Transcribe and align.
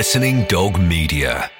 Listening 0.00 0.44
Dog 0.44 0.80
Media. 0.80 1.50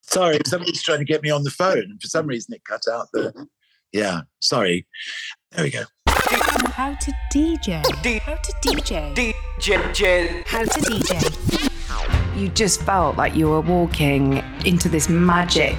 Sorry, 0.00 0.38
somebody's 0.46 0.82
trying 0.82 1.00
to 1.00 1.04
get 1.04 1.22
me 1.22 1.28
on 1.28 1.42
the 1.42 1.50
phone, 1.50 1.76
and 1.76 2.00
for 2.00 2.08
some 2.08 2.26
reason 2.26 2.54
it 2.54 2.64
cut 2.64 2.80
out 2.90 3.08
the. 3.12 3.46
Yeah, 3.92 4.22
sorry. 4.40 4.86
There 5.50 5.64
we 5.64 5.70
go. 5.70 5.82
How 6.08 6.94
to 6.94 7.12
DJ. 7.34 7.84
How 8.20 8.36
to 8.36 8.52
DJ. 8.64 9.14
DJ. 9.14 10.46
How 10.46 10.64
to 10.64 10.80
DJ. 10.80 11.55
You 12.36 12.48
just 12.48 12.82
felt 12.82 13.16
like 13.16 13.34
you 13.34 13.48
were 13.48 13.62
walking 13.62 14.44
into 14.66 14.90
this 14.90 15.08
magic 15.08 15.74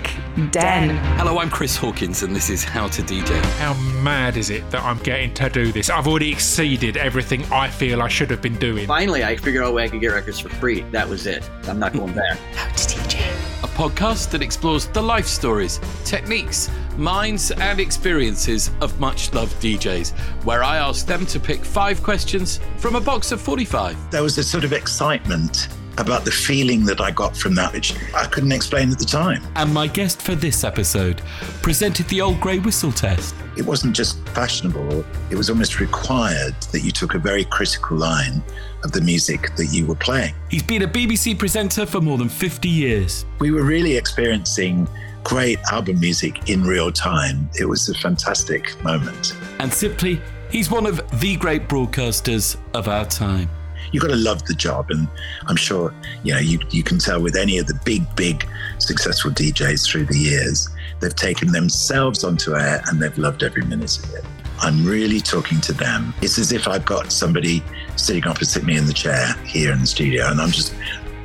den. 0.50 0.90
Hello, 1.16 1.38
I'm 1.38 1.52
Chris 1.52 1.78
Hawkins, 1.78 2.24
and 2.24 2.36
this 2.36 2.50
is 2.50 2.64
How 2.64 2.88
to 2.88 3.04
DJ. 3.04 3.40
How 3.60 3.76
mad 4.02 4.38
is 4.38 4.50
it 4.50 4.68
that 4.72 4.82
I'm 4.84 4.98
getting 5.04 5.32
to 5.36 5.50
do 5.52 5.72
this? 5.72 5.92
I've 5.92 6.08
already 6.08 6.32
exceeded 6.32 6.98
everything 6.98 7.46
I 7.52 7.70
feel 7.70 8.02
I 8.02 8.08
should 8.08 8.32
have 8.32 8.42
been 8.42 8.58
doing. 8.58 8.88
Finally, 8.88 9.24
I 9.24 9.36
figured 9.36 9.64
out 9.64 9.70
a 9.70 9.72
way 9.72 9.84
I 9.84 9.88
could 9.88 10.02
get 10.02 10.08
records 10.08 10.40
for 10.40 10.50
free. 10.50 10.82
That 10.90 11.08
was 11.08 11.28
it. 11.28 11.48
I'm 11.68 11.78
not 11.78 11.94
going 11.94 12.16
back. 12.16 12.40
How 12.56 12.66
to 12.70 12.74
DJ. 12.74 13.20
A 13.64 13.68
podcast 13.68 14.32
that 14.32 14.42
explores 14.42 14.88
the 14.88 15.02
life 15.04 15.28
stories, 15.28 15.80
techniques, 16.06 16.72
minds, 16.98 17.52
and 17.52 17.80
experiences 17.80 18.72
of 18.82 19.00
much 19.00 19.32
loved 19.32 19.62
DJs, 19.62 20.12
where 20.44 20.64
I 20.64 20.78
ask 20.78 21.06
them 21.06 21.28
to 21.28 21.40
pick 21.40 21.64
five 21.64 22.02
questions 22.02 22.60
from 22.78 22.96
a 22.96 23.02
box 23.02 23.32
of 23.32 23.40
45. 23.40 24.10
There 24.10 24.24
was 24.24 24.40
a 24.40 24.44
sort 24.44 24.64
of 24.64 24.74
excitement 24.74 25.68
about 25.98 26.26
the 26.26 26.32
feeling 26.32 26.86
that 26.86 27.02
I 27.02 27.12
got 27.12 27.36
from 27.36 27.56
that, 27.56 27.74
which 27.74 27.96
I 28.14 28.26
couldn't 28.26 28.52
explain 28.52 28.92
at 28.92 29.00
the 29.00 29.06
time. 29.06 29.44
And 29.56 29.74
my 29.74 29.88
guest 29.88 30.22
for 30.22 30.36
this 30.36 30.64
episode 30.64 31.22
presented 31.62 32.08
the 32.08 32.22
old 32.22 32.40
grey 32.40 32.60
whistle 32.60 32.92
test. 32.92 33.36
It 33.58 33.66
wasn't 33.66 33.96
just 33.96 34.20
fashionable, 34.30 35.04
it 35.30 35.36
was 35.36 35.50
almost 35.50 35.80
required 35.80 36.54
that 36.72 36.82
you 36.82 36.92
took 36.92 37.16
a 37.16 37.20
very 37.20 37.46
critical 37.46 37.98
line 37.98 38.44
of 38.84 38.92
the 38.92 39.02
music 39.02 39.56
that 39.56 39.68
you 39.72 39.86
were 39.86 39.96
playing. 39.96 40.34
He's 40.50 40.64
been 40.64 40.84
a 40.84 40.88
BBC 40.88 41.38
presenter 41.38 41.86
for 41.86 42.00
more 42.00 42.18
than 42.18 42.30
50 42.30 42.70
years. 42.70 43.26
We 43.40 43.52
were 43.52 43.64
really 43.64 43.98
experiencing 43.98 44.88
great 45.24 45.60
album 45.72 46.00
music 46.00 46.50
in 46.50 46.64
real 46.64 46.92
time. 46.92 47.50
It 47.60 47.66
was 47.66 47.90
a 47.90 47.96
fantastic 47.96 48.82
moment. 48.84 49.36
And 49.60 49.74
simply, 49.74 50.22
he's 50.52 50.70
one 50.70 50.86
of 50.86 51.02
the 51.20 51.36
great 51.36 51.68
broadcasters 51.68 52.58
of 52.74 52.88
our 52.88 53.06
time. 53.06 53.50
You've 53.92 54.02
got 54.02 54.10
to 54.10 54.18
love 54.18 54.46
the 54.46 54.54
job. 54.54 54.90
And 54.90 55.08
I'm 55.48 55.56
sure, 55.56 55.94
you 56.24 56.34
know, 56.34 56.40
you, 56.40 56.60
you 56.70 56.84
can 56.84 57.00
tell 57.00 57.22
with 57.22 57.36
any 57.36 57.58
of 57.58 57.68
the 57.68 57.80
big, 57.86 58.04
big 58.16 58.48
successful 58.80 59.32
DJs 59.32 59.88
through 59.88 60.06
the 60.06 60.18
years, 60.18 60.70
they've 61.00 61.16
taken 61.16 61.52
themselves 61.52 62.24
onto 62.24 62.56
air 62.56 62.82
and 62.88 63.02
they've 63.02 63.18
loved 63.18 63.44
every 63.44 63.64
minute 63.64 63.98
of 64.00 64.14
it. 64.14 64.26
I'm 64.60 64.86
really 64.86 65.20
talking 65.20 65.62
to 65.62 65.74
them. 65.74 66.14
It's 66.22 66.40
as 66.40 66.52
if 66.52 66.68
I've 66.68 66.86
got 66.86 67.12
somebody 67.12 67.64
sitting 67.96 68.26
opposite 68.26 68.64
me 68.64 68.76
in 68.76 68.88
the 68.88 68.94
chair 68.94 69.34
here 69.46 69.72
in 69.72 69.82
the 69.82 69.88
studio, 69.88 70.32
and 70.32 70.42
I'm 70.42 70.50
just 70.50 70.74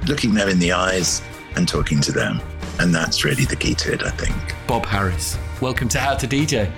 looking 0.07 0.35
them 0.35 0.51
in 0.51 0.59
the 0.59 0.73
eyes 0.73 1.23
and 1.57 1.67
talking 1.67 2.01
to 2.03 2.13
them. 2.13 2.43
And 2.79 2.95
that's 2.95 3.25
really 3.25 3.47
the 3.47 3.57
key 3.57 3.75
to 3.75 3.95
it, 3.95 4.03
I 4.03 4.11
think. 4.11 4.37
Bob 4.67 4.85
Harris, 4.85 5.39
welcome 5.63 5.89
to 5.91 5.99
How 5.99 6.15
to 6.15 6.27
DJ. 6.27 6.71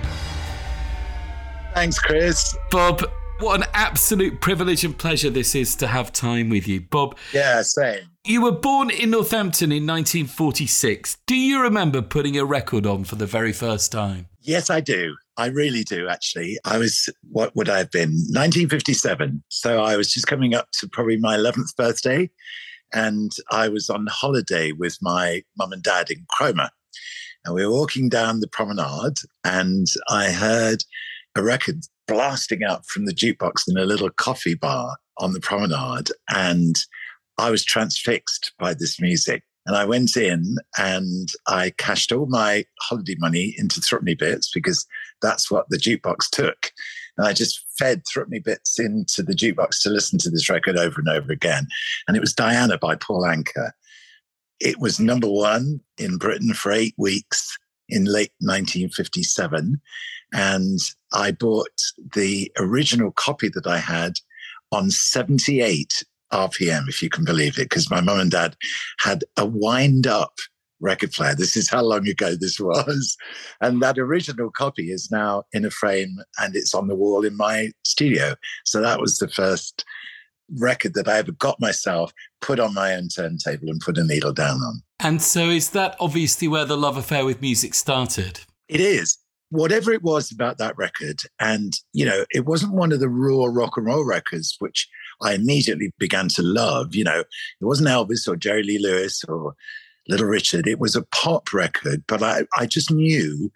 Thanks, 1.73 1.99
Chris. 1.99 2.55
Bob, 2.71 3.03
what 3.39 3.59
an 3.61 3.67
absolute 3.73 4.39
privilege 4.41 4.83
and 4.85 4.97
pleasure 4.97 5.29
this 5.29 5.55
is 5.55 5.75
to 5.77 5.87
have 5.87 6.11
time 6.13 6.49
with 6.49 6.67
you. 6.67 6.81
Bob, 6.81 7.17
Yeah, 7.33 7.61
same. 7.61 8.03
you 8.23 8.41
were 8.41 8.51
born 8.51 8.89
in 8.89 9.11
Northampton 9.11 9.71
in 9.71 9.85
1946. 9.85 11.17
Do 11.27 11.35
you 11.35 11.61
remember 11.61 12.01
putting 12.01 12.37
a 12.37 12.45
record 12.45 12.85
on 12.85 13.03
for 13.03 13.15
the 13.15 13.25
very 13.25 13.51
first 13.53 13.91
time? 13.91 14.27
Yes, 14.41 14.69
I 14.69 14.79
do. 14.79 15.15
I 15.37 15.47
really 15.47 15.83
do, 15.83 16.07
actually. 16.07 16.57
I 16.63 16.77
was, 16.77 17.09
what 17.29 17.53
would 17.55 17.67
I 17.67 17.79
have 17.79 17.91
been? 17.91 18.11
1957. 18.11 19.43
So 19.49 19.83
I 19.83 19.97
was 19.97 20.11
just 20.13 20.27
coming 20.27 20.53
up 20.55 20.69
to 20.79 20.87
probably 20.87 21.17
my 21.17 21.35
11th 21.35 21.75
birthday. 21.75 22.29
And 22.93 23.31
I 23.51 23.67
was 23.67 23.89
on 23.89 24.07
holiday 24.07 24.71
with 24.71 24.97
my 25.01 25.41
mum 25.57 25.73
and 25.73 25.83
dad 25.83 26.09
in 26.09 26.25
Cromer. 26.29 26.69
And 27.43 27.53
we 27.53 27.65
were 27.65 27.73
walking 27.73 28.07
down 28.09 28.39
the 28.39 28.47
promenade, 28.47 29.17
and 29.43 29.85
I 30.09 30.31
heard 30.31 30.83
a 31.35 31.43
record 31.43 31.81
blasting 32.07 32.63
up 32.63 32.85
from 32.85 33.05
the 33.05 33.13
jukebox 33.13 33.63
in 33.67 33.77
a 33.77 33.85
little 33.85 34.09
coffee 34.09 34.55
bar 34.55 34.97
on 35.17 35.33
the 35.33 35.39
promenade. 35.39 36.09
And 36.29 36.75
I 37.37 37.49
was 37.49 37.65
transfixed 37.65 38.53
by 38.59 38.73
this 38.73 38.99
music. 38.99 39.43
And 39.65 39.75
I 39.75 39.83
went 39.83 40.15
in 40.15 40.57
and 40.77 41.29
I 41.47 41.71
cashed 41.77 42.11
all 42.11 42.27
my 42.27 42.65
holiday 42.81 43.15
money 43.17 43.55
into 43.57 43.81
Thrupney 43.81 44.17
Bits 44.17 44.51
because 44.53 44.85
that's 45.21 45.49
what 45.49 45.65
the 45.69 45.77
jukebox 45.77 46.29
took. 46.31 46.71
And 47.17 47.27
I 47.27 47.33
just 47.33 47.65
fed 47.79 48.03
Thrupney 48.03 48.43
Bits 48.43 48.79
into 48.79 49.23
the 49.23 49.33
jukebox 49.33 49.81
to 49.81 49.89
listen 49.89 50.19
to 50.19 50.29
this 50.29 50.49
record 50.49 50.77
over 50.77 50.99
and 50.99 51.09
over 51.09 51.31
again. 51.31 51.67
And 52.07 52.15
it 52.15 52.19
was 52.19 52.33
Diana 52.33 52.77
by 52.77 52.95
Paul 52.95 53.23
Anka. 53.23 53.71
It 54.59 54.79
was 54.79 54.99
number 54.99 55.27
one 55.27 55.81
in 55.97 56.17
Britain 56.17 56.53
for 56.53 56.71
eight 56.71 56.93
weeks 56.97 57.57
in 57.89 58.05
late 58.05 58.33
1957. 58.39 59.81
And 60.33 60.79
I 61.13 61.31
bought 61.31 61.79
the 62.13 62.51
original 62.57 63.11
copy 63.11 63.49
that 63.49 63.67
I 63.67 63.77
had 63.77 64.13
on 64.71 64.91
78 64.91 66.03
RPM, 66.33 66.89
if 66.89 67.01
you 67.01 67.09
can 67.09 67.23
believe 67.23 67.57
it, 67.57 67.69
because 67.69 67.89
my 67.89 68.01
mum 68.01 68.19
and 68.19 68.31
dad 68.31 68.55
had 68.99 69.23
a 69.37 69.45
wind 69.45 70.07
up 70.07 70.33
record 70.81 71.11
player. 71.11 71.35
This 71.35 71.55
is 71.55 71.69
how 71.69 71.81
long 71.81 72.07
ago 72.07 72.35
this 72.35 72.59
was. 72.59 73.17
And 73.61 73.81
that 73.81 73.97
original 73.97 74.51
copy 74.51 74.91
is 74.91 75.09
now 75.11 75.43
in 75.53 75.65
a 75.65 75.71
frame 75.71 76.17
and 76.39 76.55
it's 76.55 76.73
on 76.73 76.87
the 76.87 76.95
wall 76.95 77.25
in 77.25 77.37
my 77.37 77.69
studio. 77.83 78.35
So 78.65 78.81
that 78.81 78.99
was 78.99 79.17
the 79.17 79.29
first 79.29 79.85
record 80.59 80.93
that 80.93 81.07
I 81.07 81.17
ever 81.17 81.31
got 81.31 81.59
myself, 81.59 82.13
put 82.41 82.59
on 82.59 82.73
my 82.73 82.93
own 82.93 83.07
turntable 83.07 83.69
and 83.69 83.79
put 83.79 83.97
a 83.97 84.03
needle 84.03 84.33
down 84.33 84.57
on. 84.57 84.81
And 84.99 85.21
so 85.21 85.49
is 85.49 85.71
that 85.71 85.95
obviously 85.99 86.47
where 86.47 86.65
the 86.65 86.77
love 86.77 86.97
affair 86.97 87.25
with 87.25 87.41
music 87.41 87.73
started? 87.73 88.41
It 88.67 88.79
is. 88.79 89.17
Whatever 89.55 89.91
it 89.91 90.03
was 90.03 90.31
about 90.31 90.57
that 90.57 90.77
record, 90.77 91.21
and 91.39 91.73
you 91.93 92.05
know, 92.05 92.25
it 92.31 92.45
wasn't 92.45 92.73
one 92.73 92.91
of 92.91 92.99
the 92.99 93.09
raw 93.09 93.45
rock 93.45 93.77
and 93.77 93.85
roll 93.85 94.05
records, 94.05 94.55
which 94.59 94.87
I 95.21 95.33
immediately 95.33 95.91
began 95.97 96.27
to 96.29 96.41
love. 96.41 96.95
You 96.95 97.05
know, 97.05 97.19
it 97.19 97.65
wasn't 97.65 97.89
Elvis 97.89 98.27
or 98.27 98.35
Jerry 98.35 98.63
Lee 98.63 98.79
Lewis 98.79 99.23
or 99.27 99.55
Little 100.07 100.27
Richard. 100.27 100.67
It 100.67 100.79
was 100.79 100.95
a 100.95 101.05
pop 101.11 101.53
record, 101.53 102.03
but 102.07 102.21
I, 102.21 102.45
I 102.57 102.65
just 102.65 102.91
knew 102.91 103.51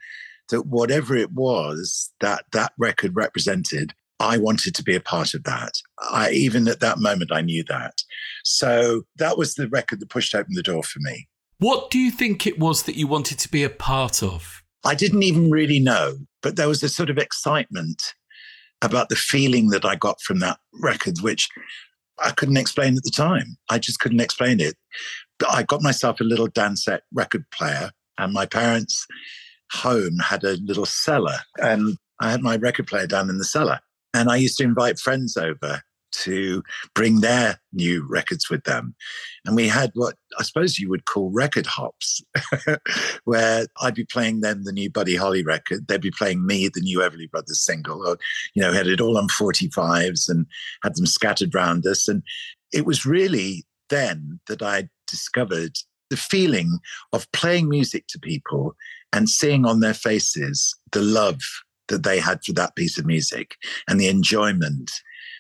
that 0.50 0.66
whatever 0.66 1.16
it 1.16 1.32
was 1.32 2.12
that 2.22 2.46
that 2.54 2.74
record 2.78 3.16
represented, 3.16 3.94
I 4.20 4.38
wanted 4.38 4.76
to 4.76 4.84
be 4.84 4.96
a 4.96 5.02
part 5.02 5.34
of 5.34 5.44
that. 5.44 5.74
I 6.00 6.32
even 6.32 6.68
at 6.68 6.80
that 6.80 7.00
moment 7.00 7.32
I 7.32 7.42
knew 7.42 7.64
that. 7.70 8.04
So 8.44 9.04
that 9.18 9.38
was 9.38 9.56
the 9.56 9.70
record 9.70 10.00
that 10.00 10.10
pushed 10.10 10.36
open 10.36 10.56
the 10.56 10.64
door 10.64 10.84
for 10.84 11.00
me. 11.00 11.28
What 11.60 11.92
do 11.92 12.00
you 12.00 12.12
think 12.12 12.48
it 12.48 12.58
was 12.58 12.84
that 12.84 12.96
you 12.96 13.08
wanted 13.08 13.38
to 13.40 13.50
be 13.50 13.64
a 13.64 13.70
part 13.70 14.24
of? 14.24 14.64
I 14.86 14.96
didn't 14.96 15.24
even 15.24 15.52
really 15.52 15.80
know, 15.80 16.18
but 16.42 16.56
there 16.56 16.68
was 16.68 16.84
a 16.84 16.90
sort 16.90 17.10
of 17.10 17.18
excitement 17.18 18.14
about 18.82 19.10
the 19.10 19.16
feeling 19.16 19.70
that 19.70 19.86
I 19.86 19.96
got 19.96 20.22
from 20.22 20.40
that 20.40 20.58
record, 20.82 21.20
which 21.22 21.50
I 22.20 22.32
couldn't 22.32 22.58
explain 22.58 22.96
at 22.96 23.04
the 23.04 23.12
time. 23.12 23.58
I 23.70 23.80
just 23.80 24.00
couldn't 24.00 24.22
explain 24.22 24.60
it. 24.60 24.76
But 25.38 25.50
I 25.54 25.64
got 25.64 25.82
myself 25.82 26.20
a 26.20 26.26
little 26.26 26.48
Dansette 26.48 27.02
record 27.14 27.46
player, 27.52 27.92
and 28.18 28.34
my 28.34 28.46
parents' 28.46 29.06
home 29.72 30.18
had 30.20 30.44
a 30.44 30.58
little 30.64 30.86
cellar, 30.86 31.40
and 31.62 31.98
I 32.22 32.32
had 32.32 32.42
my 32.42 32.58
record 32.58 32.88
player 32.88 33.08
down 33.08 33.30
in 33.30 33.38
the 33.38 33.46
cellar. 33.46 33.80
And 34.14 34.30
I 34.30 34.38
used 34.38 34.58
to 34.58 34.64
invite 34.64 35.00
friends 35.00 35.38
over 35.38 35.82
to 36.12 36.64
bring 36.96 37.22
their 37.22 37.60
new 37.74 38.06
records 38.08 38.50
with 38.50 38.64
them. 38.64 38.96
And 39.46 39.56
we 39.56 39.68
had 39.68 39.92
what 39.94 40.16
I 40.38 40.44
suppose 40.44 40.80
you 40.80 40.90
would 40.90 41.06
call 41.06 41.32
record 41.32 41.66
hops, 41.66 42.22
where 43.24 43.68
I'd 43.82 43.96
be 43.96 44.06
playing 44.06 44.42
them 44.42 44.64
the 44.64 44.72
new 44.72 44.90
Buddy 44.90 45.16
Holly 45.16 45.44
record. 45.44 45.88
They'd 45.88 46.02
be 46.02 46.12
playing 46.12 46.46
me 46.46 46.68
the 46.68 46.82
new 46.82 47.00
Everly 47.00 47.30
Brothers 47.30 47.62
single, 47.62 48.06
or, 48.08 48.18
you 48.54 48.62
know, 48.62 48.72
had 48.72 48.88
it 48.88 49.02
all 49.02 49.18
on 49.18 49.28
45s 49.28 50.30
and 50.30 50.46
had 50.84 50.96
them 50.96 51.06
scattered 51.06 51.56
round 51.56 51.86
us. 51.86 52.08
And 52.08 52.24
it 52.72 52.86
was 52.86 53.06
really 53.06 53.66
then 53.90 54.40
that 54.48 54.62
I 54.62 54.90
discovered 55.08 55.78
the 56.10 56.18
feeling 56.18 56.80
of 57.14 57.32
playing 57.32 57.70
music 57.70 58.08
to 58.08 58.20
people 58.20 58.76
and 59.14 59.30
seeing 59.30 59.66
on 59.66 59.80
their 59.80 59.94
faces 59.94 60.76
the 60.92 61.02
love 61.02 61.40
that 61.88 62.04
they 62.04 62.20
had 62.20 62.44
for 62.44 62.54
that 62.54 62.76
piece 62.76 62.98
of 62.98 63.06
music 63.06 63.56
and 63.88 64.00
the 64.00 64.08
enjoyment 64.08 64.92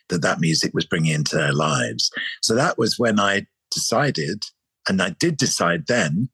that 0.09 0.21
that 0.21 0.39
music 0.39 0.71
was 0.73 0.85
bringing 0.85 1.13
into 1.13 1.35
their 1.35 1.53
lives. 1.53 2.11
So 2.41 2.56
that 2.56 2.77
was 2.77 3.00
when 3.00 3.19
I 3.19 3.47
decided, 3.71 4.44
and 4.88 5.01
I 5.01 5.11
did 5.11 5.38
decide 5.38 5.88
then, 5.88 6.29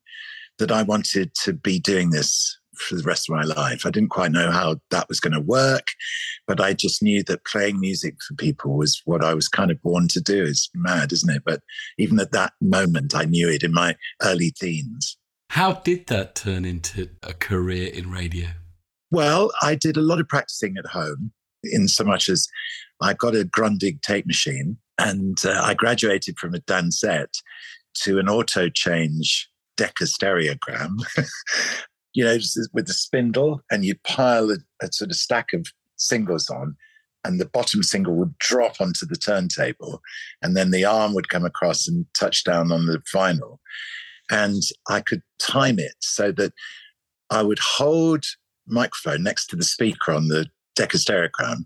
that 0.57 0.71
I 0.71 0.83
wanted 0.83 1.33
to 1.43 1.53
be 1.53 1.79
doing 1.79 2.11
this 2.11 2.57
for 2.77 2.95
the 2.95 3.03
rest 3.03 3.29
of 3.29 3.35
my 3.35 3.43
life. 3.43 3.85
I 3.85 3.89
didn't 3.89 4.09
quite 4.09 4.31
know 4.31 4.51
how 4.51 4.77
that 4.91 5.07
was 5.07 5.19
going 5.19 5.33
to 5.33 5.39
work, 5.39 5.87
but 6.47 6.59
I 6.59 6.73
just 6.73 7.01
knew 7.01 7.23
that 7.23 7.45
playing 7.45 7.79
music 7.79 8.15
for 8.27 8.35
people 8.35 8.77
was 8.77 9.01
what 9.05 9.23
I 9.23 9.33
was 9.33 9.47
kind 9.47 9.71
of 9.71 9.81
born 9.81 10.07
to 10.09 10.21
do. 10.21 10.43
It's 10.43 10.69
mad, 10.73 11.11
isn't 11.11 11.33
it? 11.33 11.43
But 11.45 11.61
even 11.97 12.19
at 12.19 12.31
that 12.31 12.53
moment, 12.61 13.15
I 13.15 13.25
knew 13.25 13.49
it 13.49 13.63
in 13.63 13.73
my 13.73 13.95
early 14.21 14.51
teens. 14.51 15.17
How 15.51 15.73
did 15.73 16.07
that 16.07 16.35
turn 16.35 16.65
into 16.65 17.09
a 17.23 17.33
career 17.33 17.89
in 17.93 18.11
radio? 18.11 18.47
Well, 19.11 19.51
I 19.61 19.75
did 19.75 19.95
a 19.95 20.01
lot 20.01 20.19
of 20.19 20.27
practicing 20.27 20.75
at 20.77 20.85
home, 20.85 21.31
in 21.63 21.87
so 21.87 22.03
much 22.03 22.27
as 22.29 22.47
I 23.01 23.13
got 23.13 23.35
a 23.35 23.43
Grundig 23.45 24.01
tape 24.01 24.25
machine 24.25 24.77
And 24.97 25.37
uh, 25.45 25.61
I 25.63 25.73
graduated 25.73 26.37
from 26.39 26.53
a 26.53 26.59
Dansette 26.59 27.41
to 28.03 28.19
an 28.19 28.29
auto 28.29 28.69
change 28.69 29.49
Decca 29.77 30.05
stereogram, 30.05 30.97
you 32.13 32.23
know, 32.23 32.37
with 32.73 32.87
the 32.87 32.93
spindle, 32.93 33.61
and 33.69 33.83
you 33.83 33.95
pile 34.05 34.49
a, 34.51 34.57
a 34.81 34.91
sort 34.91 35.11
of 35.11 35.17
stack 35.17 35.51
of 35.53 35.67
singles 35.97 36.49
on, 36.49 36.75
and 37.25 37.39
the 37.39 37.45
bottom 37.45 37.83
single 37.83 38.15
would 38.15 38.37
drop 38.37 38.79
onto 38.79 39.05
the 39.05 39.17
turntable, 39.17 40.01
and 40.41 40.55
then 40.55 40.71
the 40.71 40.85
arm 40.85 41.13
would 41.13 41.29
come 41.29 41.45
across 41.45 41.87
and 41.87 42.05
touch 42.17 42.45
down 42.45 42.71
on 42.71 42.85
the 42.85 42.99
vinyl. 43.13 43.57
And 44.31 44.61
I 44.89 45.01
could 45.01 45.21
time 45.39 45.77
it 45.77 45.95
so 45.99 46.31
that 46.33 46.53
I 47.29 47.41
would 47.43 47.59
hold 47.59 48.25
microphone 48.65 49.23
next 49.23 49.47
to 49.47 49.55
the 49.55 49.63
speaker 49.63 50.13
on 50.13 50.29
the 50.29 50.47
Decca 50.75 50.97
stereogram 50.97 51.65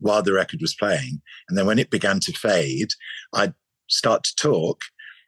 while 0.00 0.22
the 0.22 0.32
record 0.32 0.60
was 0.60 0.74
playing. 0.74 1.20
And 1.48 1.56
then 1.56 1.66
when 1.66 1.78
it 1.78 1.90
began 1.90 2.20
to 2.20 2.32
fade, 2.32 2.90
I'd 3.32 3.54
start 3.88 4.24
to 4.24 4.34
talk 4.36 4.82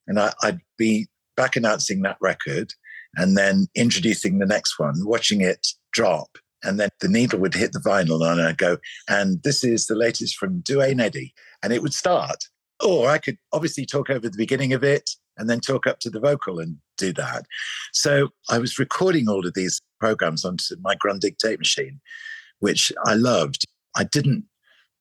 and 0.07 0.19
I, 0.19 0.33
would 0.45 0.61
be 0.77 1.09
back 1.37 1.57
announcing 1.57 2.03
that 2.03 2.17
record 2.21 2.73
and 3.17 3.37
then 3.37 3.67
introducing 3.75 4.39
the 4.39 4.47
next 4.47 4.79
one, 4.79 4.95
watching 5.05 5.41
it 5.41 5.67
drop. 5.93 6.39
And 6.65 6.79
then 6.79 6.91
the 7.01 7.09
needle 7.09 7.41
would 7.41 7.55
hit 7.55 7.73
the 7.73 7.81
vinyl 7.81 8.25
and 8.31 8.41
I'd 8.41 8.59
go, 8.59 8.79
and 9.09 9.43
this 9.43 9.65
is 9.65 9.87
the 9.87 9.95
latest 9.95 10.37
from 10.37 10.61
Duane 10.61 11.01
Eddy. 11.01 11.35
And 11.63 11.73
it 11.73 11.83
would 11.83 11.95
start. 11.95 12.45
Or 12.85 13.09
I 13.09 13.19
could 13.19 13.37
obviously 13.53 13.85
talk 13.85 14.11
over 14.11 14.29
the 14.29 14.37
beginning 14.37 14.73
of 14.73 14.83
it 14.83 15.11
and 15.37 15.49
then 15.49 15.61
talk 15.61 15.87
up 15.87 15.99
to 16.01 16.11
the 16.11 16.21
vocal 16.21 16.59
and 16.59 16.77
do 16.99 17.13
that. 17.15 17.47
So 17.93 18.29
I 18.49 18.59
was 18.59 18.79
recording 18.79 19.29
all 19.29 19.47
of 19.47 19.55
these 19.55 19.81
programs 20.01 20.45
onto 20.45 20.77
my 20.81 20.95
Grundig 20.95 21.39
tape 21.39 21.59
machine, 21.59 22.01
which 22.61 22.93
I 23.05 23.15
loved. 23.15 23.65
I 23.97 24.05
didn't 24.05 24.45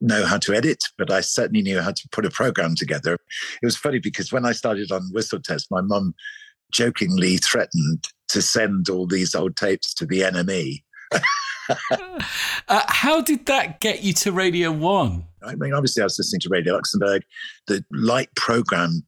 know 0.02 0.26
how 0.26 0.38
to 0.40 0.54
edit, 0.54 0.84
but 0.98 1.12
I 1.12 1.22
certainly 1.22 1.62
knew 1.62 1.80
how 1.80 1.92
to 1.92 2.10
put 2.12 2.26
a 2.26 2.30
program 2.30 2.76
together. 2.76 3.14
It 3.62 3.66
was 3.66 3.78
funny 3.78 4.00
because 4.00 4.32
when 4.32 4.46
I 4.46 4.52
started 4.52 4.92
on 4.92 5.10
Whistle 5.12 5.40
Test, 5.42 5.68
my 5.72 5.82
mum 5.82 6.14
jokingly 6.72 7.38
threatened 7.38 8.08
to 8.30 8.42
send 8.42 8.90
all 8.90 9.06
these 9.06 9.36
old 9.36 9.56
tapes 9.56 9.94
to 9.96 10.06
the 10.06 10.22
NME. 10.22 10.84
uh, 12.68 12.84
how 12.88 13.22
did 13.22 13.46
that 13.46 13.80
get 13.80 14.04
you 14.04 14.14
to 14.14 14.32
Radio 14.32 14.72
One? 14.72 15.26
I 15.44 15.56
mean, 15.56 15.74
obviously, 15.74 16.02
I 16.02 16.06
was 16.06 16.18
listening 16.18 16.42
to 16.42 16.50
Radio 16.50 16.74
Luxembourg, 16.74 17.24
the 17.68 17.84
light 17.92 18.30
program 18.36 19.04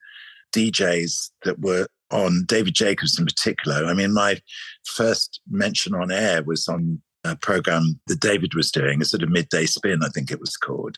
DJs 0.54 1.32
that 1.46 1.60
were 1.60 1.88
on 2.12 2.44
David 2.48 2.76
Jacobs 2.76 3.18
in 3.18 3.26
particular. 3.26 3.86
I 3.86 3.94
mean, 3.94 4.14
my 4.14 4.40
first 4.86 5.42
mention 5.50 5.96
on 5.96 6.12
air 6.12 6.44
was 6.44 6.68
on 6.68 7.02
a 7.24 7.36
program 7.36 8.00
that 8.08 8.20
David 8.20 8.54
was 8.54 8.72
doing, 8.72 9.02
a 9.02 9.06
sort 9.06 9.24
of 9.24 9.30
midday 9.30 9.66
spin, 9.66 10.04
I 10.04 10.10
think 10.10 10.32
it 10.32 10.40
was 10.40 10.58
called. 10.58 10.98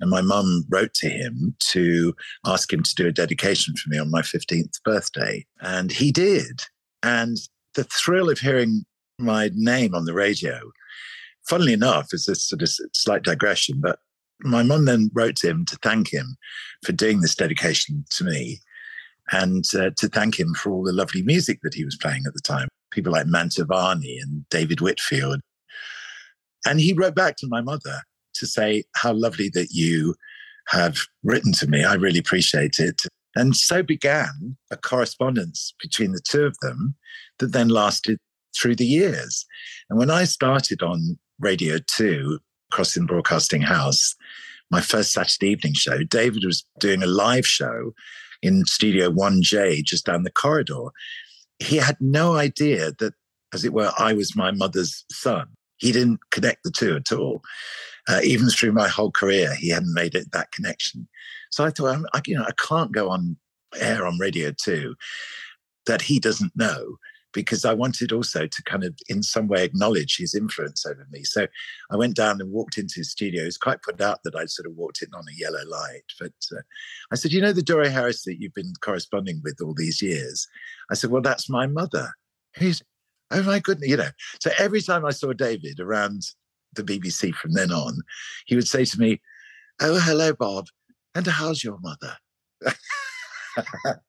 And 0.00 0.10
my 0.10 0.20
mum 0.20 0.64
wrote 0.70 0.94
to 0.94 1.08
him 1.08 1.54
to 1.70 2.14
ask 2.46 2.72
him 2.72 2.82
to 2.82 2.94
do 2.94 3.06
a 3.06 3.12
dedication 3.12 3.74
for 3.76 3.88
me 3.88 3.98
on 3.98 4.10
my 4.10 4.22
15th 4.22 4.82
birthday. 4.84 5.46
And 5.60 5.90
he 5.90 6.12
did. 6.12 6.62
And 7.02 7.36
the 7.74 7.84
thrill 7.84 8.30
of 8.30 8.38
hearing 8.38 8.84
my 9.18 9.50
name 9.54 9.94
on 9.94 10.04
the 10.04 10.14
radio, 10.14 10.72
funnily 11.48 11.72
enough, 11.72 12.08
is 12.12 12.26
this 12.26 12.46
sort 12.46 12.62
of 12.62 12.68
slight 12.92 13.22
digression, 13.22 13.80
but 13.80 13.98
my 14.44 14.62
mum 14.62 14.84
then 14.84 15.10
wrote 15.14 15.36
to 15.36 15.48
him 15.48 15.64
to 15.66 15.78
thank 15.82 16.12
him 16.12 16.36
for 16.84 16.92
doing 16.92 17.20
this 17.20 17.34
dedication 17.34 18.04
to 18.10 18.24
me 18.24 18.60
and 19.30 19.64
uh, 19.74 19.90
to 19.96 20.08
thank 20.08 20.38
him 20.38 20.52
for 20.54 20.72
all 20.72 20.82
the 20.82 20.92
lovely 20.92 21.22
music 21.22 21.60
that 21.62 21.74
he 21.74 21.84
was 21.84 21.96
playing 21.96 22.22
at 22.26 22.34
the 22.34 22.40
time. 22.40 22.68
People 22.90 23.12
like 23.12 23.26
Mantovani 23.26 24.20
and 24.20 24.48
David 24.50 24.80
Whitfield. 24.80 25.40
And 26.66 26.80
he 26.80 26.92
wrote 26.92 27.14
back 27.14 27.36
to 27.36 27.48
my 27.48 27.60
mother 27.60 28.02
to 28.34 28.46
say 28.46 28.84
how 28.94 29.12
lovely 29.12 29.50
that 29.54 29.68
you 29.70 30.14
have 30.68 30.98
written 31.22 31.52
to 31.52 31.66
me. 31.66 31.84
I 31.84 31.94
really 31.94 32.18
appreciate 32.18 32.78
it. 32.78 33.02
And 33.34 33.56
so 33.56 33.82
began 33.82 34.56
a 34.70 34.76
correspondence 34.76 35.74
between 35.80 36.12
the 36.12 36.20
two 36.20 36.44
of 36.44 36.56
them 36.60 36.94
that 37.38 37.52
then 37.52 37.68
lasted 37.68 38.18
through 38.54 38.76
the 38.76 38.86
years. 38.86 39.46
And 39.88 39.98
when 39.98 40.10
I 40.10 40.24
started 40.24 40.82
on 40.82 41.18
Radio 41.40 41.78
2, 41.96 42.38
Crossing 42.70 43.06
Broadcasting 43.06 43.62
House, 43.62 44.14
my 44.70 44.80
first 44.80 45.12
Saturday 45.12 45.48
evening 45.48 45.74
show, 45.74 46.02
David 46.04 46.44
was 46.44 46.64
doing 46.78 47.02
a 47.02 47.06
live 47.06 47.46
show 47.46 47.92
in 48.42 48.64
Studio 48.66 49.10
1J 49.10 49.84
just 49.84 50.06
down 50.06 50.24
the 50.24 50.30
corridor. 50.30 50.88
He 51.58 51.76
had 51.76 51.96
no 52.00 52.34
idea 52.36 52.92
that, 52.98 53.14
as 53.54 53.64
it 53.64 53.72
were, 53.72 53.92
I 53.98 54.12
was 54.12 54.36
my 54.36 54.50
mother's 54.50 55.04
son. 55.10 55.48
He 55.82 55.90
didn't 55.90 56.20
connect 56.30 56.62
the 56.62 56.70
two 56.70 56.94
at 56.94 57.10
all. 57.10 57.42
Uh, 58.08 58.20
even 58.22 58.48
through 58.48 58.72
my 58.72 58.88
whole 58.88 59.10
career, 59.10 59.54
he 59.54 59.70
hadn't 59.70 59.92
made 59.92 60.14
it 60.14 60.30
that 60.32 60.52
connection. 60.52 61.08
So 61.50 61.64
I 61.64 61.70
thought, 61.70 62.04
I, 62.14 62.20
you 62.24 62.36
know, 62.36 62.44
I 62.44 62.52
can't 62.68 62.92
go 62.92 63.10
on 63.10 63.36
air 63.80 64.06
on 64.06 64.18
Radio 64.18 64.52
2 64.52 64.94
that 65.86 66.02
he 66.02 66.20
doesn't 66.20 66.52
know 66.56 66.96
because 67.32 67.64
I 67.64 67.72
wanted 67.72 68.12
also 68.12 68.46
to 68.46 68.62
kind 68.64 68.84
of, 68.84 68.94
in 69.08 69.22
some 69.22 69.48
way, 69.48 69.64
acknowledge 69.64 70.18
his 70.18 70.34
influence 70.34 70.86
over 70.86 71.06
me. 71.10 71.24
So 71.24 71.46
I 71.90 71.96
went 71.96 72.14
down 72.14 72.40
and 72.40 72.52
walked 72.52 72.78
into 72.78 72.94
his 72.96 73.10
studio. 73.10 73.40
He 73.40 73.46
was 73.46 73.58
quite 73.58 73.82
put 73.82 74.00
out 74.00 74.20
that 74.22 74.36
I'd 74.36 74.50
sort 74.50 74.66
of 74.66 74.76
walked 74.76 75.02
in 75.02 75.08
on 75.14 75.24
a 75.28 75.36
yellow 75.36 75.64
light. 75.66 76.04
But 76.20 76.32
uh, 76.52 76.60
I 77.10 77.16
said, 77.16 77.32
You 77.32 77.40
know, 77.40 77.52
the 77.52 77.62
Dore 77.62 77.88
Harris 77.88 78.22
that 78.24 78.40
you've 78.40 78.54
been 78.54 78.74
corresponding 78.82 79.40
with 79.42 79.58
all 79.62 79.74
these 79.74 80.00
years? 80.00 80.46
I 80.90 80.94
said, 80.94 81.10
Well, 81.10 81.22
that's 81.22 81.48
my 81.48 81.66
mother. 81.66 82.12
He's, 82.54 82.82
Oh 83.32 83.42
my 83.42 83.58
goodness, 83.58 83.88
you 83.88 83.96
know. 83.96 84.10
So 84.40 84.50
every 84.58 84.82
time 84.82 85.04
I 85.04 85.10
saw 85.10 85.32
David 85.32 85.80
around 85.80 86.22
the 86.74 86.82
BBC 86.82 87.34
from 87.34 87.54
then 87.54 87.72
on, 87.72 87.98
he 88.46 88.54
would 88.54 88.68
say 88.68 88.84
to 88.84 88.98
me, 88.98 89.20
Oh, 89.80 89.98
hello, 89.98 90.32
Bob. 90.32 90.66
And 91.14 91.26
how's 91.26 91.64
your 91.64 91.78
mother? 91.80 92.16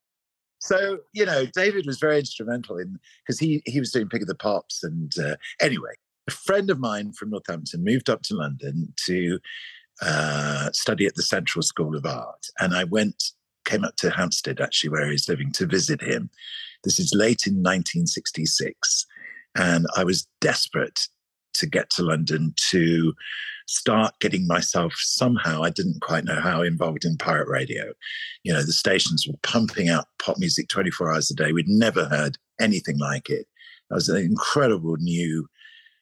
so 0.60 1.00
you 1.14 1.26
know, 1.26 1.46
David 1.54 1.86
was 1.86 2.00
very 2.00 2.20
instrumental 2.20 2.78
in 2.78 3.00
because 3.26 3.40
he 3.40 3.62
he 3.66 3.80
was 3.80 3.92
doing 3.92 4.10
Pick 4.10 4.22
of 4.22 4.28
the 4.28 4.36
Pops, 4.36 4.84
and 4.84 5.12
uh, 5.18 5.36
anyway, 5.62 5.94
a 6.28 6.32
friend 6.32 6.70
of 6.70 6.80
mine 6.80 7.14
from 7.14 7.32
Northampton 7.32 7.84
moved 7.84 8.10
up 8.10 8.22
to 8.24 8.36
London 8.36 8.94
to 9.06 9.40
uh, 10.02 10.72
study 10.72 11.06
at 11.06 11.16
the 11.16 11.24
Central 11.24 11.64
School 11.64 11.96
of 11.96 12.06
Art, 12.06 12.46
and 12.60 12.74
I 12.76 12.84
went 12.86 13.32
came 13.66 13.84
up 13.84 13.96
to 13.98 14.10
Hampstead 14.10 14.60
actually 14.60 14.90
where 14.90 15.10
he's 15.10 15.30
living 15.30 15.52
to 15.54 15.66
visit 15.66 16.02
him. 16.02 16.30
This 16.84 17.00
is 17.00 17.14
late 17.14 17.48
in 17.48 17.56
1966, 17.56 19.06
and 19.56 19.86
I 19.96 20.04
was 20.04 20.28
desperate 20.42 21.08
to 21.56 21.68
get 21.68 21.90
to 21.92 22.04
London 22.04 22.54
to 22.70 23.14
start 23.68 24.14
getting 24.20 24.48
myself 24.48 24.94
somehow, 24.98 25.64
I 25.64 25.70
didn't 25.70 26.02
quite 26.02 26.26
know 26.26 26.42
how, 26.42 26.62
involved 26.62 27.06
in 27.06 27.18
pirate 27.18 27.48
radio. 27.48 27.94
You 28.44 28.54
know, 28.54 28.64
the 28.64 28.74
stations 28.74 29.28
were 29.28 29.38
pumping 29.44 29.90
out 29.90 30.08
pop 30.20 30.38
music 30.38 30.68
24 30.68 31.14
hours 31.14 31.32
a 31.32 31.36
day. 31.36 31.54
We'd 31.54 31.68
never 31.68 32.06
heard 32.06 32.38
anything 32.60 32.98
like 32.98 33.30
it. 33.30 33.48
That 33.90 33.96
was 33.96 34.10
an 34.10 34.18
incredible 34.18 34.98
new 34.98 35.48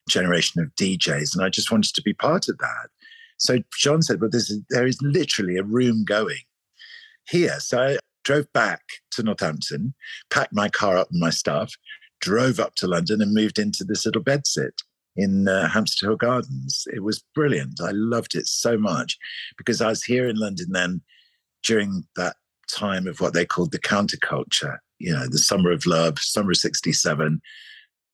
generation 0.09 0.61
of 0.61 0.73
DJs, 0.75 1.35
and 1.35 1.43
I 1.43 1.49
just 1.49 1.71
wanted 1.71 1.93
to 1.95 2.01
be 2.01 2.13
part 2.13 2.47
of 2.47 2.57
that. 2.57 2.89
So 3.37 3.59
John 3.77 4.01
said, 4.01 4.21
Well, 4.21 4.31
there 4.69 4.87
is 4.87 5.01
literally 5.01 5.57
a 5.57 5.63
room 5.63 6.03
going 6.03 6.43
here. 7.27 7.59
So 7.59 7.81
I 7.81 7.97
drove 8.23 8.51
back 8.53 8.81
to 9.11 9.23
Northampton, 9.23 9.93
packed 10.29 10.53
my 10.53 10.69
car 10.69 10.97
up 10.97 11.09
and 11.11 11.19
my 11.19 11.31
stuff, 11.31 11.73
drove 12.21 12.59
up 12.59 12.75
to 12.75 12.87
London, 12.87 13.21
and 13.21 13.33
moved 13.33 13.59
into 13.59 13.83
this 13.83 14.05
little 14.05 14.23
bedsit 14.23 14.83
in 15.15 15.47
uh, 15.47 15.67
Hampstead 15.67 16.07
Hill 16.07 16.15
Gardens. 16.15 16.87
It 16.93 17.03
was 17.03 17.23
brilliant. 17.35 17.81
I 17.81 17.91
loved 17.91 18.35
it 18.35 18.47
so 18.47 18.77
much 18.77 19.17
because 19.57 19.81
I 19.81 19.87
was 19.87 20.03
here 20.03 20.27
in 20.27 20.37
London 20.37 20.67
then 20.71 21.01
during 21.63 22.05
that 22.15 22.35
time 22.73 23.07
of 23.07 23.19
what 23.19 23.33
they 23.33 23.45
called 23.45 23.71
the 23.71 23.79
counterculture, 23.79 24.77
you 24.99 25.13
know, 25.13 25.27
the 25.27 25.37
summer 25.37 25.71
of 25.71 25.85
love, 25.85 26.19
summer 26.19 26.51
of 26.51 26.57
67. 26.57 27.41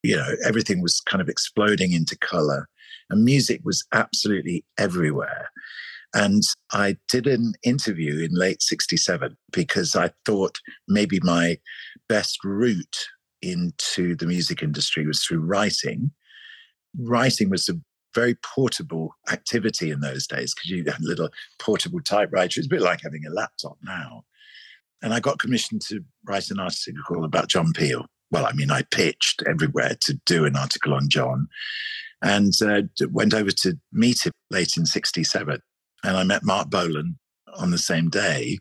You 0.04 0.16
know, 0.16 0.36
everything 0.46 0.82
was 0.82 1.02
kind 1.02 1.22
of 1.22 1.30
exploding 1.30 1.92
into 1.92 2.18
color 2.18 2.68
and 3.10 3.24
music 3.24 3.62
was 3.64 3.86
absolutely 3.94 4.66
everywhere. 4.78 5.50
And 6.14 6.44
I 6.72 6.98
did 7.10 7.28
an 7.28 7.54
interview 7.64 8.24
in 8.24 8.34
late 8.34 8.62
67 8.62 9.38
because 9.52 9.96
I 9.96 10.12
thought 10.26 10.60
maybe 10.88 11.20
my 11.22 11.60
best 12.08 12.44
route 12.44 13.08
into 13.42 14.16
the 14.16 14.26
music 14.26 14.64
industry 14.64 15.06
was 15.06 15.24
through 15.24 15.40
writing 15.40 16.12
writing 16.98 17.50
was 17.50 17.70
a 17.70 17.80
very 18.16 18.36
portable 18.36 19.16
activity 19.32 19.92
in 19.92 20.00
those 20.00 20.26
days 20.28 20.54
because 20.54 20.70
you 20.70 20.84
had 20.84 21.00
a 21.00 21.08
little 21.08 21.30
portable 21.60 22.02
typewriter. 22.02 22.60
It's 22.60 22.68
a 22.68 22.70
bit 22.70 22.82
like 22.82 23.02
having 23.04 23.26
a 23.26 23.34
laptop 23.34 23.78
now. 23.84 24.24
And 25.04 25.14
I 25.14 25.20
got 25.20 25.40
commissioned 25.40 25.82
to 25.84 26.04
write 26.26 26.50
an 26.50 26.60
article 26.60 27.24
about 27.24 27.50
John 27.50 27.74
Peel. 27.74 28.06
Well, 28.32 28.46
I 28.46 28.54
mean, 28.54 28.72
I 28.72 28.82
pitched 28.90 29.44
everywhere 29.48 29.96
to 30.02 30.20
do 30.26 30.46
an 30.46 30.56
article 30.56 30.94
on 30.94 31.10
John 31.10 31.48
and 32.24 32.54
uh, 32.64 32.82
went 33.12 33.36
over 33.36 33.52
to 33.52 33.78
meet 33.94 34.26
him 34.26 34.32
late 34.50 34.76
in 34.76 34.86
67. 34.86 35.60
And 36.04 36.18
I 36.18 36.24
met 36.24 36.44
Marc 36.44 36.70
Bolan 36.70 37.20
on 37.56 37.70
the 37.70 37.78
same 37.78 38.10
day. 38.10 38.58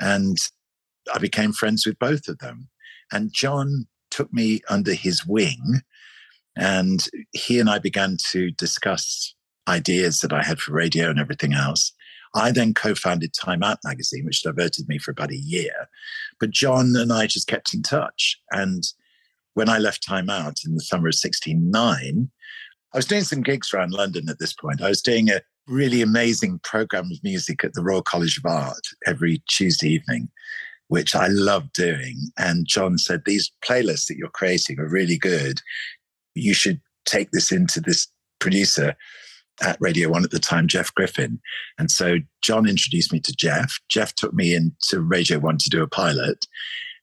And 0.00 0.38
I 1.12 1.18
became 1.18 1.52
friends 1.52 1.86
with 1.86 1.98
both 1.98 2.26
of 2.28 2.38
them. 2.38 2.70
And 3.12 3.32
John 3.32 3.86
took 4.10 4.32
me 4.32 4.60
under 4.68 4.92
his 4.92 5.26
wing 5.26 5.82
and 6.56 7.06
he 7.32 7.58
and 7.58 7.70
I 7.70 7.78
began 7.78 8.16
to 8.30 8.50
discuss 8.52 9.34
ideas 9.68 10.20
that 10.20 10.32
I 10.32 10.42
had 10.42 10.60
for 10.60 10.72
radio 10.72 11.08
and 11.10 11.18
everything 11.18 11.54
else. 11.54 11.92
I 12.34 12.52
then 12.52 12.74
co 12.74 12.94
founded 12.94 13.32
Time 13.34 13.62
Out 13.62 13.78
magazine, 13.84 14.24
which 14.24 14.42
diverted 14.42 14.88
me 14.88 14.98
for 14.98 15.10
about 15.10 15.32
a 15.32 15.36
year. 15.36 15.88
But 16.38 16.50
John 16.50 16.94
and 16.96 17.12
I 17.12 17.26
just 17.26 17.48
kept 17.48 17.74
in 17.74 17.82
touch. 17.82 18.38
And 18.52 18.84
when 19.54 19.68
I 19.68 19.78
left 19.78 20.06
Time 20.06 20.30
Out 20.30 20.58
in 20.64 20.74
the 20.74 20.80
summer 20.80 21.08
of 21.08 21.14
69, 21.14 22.30
I 22.92 22.98
was 22.98 23.06
doing 23.06 23.24
some 23.24 23.42
gigs 23.42 23.72
around 23.72 23.92
London 23.92 24.28
at 24.28 24.38
this 24.38 24.52
point. 24.52 24.82
I 24.82 24.88
was 24.88 25.02
doing 25.02 25.30
a 25.30 25.40
really 25.66 26.02
amazing 26.02 26.60
program 26.62 27.06
of 27.06 27.22
music 27.22 27.64
at 27.64 27.74
the 27.74 27.82
Royal 27.82 28.02
College 28.02 28.38
of 28.38 28.46
Art 28.46 28.86
every 29.06 29.42
Tuesday 29.48 29.88
evening, 29.88 30.28
which 30.90 31.14
I 31.14 31.28
love 31.28 31.72
doing. 31.72 32.16
And 32.36 32.66
John 32.66 32.98
said, 32.98 33.22
These 33.24 33.52
playlists 33.64 34.08
that 34.08 34.16
you're 34.16 34.28
creating 34.28 34.80
are 34.80 34.88
really 34.88 35.16
good. 35.16 35.62
You 36.34 36.52
should 36.52 36.80
take 37.06 37.30
this 37.30 37.52
into 37.52 37.80
this 37.80 38.08
producer 38.40 38.96
at 39.62 39.76
Radio 39.78 40.10
One 40.10 40.24
at 40.24 40.32
the 40.32 40.40
time, 40.40 40.66
Jeff 40.66 40.92
Griffin. 40.92 41.40
And 41.78 41.92
so 41.92 42.16
John 42.42 42.68
introduced 42.68 43.12
me 43.12 43.20
to 43.20 43.32
Jeff. 43.32 43.78
Jeff 43.88 44.16
took 44.16 44.34
me 44.34 44.52
into 44.52 45.00
Radio 45.00 45.38
One 45.38 45.58
to 45.58 45.70
do 45.70 45.80
a 45.80 45.88
pilot. 45.88 46.44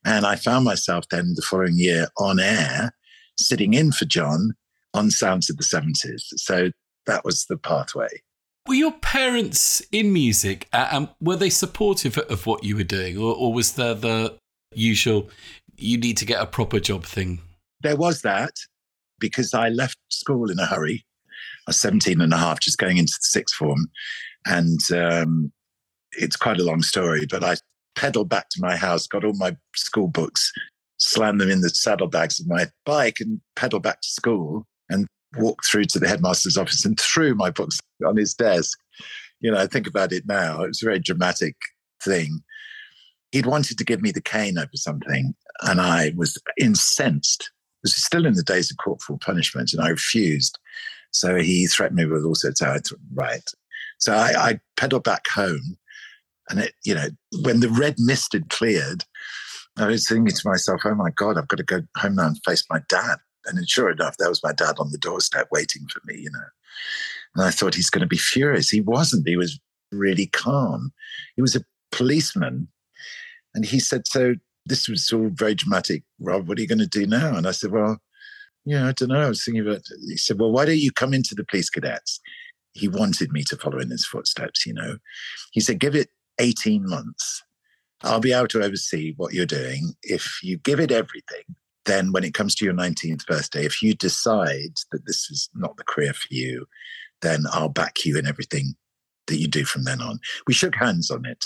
And 0.03 0.25
I 0.25 0.36
found 0.36 0.65
myself 0.65 1.06
then 1.10 1.34
the 1.36 1.41
following 1.41 1.77
year 1.77 2.08
on 2.17 2.41
air, 2.41 2.91
sitting 3.38 3.74
in 3.74 3.94
for 3.94 4.03
John 4.03 4.53
on 4.94 5.12
Sounds 5.12 5.50
of 5.50 5.56
the 5.56 5.63
70s. 5.63 6.24
So 6.36 6.72
that 7.06 7.24
was 7.24 7.46
the 7.46 7.58
pathway. 7.58 8.22
Were 8.67 8.74
your 8.74 8.91
parents 8.91 9.81
in 9.93 10.12
music 10.12 10.67
uh, 10.74 10.89
and 10.91 11.09
were 11.21 11.38
they 11.38 11.50
supportive 11.50 12.17
of 12.17 12.45
what 12.45 12.65
you 12.65 12.75
were 12.75 12.83
doing? 12.83 13.17
Or, 13.17 13.33
or 13.33 13.53
was 13.53 13.74
there 13.74 13.93
the 13.93 14.38
usual, 14.74 15.29
you 15.77 15.97
need 15.97 16.17
to 16.17 16.25
get 16.25 16.41
a 16.41 16.45
proper 16.45 16.81
job 16.81 17.05
thing? 17.05 17.39
There 17.79 17.95
was 17.95 18.24
that 18.24 18.51
because 19.19 19.53
I 19.53 19.69
left 19.69 19.97
school 20.09 20.51
in 20.51 20.59
a 20.59 20.65
hurry. 20.65 21.05
I 21.65 21.69
was 21.69 21.79
17 21.79 22.19
and 22.19 22.33
a 22.33 22.38
half, 22.38 22.59
just 22.59 22.77
going 22.77 22.97
into 22.97 23.13
the 23.13 23.27
sixth 23.27 23.55
form. 23.55 23.89
And 24.45 24.79
um, 24.91 25.53
it's 26.12 26.36
quite 26.36 26.59
a 26.59 26.65
long 26.65 26.81
story, 26.81 27.25
but 27.29 27.45
I 27.45 27.55
pedaled 27.95 28.27
back 28.27 28.50
to 28.50 28.62
my 28.62 28.75
house, 28.75 29.07
got 29.07 29.24
all 29.24 29.33
my 29.33 29.55
school 29.75 30.09
books, 30.09 30.51
slammed 30.97 31.39
them 31.39 31.50
in 31.50 31.62
the 31.62 31.69
saddlebags 31.69 32.39
of 32.39 32.47
my 32.47 32.67
bike, 32.86 33.21
and 33.21 33.39
pedaled 33.55 33.83
back 33.83 34.01
to 34.01 34.09
school 34.09 34.67
walked 35.36 35.65
through 35.65 35.86
to 35.86 36.00
the 36.00 36.07
headmaster's 36.07 36.57
office 36.57 36.86
and 36.86 37.00
threw 37.00 37.36
my 37.36 37.50
books 37.50 37.79
on 38.05 38.17
his 38.17 38.34
desk. 38.34 38.79
You 39.39 39.51
know, 39.51 39.60
I 39.60 39.67
think 39.67 39.88
about 39.88 40.13
it 40.13 40.24
now. 40.25 40.63
It 40.63 40.67
was 40.67 40.81
a 40.81 40.86
very 40.86 41.00
dramatic 41.00 41.55
thing. 42.03 42.41
He'd 43.31 43.46
wanted 43.46 43.77
to 43.77 43.84
give 43.84 44.01
me 44.01 44.12
the 44.12 44.22
cane 44.22 44.57
over 44.57 44.69
something, 44.75 45.36
and 45.62 45.81
I 45.81 46.13
was 46.15 46.38
incensed. 46.57 47.51
This 47.84 47.96
was 47.96 48.03
still 48.03 48.25
in 48.25 48.34
the 48.34 48.43
days 48.43 48.72
of 48.72 48.77
corporal 48.77 49.19
punishment, 49.19 49.74
and 49.74 49.81
I 49.81 49.89
refused. 49.89 50.57
So 51.12 51.36
he 51.36 51.67
threatened 51.67 51.98
me 51.98 52.05
with 52.05 52.24
all 52.24 52.36
sorts 52.36 52.62
of 52.62 52.84
right. 53.13 53.43
So 54.00 54.13
I, 54.13 54.50
I 54.50 54.60
pedaled 54.77 55.03
back 55.03 55.27
home, 55.27 55.77
and 56.50 56.60
it, 56.60 56.74
you 56.86 56.96
know, 56.96 57.10
when 57.41 57.60
the 57.60 57.69
red 57.69 57.96
mist 57.98 58.34
had 58.34 58.50
cleared, 58.50 59.03
I 59.77 59.88
was 59.88 60.07
thinking 60.07 60.34
to 60.34 60.50
myself, 60.50 60.81
"Oh 60.86 60.96
my 60.96 61.12
God, 61.12 61.38
I've 61.38 61.48
got 61.48 61.57
to 61.57 61.63
go 61.63 61.81
home 61.98 62.15
now 62.15 62.27
and 62.27 62.39
face 62.46 62.63
my 62.69 62.81
dad." 62.88 63.17
And 63.48 63.70
sure 63.70 63.89
enough, 63.89 64.18
there 64.18 64.30
was 64.30 64.44
my 64.44 64.54
dad 64.54 64.75
on 64.80 64.92
the 64.92 64.98
doorstep 64.98 65.48
waiting 65.51 65.88
for 65.92 66.01
me, 66.06 66.20
you 66.20 66.32
know. 66.32 66.39
And 67.36 67.46
I 67.46 67.51
thought 67.51 67.75
he's 67.75 67.89
going 67.89 68.01
to 68.01 68.08
be 68.08 68.18
furious. 68.18 68.70
He 68.70 68.82
wasn't. 68.82 69.27
He 69.27 69.38
was 69.38 69.60
really 69.92 70.27
calm. 70.27 70.92
He 71.36 71.42
was 71.42 71.56
a 71.56 71.62
policeman. 71.92 72.68
And 73.54 73.66
he 73.66 73.80
said, 73.80 74.08
So 74.08 74.36
this 74.66 74.88
was 74.88 75.12
all 75.12 75.30
very 75.32 75.56
dramatic. 75.56 76.04
Rob, 76.20 76.48
what 76.48 76.58
are 76.58 76.62
you 76.62 76.68
going 76.68 76.80
to 76.80 76.88
do 76.88 77.08
now? 77.08 77.36
And 77.36 77.48
I 77.48 77.51
said, 77.51 77.72
Well, 77.72 77.98
yeah, 78.66 78.88
I 78.88 78.92
don't 78.92 79.10
know. 79.10 79.22
I 79.22 79.30
was 79.30 79.44
thinking 79.44 79.62
about 79.62 79.77
it. 79.77 80.00
He 80.08 80.18
said, 80.18 80.39
Well, 80.39 80.51
why 80.51 80.66
don't 80.66 80.77
you 80.77 80.92
come 80.92 81.13
into 81.13 81.36
the 81.36 81.46
police 81.46 81.70
cadets? 81.70 82.20
He 82.74 82.88
wanted 82.88 83.32
me 83.32 83.44
to 83.44 83.58
follow 83.58 83.80
in 83.80 83.89
his 83.89 84.06
footsteps, 84.06 84.66
you 84.66 84.74
know. 84.74 84.98
He 85.51 85.62
said, 85.62 85.80
Give 85.80 85.96
it 85.96 86.10
18 86.39 86.88
months. 86.88 87.44
I'll 88.04 88.20
be 88.20 88.34
able 88.34 88.48
to 88.50 88.63
oversee 88.63 89.13
what 89.18 89.34
you're 89.34 89.46
doing. 89.46 89.94
If 90.04 90.39
you 90.44 90.58
give 90.58 90.80
it 90.80 90.92
everything, 90.92 91.44
then 91.88 92.12
when 92.12 92.24
it 92.24 92.34
comes 92.34 92.53
to 92.56 92.65
your 92.65 92.74
19th 92.74 93.25
birthday, 93.25 93.65
if 93.65 93.82
you 93.82 93.96
decide 93.96 94.77
that 94.91 95.06
this 95.08 95.29
is 95.32 95.50
not 95.56 95.77
the 95.77 95.84
career 95.84 96.13
for 96.13 96.27
you, 96.29 96.67
then 97.22 97.46
I'll 97.51 97.70
back 97.70 98.06
you 98.06 98.17
in 98.17 98.27
everything 98.27 98.75
that 99.27 99.38
you 99.38 99.48
do 99.48 99.65
from 99.65 99.84
then 99.84 100.01
on. 100.01 100.20
We 100.48 100.53
shook 100.53 100.75
hands 100.75 101.12
on 101.12 101.25
it. 101.25 101.46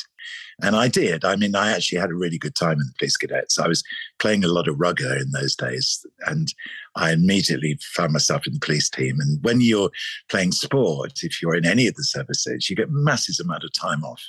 And 0.61 0.75
I 0.75 0.87
did. 0.87 1.25
I 1.25 1.35
mean, 1.35 1.55
I 1.55 1.71
actually 1.71 1.99
had 1.99 2.11
a 2.11 2.15
really 2.15 2.37
good 2.37 2.55
time 2.55 2.73
in 2.73 2.85
the 2.85 2.93
police 2.99 3.17
cadets. 3.17 3.57
I 3.57 3.67
was 3.67 3.83
playing 4.19 4.43
a 4.43 4.49
lot 4.49 4.67
of 4.67 4.79
rugger 4.79 5.15
in 5.15 5.31
those 5.31 5.55
days, 5.55 6.05
and 6.27 6.47
I 6.95 7.11
immediately 7.11 7.79
found 7.81 8.13
myself 8.13 8.45
in 8.45 8.53
the 8.53 8.59
police 8.59 8.89
team. 8.89 9.19
And 9.19 9.43
when 9.43 9.61
you're 9.61 9.89
playing 10.29 10.51
sport, 10.51 11.23
if 11.23 11.41
you're 11.41 11.55
in 11.55 11.65
any 11.65 11.87
of 11.87 11.95
the 11.95 12.03
services, 12.03 12.69
you 12.69 12.75
get 12.75 12.91
massive 12.91 13.43
amount 13.43 13.63
of 13.63 13.73
time 13.73 14.03
off 14.03 14.21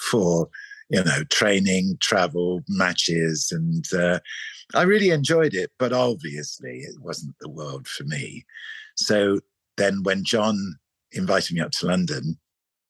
for 0.00 0.48
you 0.90 1.04
know 1.04 1.22
training, 1.30 1.98
travel, 2.00 2.62
matches, 2.68 3.52
and 3.52 3.84
uh, 3.94 4.18
I 4.74 4.82
really 4.82 5.10
enjoyed 5.10 5.54
it. 5.54 5.70
But 5.78 5.92
obviously, 5.92 6.80
it 6.80 7.00
wasn't 7.00 7.34
the 7.40 7.48
world 7.48 7.88
for 7.88 8.04
me. 8.04 8.44
So 8.96 9.40
then, 9.76 10.02
when 10.02 10.24
John 10.24 10.76
invited 11.12 11.54
me 11.54 11.60
up 11.60 11.70
to 11.72 11.86
London 11.86 12.38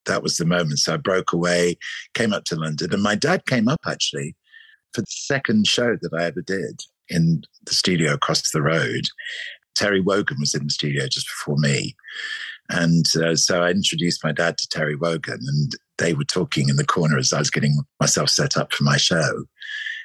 that 0.08 0.23
was 0.23 0.37
the 0.37 0.44
moment. 0.44 0.80
So 0.80 0.94
I 0.94 0.97
broke 0.97 1.32
away, 1.32 1.76
came 2.14 2.32
up 2.32 2.44
to 2.47 2.56
London, 2.56 2.92
and 2.92 3.02
my 3.02 3.14
dad 3.14 3.47
came 3.47 3.68
up 3.68 3.80
actually 3.87 4.35
for 4.92 5.02
the 5.02 5.06
second 5.08 5.66
show 5.68 5.97
that 6.00 6.12
I 6.12 6.25
ever 6.25 6.42
did 6.42 6.80
in 7.08 7.42
the 7.64 7.75
studio 7.75 8.14
across 8.14 8.50
the 8.50 8.62
road. 8.62 9.04
Terry 9.76 10.00
Wogan 10.00 10.38
was 10.40 10.54
in 10.54 10.64
the 10.64 10.70
studio 10.70 11.06
just 11.06 11.28
before 11.28 11.56
me. 11.58 11.94
And 12.70 13.06
uh, 13.16 13.37
so 13.37 13.62
I 13.62 13.70
introduced 13.70 14.25
my 14.25 14.32
dad 14.32 14.58
to 14.58 14.68
Terry 14.68 14.97
Wogan, 14.97 15.38
and 15.40 15.73
they 15.99 16.14
were 16.14 16.25
talking 16.25 16.68
in 16.68 16.76
the 16.76 16.85
corner 16.85 17.16
as 17.16 17.32
I 17.32 17.38
was 17.38 17.50
getting 17.50 17.78
myself 18.00 18.28
set 18.28 18.56
up 18.56 18.73
for 18.73 18.85
my 18.85 18.97
show. 18.97 19.44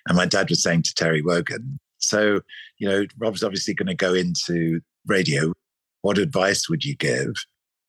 And 0.07 0.17
my 0.17 0.25
dad 0.25 0.49
was 0.49 0.61
saying 0.61 0.83
to 0.83 0.93
Terry 0.93 1.21
Wogan, 1.21 1.79
So, 1.97 2.41
you 2.77 2.87
know, 2.87 3.05
Rob's 3.17 3.43
obviously 3.43 3.73
going 3.73 3.87
to 3.87 3.95
go 3.95 4.13
into 4.13 4.81
radio. 5.05 5.53
What 6.01 6.17
advice 6.17 6.69
would 6.69 6.83
you 6.83 6.95
give? 6.95 7.33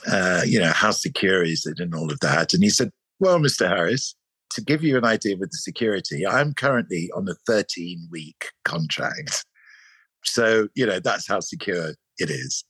uh, 0.06 0.42
you 0.46 0.60
know, 0.60 0.72
how 0.72 0.90
secure 0.90 1.42
is 1.42 1.66
it 1.66 1.80
and 1.80 1.94
all 1.94 2.10
of 2.10 2.20
that. 2.20 2.54
And 2.54 2.62
he 2.62 2.70
said, 2.70 2.90
well, 3.20 3.38
Mr. 3.38 3.68
Harris, 3.68 4.14
to 4.50 4.60
give 4.60 4.82
you 4.84 4.96
an 4.96 5.04
idea 5.04 5.36
with 5.36 5.50
the 5.50 5.58
security, 5.58 6.26
I'm 6.26 6.54
currently 6.54 7.10
on 7.16 7.28
a 7.28 7.34
13 7.46 8.08
week 8.10 8.46
contract. 8.64 9.44
So, 10.24 10.68
you 10.74 10.86
know, 10.86 11.00
that's 11.00 11.26
how 11.26 11.40
secure 11.40 11.90
it 12.18 12.30
is. 12.30 12.64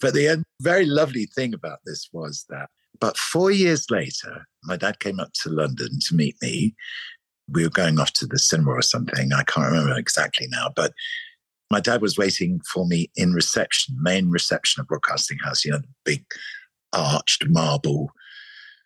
But 0.00 0.14
the 0.14 0.44
very 0.60 0.86
lovely 0.86 1.26
thing 1.26 1.54
about 1.54 1.78
this 1.86 2.08
was 2.12 2.44
that, 2.48 2.68
but 3.00 3.16
four 3.16 3.50
years 3.50 3.90
later, 3.90 4.44
my 4.64 4.76
dad 4.76 5.00
came 5.00 5.20
up 5.20 5.32
to 5.42 5.50
London 5.50 5.98
to 6.08 6.14
meet 6.14 6.36
me. 6.42 6.74
We 7.52 7.64
were 7.64 7.70
going 7.70 7.98
off 7.98 8.12
to 8.14 8.26
the 8.26 8.38
cinema 8.38 8.72
or 8.72 8.82
something. 8.82 9.32
I 9.32 9.42
can't 9.44 9.66
remember 9.66 9.98
exactly 9.98 10.46
now, 10.50 10.70
but 10.74 10.92
my 11.70 11.80
dad 11.80 12.00
was 12.00 12.18
waiting 12.18 12.60
for 12.72 12.86
me 12.86 13.10
in 13.16 13.32
reception, 13.32 13.96
main 14.00 14.30
reception 14.30 14.80
of 14.80 14.86
Broadcasting 14.86 15.38
House, 15.38 15.64
you 15.64 15.72
know, 15.72 15.78
the 15.78 15.88
big 16.04 16.24
arched 16.92 17.44
marble 17.48 18.10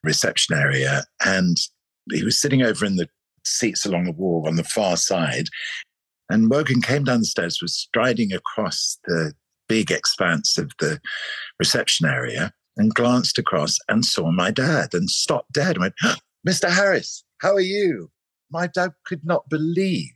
reception 0.03 0.57
area. 0.57 1.05
And 1.25 1.57
he 2.11 2.25
was 2.25 2.41
sitting 2.41 2.63
over 2.63 2.85
in 2.85 2.97
the 2.97 3.09
seats 3.45 3.85
along 3.85 4.05
the 4.05 4.13
wall 4.13 4.45
on 4.47 4.57
the 4.57 4.65
far 4.65 4.97
side. 4.97 5.49
And 6.31 6.51
Wogan 6.51 6.83
came 6.83 7.05
down 7.05 7.21
the 7.21 7.27
stairs, 7.27 7.61
was 7.63 7.75
striding 7.75 8.33
across 8.33 8.99
the 9.07 9.33
big 9.69 9.91
expanse 9.91 10.59
of 10.59 10.73
the 10.79 11.01
reception 11.59 12.07
area 12.07 12.53
and 12.77 12.95
glanced 12.95 13.39
across 13.39 13.79
and 13.89 14.05
saw 14.05 14.31
my 14.31 14.51
dad 14.51 14.95
and 14.95 15.11
stopped 15.11 15.53
dead 15.53 15.77
and 15.77 15.81
went, 15.81 15.95
Mr. 16.47 16.71
Harris, 16.71 17.25
how 17.41 17.55
are 17.55 17.61
you? 17.61 18.11
My 18.51 18.67
dad 18.67 18.93
could 19.05 19.25
not 19.25 19.49
believe 19.49 20.15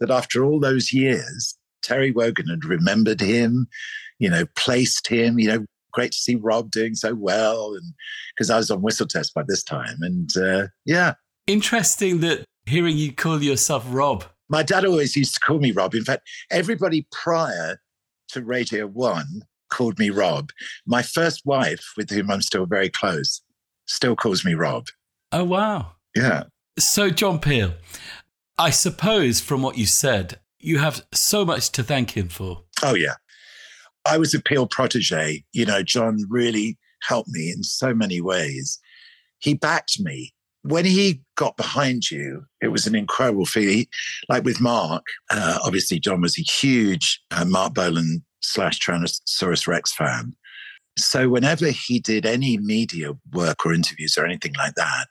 that 0.00 0.10
after 0.10 0.44
all 0.44 0.60
those 0.60 0.92
years, 0.92 1.56
Terry 1.82 2.10
Wogan 2.10 2.48
had 2.48 2.64
remembered 2.64 3.20
him, 3.20 3.68
you 4.18 4.28
know, 4.28 4.44
placed 4.56 5.06
him, 5.06 5.38
you 5.38 5.48
know, 5.48 5.64
great 5.92 6.12
to 6.12 6.18
see 6.18 6.34
Rob 6.34 6.70
doing 6.70 6.94
so 6.94 7.14
well. 7.14 7.74
And 7.74 7.94
because 8.34 8.50
I 8.50 8.56
was 8.56 8.70
on 8.70 8.82
whistle 8.82 9.06
test 9.06 9.34
by 9.34 9.42
this 9.46 9.62
time. 9.62 9.98
And 10.00 10.36
uh, 10.36 10.66
yeah. 10.84 11.14
Interesting 11.46 12.20
that 12.20 12.44
hearing 12.66 12.96
you 12.96 13.12
call 13.12 13.42
yourself 13.42 13.84
Rob. 13.88 14.24
My 14.48 14.62
dad 14.62 14.84
always 14.84 15.16
used 15.16 15.34
to 15.34 15.40
call 15.40 15.58
me 15.58 15.72
Rob. 15.72 15.94
In 15.94 16.04
fact, 16.04 16.28
everybody 16.50 17.06
prior 17.10 17.80
to 18.28 18.42
Radio 18.42 18.86
One 18.86 19.42
called 19.70 19.98
me 19.98 20.10
Rob. 20.10 20.50
My 20.86 21.02
first 21.02 21.42
wife, 21.44 21.92
with 21.96 22.10
whom 22.10 22.30
I'm 22.30 22.42
still 22.42 22.66
very 22.66 22.88
close, 22.88 23.42
still 23.86 24.14
calls 24.16 24.44
me 24.44 24.54
Rob. 24.54 24.86
Oh, 25.32 25.44
wow. 25.44 25.92
Yeah. 26.14 26.44
So, 26.78 27.10
John 27.10 27.38
Peel, 27.38 27.72
I 28.58 28.70
suppose 28.70 29.40
from 29.40 29.62
what 29.62 29.78
you 29.78 29.86
said, 29.86 30.38
you 30.58 30.78
have 30.78 31.06
so 31.12 31.44
much 31.44 31.70
to 31.72 31.82
thank 31.82 32.16
him 32.16 32.28
for. 32.28 32.64
Oh, 32.82 32.94
yeah. 32.94 33.14
I 34.04 34.18
was 34.18 34.34
a 34.34 34.40
Peel 34.40 34.66
protege. 34.66 35.44
You 35.52 35.64
know, 35.64 35.82
John 35.82 36.18
really 36.28 36.78
helped 37.02 37.30
me 37.30 37.50
in 37.50 37.62
so 37.62 37.94
many 37.94 38.20
ways. 38.20 38.78
He 39.38 39.54
backed 39.54 40.00
me. 40.00 40.32
When 40.62 40.84
he 40.84 41.22
got 41.36 41.56
behind 41.56 42.10
you, 42.10 42.44
it 42.60 42.68
was 42.68 42.86
an 42.86 42.94
incredible 42.94 43.46
feeling. 43.46 43.86
Like 44.28 44.44
with 44.44 44.60
Marc, 44.60 45.04
uh, 45.30 45.58
obviously, 45.64 46.00
John 46.00 46.20
was 46.20 46.38
a 46.38 46.42
huge 46.42 47.20
uh, 47.30 47.44
Marc 47.44 47.74
Bolan 47.74 48.24
slash 48.40 48.80
Tyrannosaurus 48.80 49.66
Rex 49.66 49.92
fan. 49.94 50.34
So 50.98 51.28
whenever 51.28 51.68
he 51.68 52.00
did 52.00 52.26
any 52.26 52.58
media 52.58 53.12
work 53.32 53.64
or 53.64 53.72
interviews 53.72 54.16
or 54.18 54.24
anything 54.24 54.54
like 54.58 54.74
that, 54.74 55.06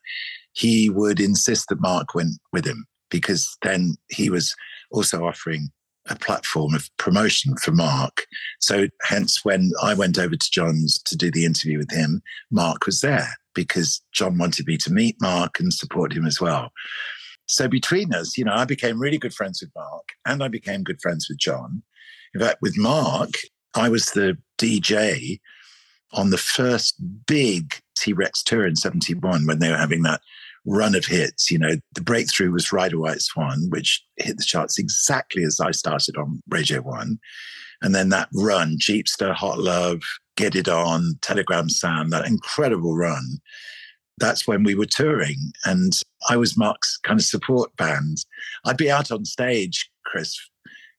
he 0.56 0.90
would 0.90 1.20
insist 1.20 1.70
that 1.70 1.82
Marc 1.82 2.16
went 2.16 2.34
with 2.52 2.66
him 2.66 2.86
because 3.10 3.58
then 3.62 3.96
he 4.10 4.30
was 4.30 4.56
also 4.92 5.26
offering 5.26 5.70
a 6.08 6.16
platform 6.16 6.74
of 6.74 6.90
promotion 6.98 7.56
for 7.58 7.72
Marc. 7.72 8.26
So 8.60 8.88
hence 9.04 9.44
when 9.44 9.72
I 9.82 9.94
went 9.94 10.18
over 10.18 10.36
to 10.36 10.52
John's 10.52 11.02
to 11.04 11.16
do 11.16 11.32
the 11.32 11.46
interview 11.46 11.78
with 11.78 11.92
him, 11.92 12.22
Marc 12.52 12.86
was 12.86 13.02
there 13.02 13.30
because 13.54 14.02
John 14.14 14.38
wanted 14.38 14.68
me 14.68 14.78
to 14.78 14.92
meet 14.92 15.16
Marc 15.22 15.60
and 15.60 15.74
support 15.74 16.14
him 16.14 16.26
as 16.26 16.40
well. 16.40 16.72
So 17.48 17.68
between 17.68 18.14
us, 18.14 18.38
you 18.38 18.46
know, 18.46 18.54
I 18.54 18.66
became 18.66 19.00
really 19.00 19.18
good 19.18 19.34
friends 19.34 19.62
with 19.62 19.72
Marc 19.76 20.10
and 20.26 20.44
I 20.44 20.48
became 20.48 20.84
good 20.84 21.02
friends 21.02 21.28
with 21.30 21.38
John. 21.40 21.84
In 22.34 22.42
fact, 22.42 22.58
with 22.62 22.78
Marc, 22.78 23.32
I 23.76 23.90
was 23.90 24.12
the 24.12 24.38
DJ 24.58 25.40
on 26.12 26.30
the 26.30 26.38
first 26.38 26.96
big 27.26 27.76
T 27.98 28.14
Rex 28.14 28.44
tour 28.44 28.66
in 28.66 28.76
71 28.76 29.46
when 29.46 29.60
they 29.60 29.70
were 29.70 29.78
having 29.78 30.04
that 30.04 30.22
run 30.66 30.96
of 30.96 31.06
hits. 31.06 31.52
You 31.52 31.60
know, 31.60 31.76
the 31.94 32.02
breakthrough 32.02 32.52
was 32.52 32.72
Ride 32.72 32.94
a 32.94 33.00
White 33.00 33.22
Swan, 33.22 33.68
which 33.70 34.04
hit 34.18 34.38
the 34.38 34.44
charts 34.44 34.80
exactly 34.80 35.44
as 35.44 35.60
I 35.60 35.72
started 35.72 36.18
on 36.18 36.42
Radio 36.50 36.82
One. 36.82 37.20
And 37.82 37.94
then 37.94 38.10
that 38.10 38.30
run, 38.34 38.78
Jeepster, 38.80 39.34
Hot 39.34 39.60
Love, 39.60 40.02
Get 40.38 40.56
It 40.56 40.68
On, 40.68 41.18
Telegram 41.22 41.70
Sam, 41.70 42.10
that 42.10 42.28
incredible 42.28 42.96
run. 42.96 43.38
That's 44.18 44.48
when 44.48 44.64
we 44.64 44.76
were 44.76 44.86
touring. 44.86 45.52
And 45.66 45.94
I 46.30 46.38
was 46.38 46.58
Marc's 46.58 46.98
kind 46.98 47.20
of 47.20 47.26
support 47.26 47.76
band. 47.76 48.18
I'd 48.66 48.78
be 48.78 48.90
out 48.90 49.12
on 49.12 49.26
stage, 49.26 49.90
Chris, 50.06 50.38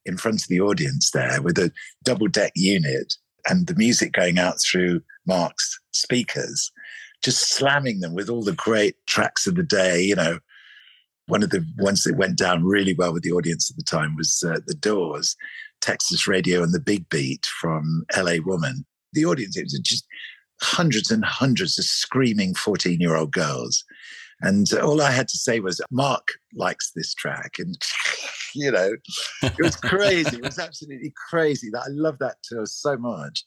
in 0.05 0.19
front 0.19 0.43
of 0.43 0.49
the 0.49 0.61
audience 0.61 1.11
there 1.11 1.41
with 1.41 1.59
a 1.59 1.73
double 2.05 2.29
deck 2.29 2.53
unit 2.55 3.15
and 3.49 3.67
the 3.67 3.75
music 3.75 4.13
going 4.13 4.39
out 4.39 4.61
through 4.61 5.01
Marc's 5.27 5.81
speakers 5.93 6.71
just 7.23 7.55
slamming 7.55 8.01
them 8.01 8.15
with 8.15 8.29
all 8.29 8.43
the 8.43 8.53
great 8.53 8.97
tracks 9.07 9.47
of 9.47 9.57
the 9.57 9.63
day. 9.63 10.03
You 10.03 10.17
know, 10.17 10.39
one 11.27 11.43
of 11.43 11.51
the 11.51 11.67
ones 11.79 12.05
that 12.05 12.17
went 12.17 12.39
down 12.39 12.65
really 12.65 12.95
well 12.95 13.13
with 13.13 13.23
the 13.23 13.33
audience 13.33 13.71
at 13.71 13.77
the 13.77 13.83
time 13.83 14.17
was 14.17 14.45
uh, 14.47 14.61
The 14.67 14.75
Doors, 14.75 15.37
Texas 15.81 16.27
Radio, 16.27 16.63
and 16.63 16.73
The 16.73 16.81
Big 16.81 17.09
Beat 17.09 17.47
from 17.61 18.05
LA 18.17 18.37
Woman. 18.45 18.85
The 19.13 19.25
audience, 19.25 19.57
it 19.57 19.65
was 19.65 19.81
just 19.83 20.07
hundreds 20.63 21.11
and 21.11 21.25
hundreds 21.25 21.79
of 21.79 21.85
screaming 21.85 22.55
14 22.55 23.01
year 23.01 23.17
old 23.17 23.33
girls. 23.33 23.85
And 24.43 24.71
all 24.75 25.01
I 25.01 25.11
had 25.11 25.29
to 25.29 25.39
say 25.39 25.61
was, 25.61 25.81
Marc 25.91 26.29
likes 26.55 26.93
this 26.95 27.15
track. 27.15 27.55
And, 27.59 27.77
you 28.55 28.71
know, 28.71 28.97
it 29.43 29.63
was 29.63 29.77
crazy. 29.77 30.37
it 30.37 30.45
was 30.45 30.59
absolutely 30.61 31.13
crazy. 31.29 31.71
That 31.71 31.85
I 31.87 31.91
love 31.91 32.19
that 32.19 32.37
tour 32.45 32.67
so 32.67 32.97
much. 32.99 33.45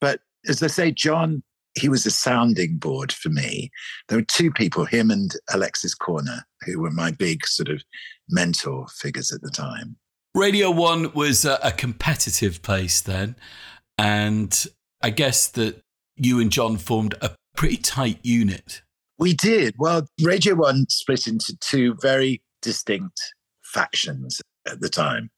But 0.00 0.20
as 0.48 0.62
I 0.62 0.68
say, 0.68 0.90
John 0.92 1.42
he 1.78 1.88
was 1.88 2.06
a 2.06 2.10
sounding 2.10 2.76
board 2.76 3.12
for 3.12 3.28
me. 3.28 3.70
There 4.08 4.18
were 4.18 4.24
two 4.24 4.50
people, 4.50 4.84
him 4.84 5.10
and 5.10 5.32
Alexis 5.52 5.94
Korner, 5.94 6.42
who 6.62 6.80
were 6.80 6.90
my 6.90 7.10
big 7.10 7.46
sort 7.46 7.68
of 7.68 7.82
mentor 8.28 8.86
figures 8.88 9.32
at 9.32 9.42
the 9.42 9.50
time. 9.50 9.96
Radio 10.34 10.70
One 10.70 11.12
was 11.12 11.44
a, 11.44 11.58
a 11.62 11.72
competitive 11.72 12.62
place 12.62 13.00
then. 13.00 13.36
And 13.98 14.66
I 15.02 15.10
guess 15.10 15.48
that 15.48 15.82
you 16.16 16.40
and 16.40 16.50
John 16.50 16.76
formed 16.76 17.14
a 17.20 17.34
pretty 17.56 17.76
tight 17.76 18.18
unit. 18.22 18.82
We 19.18 19.34
did. 19.34 19.74
Well, 19.78 20.06
Radio 20.22 20.54
One 20.54 20.86
split 20.88 21.26
into 21.26 21.56
two 21.60 21.94
very 22.00 22.42
distinct 22.62 23.20
factions 23.62 24.40
at 24.66 24.80
the 24.80 24.88
time. 24.88 25.30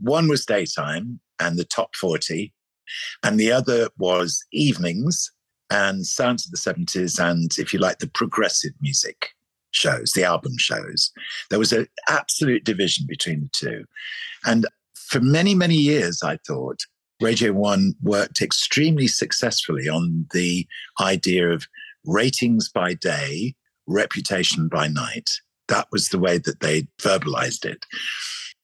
One 0.00 0.28
was 0.28 0.46
daytime 0.46 1.20
and 1.40 1.58
the 1.58 1.64
top 1.64 1.94
40, 1.96 2.52
and 3.22 3.38
the 3.38 3.50
other 3.50 3.88
was 3.98 4.44
evenings 4.52 5.30
and 5.70 6.06
sounds 6.06 6.46
of 6.46 6.50
the 6.50 6.56
70s 6.56 7.18
and, 7.18 7.50
if 7.58 7.72
you 7.72 7.78
like, 7.78 7.98
the 7.98 8.08
progressive 8.08 8.72
music 8.80 9.30
shows, 9.70 10.12
the 10.12 10.24
album 10.24 10.52
shows. 10.56 11.10
There 11.50 11.58
was 11.58 11.72
an 11.72 11.86
absolute 12.08 12.64
division 12.64 13.06
between 13.06 13.42
the 13.42 13.50
two. 13.52 13.84
And 14.44 14.66
for 14.94 15.20
many, 15.20 15.54
many 15.54 15.76
years, 15.76 16.22
I 16.22 16.38
thought 16.46 16.80
Radio 17.20 17.52
One 17.52 17.94
worked 18.02 18.40
extremely 18.40 19.08
successfully 19.08 19.88
on 19.88 20.26
the 20.32 20.66
idea 21.00 21.50
of 21.50 21.66
ratings 22.04 22.68
by 22.68 22.94
day, 22.94 23.54
reputation 23.86 24.68
by 24.68 24.88
night. 24.88 25.30
That 25.68 25.88
was 25.92 26.08
the 26.08 26.18
way 26.18 26.38
that 26.38 26.60
they 26.60 26.88
verbalized 27.00 27.64
it. 27.64 27.84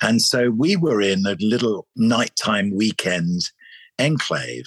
And 0.01 0.23
so 0.23 0.51
we 0.51 0.77
were 0.77 1.01
in 1.01 1.27
a 1.27 1.37
little 1.41 1.87
nighttime 1.97 2.75
weekend 2.75 3.43
enclave, 3.99 4.65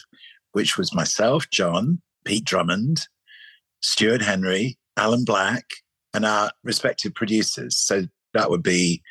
which 0.51 0.77
was 0.77 0.93
myself, 0.93 1.49
John, 1.49 2.01
Pete 2.27 2.43
Drummond, 2.43 3.07
Stuart 3.81 4.21
Henry, 4.21 4.77
Alan 4.97 5.23
Black, 5.23 5.63
and 6.13 6.25
our 6.25 6.51
respective 6.61 7.15
producers. 7.15 7.77
So 7.77 8.07
that 8.33 8.49
would 8.49 8.61
be 8.61 9.01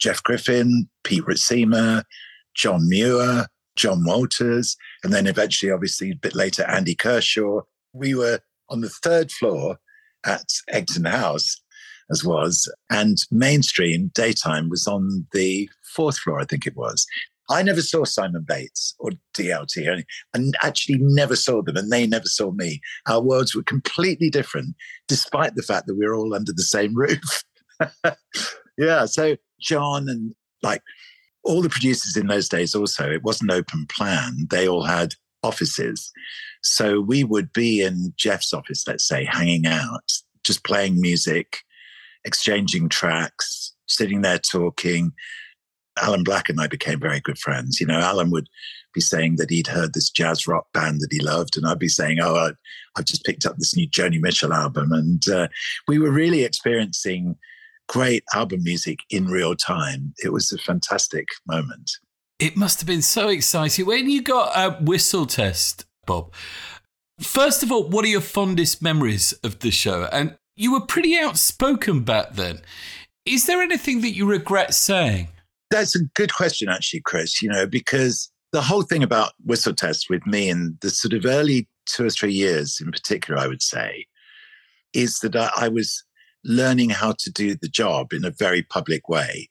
Jeff 0.00 0.20
Griffin, 0.20 0.88
Pete 1.04 1.24
Ritzema, 1.24 2.02
John 2.56 2.88
Muir, 2.88 3.46
John 3.76 4.04
Walters, 4.04 4.76
and 5.04 5.12
then 5.12 5.28
eventually, 5.28 5.70
obviously, 5.70 6.10
a 6.10 6.16
bit 6.16 6.34
later, 6.34 6.64
Andy 6.64 6.96
Kershaw. 6.96 7.60
We 7.92 8.16
were 8.16 8.40
on 8.68 8.80
the 8.80 8.90
third 8.90 9.30
floor 9.30 9.78
at 10.24 10.48
Egton 10.68 11.04
House, 11.04 11.62
as 12.10 12.24
was, 12.24 12.68
and 12.90 13.16
mainstream 13.30 14.10
daytime 14.12 14.70
was 14.70 14.88
on 14.88 15.28
the 15.32 15.70
fourth 15.94 16.18
floor, 16.18 16.40
I 16.40 16.46
think 16.46 16.66
it 16.66 16.76
was. 16.76 17.06
I 17.48 17.62
never 17.62 17.82
saw 17.82 18.04
Simon 18.04 18.44
Bates 18.46 18.94
or 18.98 19.10
DLT, 19.34 20.04
and 20.34 20.56
actually 20.62 20.98
never 21.00 21.36
saw 21.36 21.62
them, 21.62 21.76
and 21.76 21.90
they 21.90 22.06
never 22.06 22.26
saw 22.26 22.50
me. 22.50 22.80
Our 23.06 23.22
worlds 23.22 23.54
were 23.54 23.62
completely 23.62 24.30
different, 24.30 24.74
despite 25.08 25.54
the 25.54 25.62
fact 25.62 25.86
that 25.86 25.96
we 25.96 26.06
were 26.06 26.16
all 26.16 26.34
under 26.34 26.52
the 26.52 26.62
same 26.62 26.94
roof. 26.96 27.44
yeah, 28.78 29.06
so 29.06 29.36
John 29.60 30.08
and 30.08 30.34
like 30.62 30.82
all 31.44 31.62
the 31.62 31.68
producers 31.68 32.16
in 32.16 32.26
those 32.26 32.48
days, 32.48 32.74
also, 32.74 33.10
it 33.10 33.22
wasn't 33.22 33.52
open 33.52 33.86
plan. 33.86 34.46
They 34.50 34.66
all 34.66 34.84
had 34.84 35.14
offices. 35.42 36.10
So 36.62 37.00
we 37.00 37.22
would 37.22 37.52
be 37.52 37.82
in 37.82 38.12
Jeff's 38.16 38.52
office, 38.52 38.84
let's 38.88 39.06
say, 39.06 39.24
hanging 39.24 39.66
out, 39.66 40.10
just 40.42 40.64
playing 40.64 41.00
music, 41.00 41.58
exchanging 42.24 42.88
tracks, 42.88 43.72
sitting 43.86 44.22
there 44.22 44.38
talking 44.38 45.12
Alan 46.00 46.24
Black 46.24 46.48
and 46.48 46.60
I 46.60 46.66
became 46.66 47.00
very 47.00 47.20
good 47.20 47.38
friends. 47.38 47.80
You 47.80 47.86
know, 47.86 47.98
Alan 47.98 48.30
would 48.30 48.48
be 48.92 49.00
saying 49.00 49.36
that 49.36 49.50
he'd 49.50 49.66
heard 49.66 49.94
this 49.94 50.10
jazz 50.10 50.46
rock 50.46 50.66
band 50.72 51.00
that 51.00 51.12
he 51.12 51.20
loved, 51.20 51.56
and 51.56 51.66
I'd 51.66 51.78
be 51.78 51.88
saying, 51.88 52.18
"Oh, 52.20 52.34
I, 52.36 52.52
have 52.96 53.06
just 53.06 53.24
picked 53.24 53.46
up 53.46 53.56
this 53.56 53.76
new 53.76 53.88
Joni 53.88 54.20
Mitchell 54.20 54.52
album," 54.52 54.92
and 54.92 55.28
uh, 55.28 55.48
we 55.88 55.98
were 55.98 56.10
really 56.10 56.44
experiencing 56.44 57.36
great 57.88 58.24
album 58.34 58.62
music 58.62 59.00
in 59.10 59.26
real 59.26 59.54
time. 59.54 60.12
It 60.24 60.32
was 60.32 60.52
a 60.52 60.58
fantastic 60.58 61.28
moment. 61.46 61.90
It 62.38 62.56
must 62.56 62.80
have 62.80 62.86
been 62.86 63.02
so 63.02 63.28
exciting 63.28 63.86
when 63.86 64.10
you 64.10 64.22
got 64.22 64.52
a 64.54 64.82
whistle 64.82 65.26
test, 65.26 65.86
Bob. 66.04 66.32
First 67.18 67.62
of 67.62 67.72
all, 67.72 67.88
what 67.88 68.04
are 68.04 68.08
your 68.08 68.20
fondest 68.20 68.82
memories 68.82 69.32
of 69.42 69.60
the 69.60 69.70
show? 69.70 70.06
And 70.12 70.36
you 70.54 70.72
were 70.72 70.82
pretty 70.82 71.16
outspoken 71.16 72.00
back 72.00 72.34
then. 72.34 72.60
Is 73.24 73.46
there 73.46 73.62
anything 73.62 74.02
that 74.02 74.14
you 74.14 74.26
regret 74.26 74.74
saying? 74.74 75.28
That's 75.70 75.96
a 75.96 76.04
good 76.14 76.32
question, 76.32 76.68
actually, 76.68 77.00
Chris, 77.00 77.42
you 77.42 77.48
know, 77.48 77.66
because 77.66 78.30
the 78.52 78.62
whole 78.62 78.82
thing 78.82 79.02
about 79.02 79.32
whistle 79.44 79.74
tests 79.74 80.08
with 80.08 80.24
me 80.26 80.48
in 80.48 80.78
the 80.80 80.90
sort 80.90 81.12
of 81.12 81.26
early 81.26 81.68
two 81.86 82.06
or 82.06 82.10
three 82.10 82.32
years 82.32 82.80
in 82.80 82.90
particular, 82.90 83.40
I 83.40 83.46
would 83.46 83.62
say, 83.62 84.06
is 84.92 85.18
that 85.20 85.36
I 85.36 85.68
was 85.68 86.04
learning 86.44 86.90
how 86.90 87.14
to 87.18 87.30
do 87.30 87.56
the 87.56 87.68
job 87.68 88.12
in 88.12 88.24
a 88.24 88.30
very 88.30 88.62
public 88.62 89.08
way. 89.08 89.50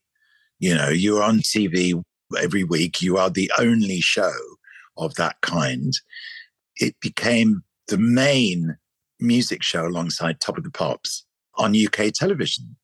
You 0.59 0.73
know, 0.73 0.89
you're 0.89 1.21
on 1.21 1.39
TV 1.39 2.01
every 2.39 2.63
week, 2.63 3.01
you 3.01 3.17
are 3.17 3.29
the 3.29 3.51
only 3.59 3.99
show 4.01 4.33
of 4.97 5.15
that 5.15 5.35
kind. 5.41 5.93
It 6.77 6.95
became 7.01 7.63
the 7.87 7.97
main 7.97 8.77
music 9.19 9.63
show 9.63 9.85
alongside 9.85 10.39
Top 10.39 10.57
of 10.57 10.63
the 10.63 10.71
Pops 10.71 11.25
on 11.55 11.75
UK 11.75 12.11
television. 12.13 12.75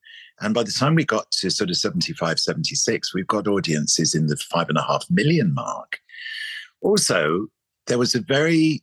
And 0.42 0.54
by 0.54 0.64
the 0.64 0.72
time 0.72 0.96
we 0.96 1.04
got 1.04 1.30
to 1.30 1.50
sort 1.50 1.70
of 1.70 1.76
75, 1.76 2.38
76, 2.38 3.14
we've 3.14 3.26
got 3.26 3.46
audiences 3.46 4.14
in 4.14 4.26
the 4.26 4.36
five 4.36 4.68
and 4.68 4.76
a 4.76 4.82
half 4.82 5.04
million 5.08 5.54
mark. 5.54 6.00
Also, 6.80 7.46
there 7.86 7.98
was 7.98 8.14
a 8.14 8.20
very 8.20 8.82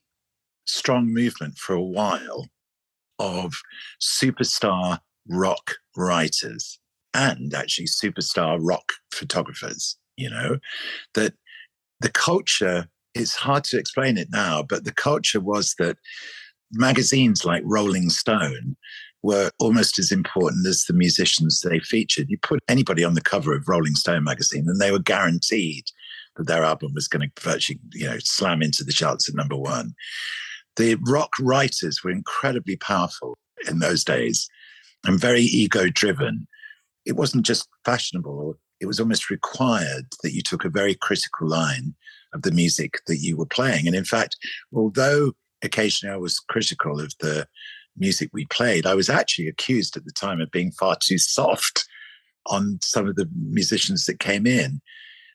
strong 0.66 1.14
movement 1.14 1.58
for 1.58 1.74
a 1.74 1.84
while 1.84 2.48
of 3.20 3.54
superstar 4.02 5.00
rock 5.28 5.76
writers 5.98 6.80
and 7.14 7.54
actually 7.54 7.88
superstar 7.88 8.58
rock 8.62 8.94
photographers, 9.12 9.98
you 10.16 10.30
know, 10.30 10.60
that 11.14 11.34
the 12.00 12.10
culture, 12.10 12.88
it's 13.14 13.36
hard 13.36 13.66
to 13.66 13.78
explain 13.78 14.18
it 14.18 14.30
now, 14.32 14.64
but 14.64 14.86
the 14.86 14.94
culture 14.94 15.42
was 15.42 15.76
that 15.78 15.98
magazines 16.72 17.44
like 17.44 17.64
Rolling 17.66 18.10
Stone 18.10 18.78
were 19.22 19.52
almost 19.60 20.00
as 20.00 20.12
important 20.12 20.66
as 20.66 20.86
the 20.86 20.94
musicians 20.94 21.62
they 21.62 21.80
featured. 21.80 22.30
You 22.30 22.38
put 22.42 22.62
anybody 22.70 23.04
on 23.04 23.16
the 23.16 23.22
cover 23.22 23.54
of 23.56 23.68
Rolling 23.68 23.96
Stone 23.96 24.24
magazine, 24.24 24.66
and 24.68 24.80
they 24.80 24.92
were 24.92 25.00
guaranteed 25.00 25.86
that 26.38 26.48
their 26.48 26.64
album 26.64 26.94
was 26.94 27.08
going 27.08 27.30
to 27.30 27.42
virtually, 27.42 27.80
you 27.94 28.06
know, 28.06 28.18
slam 28.20 28.62
into 28.62 28.84
the 28.84 28.94
charts 28.94 29.28
at 29.28 29.36
number 29.36 29.58
one. 29.58 29.94
the 30.78 30.96
rock 31.08 31.32
writers 31.42 32.04
were 32.04 32.12
incredibly 32.12 32.78
powerful 32.78 33.38
in 33.68 33.80
those 33.80 34.04
days 34.04 34.50
and 35.06 35.20
very 35.20 35.42
ego 35.42 35.90
driven. 35.90 36.48
It 37.06 37.18
wasn't 37.18 37.46
just 37.46 37.68
fashionable, 37.86 38.58
it 38.80 38.86
was 38.86 39.00
almost 39.00 39.30
required 39.30 40.06
that 40.24 40.34
you 40.34 40.42
took 40.42 40.64
a 40.64 40.70
very 40.70 40.96
critical 40.96 41.48
line 41.48 41.96
of 42.34 42.44
the 42.44 42.52
music 42.52 43.02
that 43.08 43.18
you 43.18 43.36
were 43.36 43.46
playing. 43.46 43.88
And 43.88 43.96
in 43.96 44.06
fact, 44.06 44.38
although 44.74 45.34
occasionally 45.64 46.14
I 46.14 46.18
was 46.18 46.40
critical 46.40 47.00
of 47.00 47.14
the 47.20 47.46
music 47.98 48.30
we 48.34 48.46
played, 48.46 48.86
I 48.86 48.96
was 48.96 49.10
actually 49.10 49.48
accused 49.48 49.98
at 49.98 50.06
the 50.06 50.12
time 50.12 50.42
of 50.42 50.52
being 50.52 50.72
far 50.72 50.98
too 51.02 51.18
soft 51.18 51.86
on 52.48 52.80
some 52.82 53.08
of 53.08 53.16
the 53.16 53.30
musicians 53.50 54.06
that 54.06 54.20
came 54.20 54.46
in. 54.46 54.82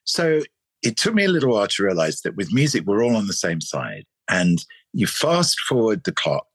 So 0.04 0.42
it 0.82 0.96
took 0.96 1.14
me 1.14 1.24
a 1.24 1.30
little 1.30 1.52
while 1.52 1.66
to 1.66 1.82
realize 1.82 2.20
that 2.22 2.36
with 2.36 2.52
music, 2.52 2.84
we're 2.84 3.04
all 3.04 3.16
on 3.16 3.26
the 3.26 3.32
same 3.32 3.60
side. 3.60 4.04
And 4.28 4.64
you 4.92 5.06
fast 5.06 5.58
forward 5.60 6.04
the 6.04 6.12
clock 6.12 6.46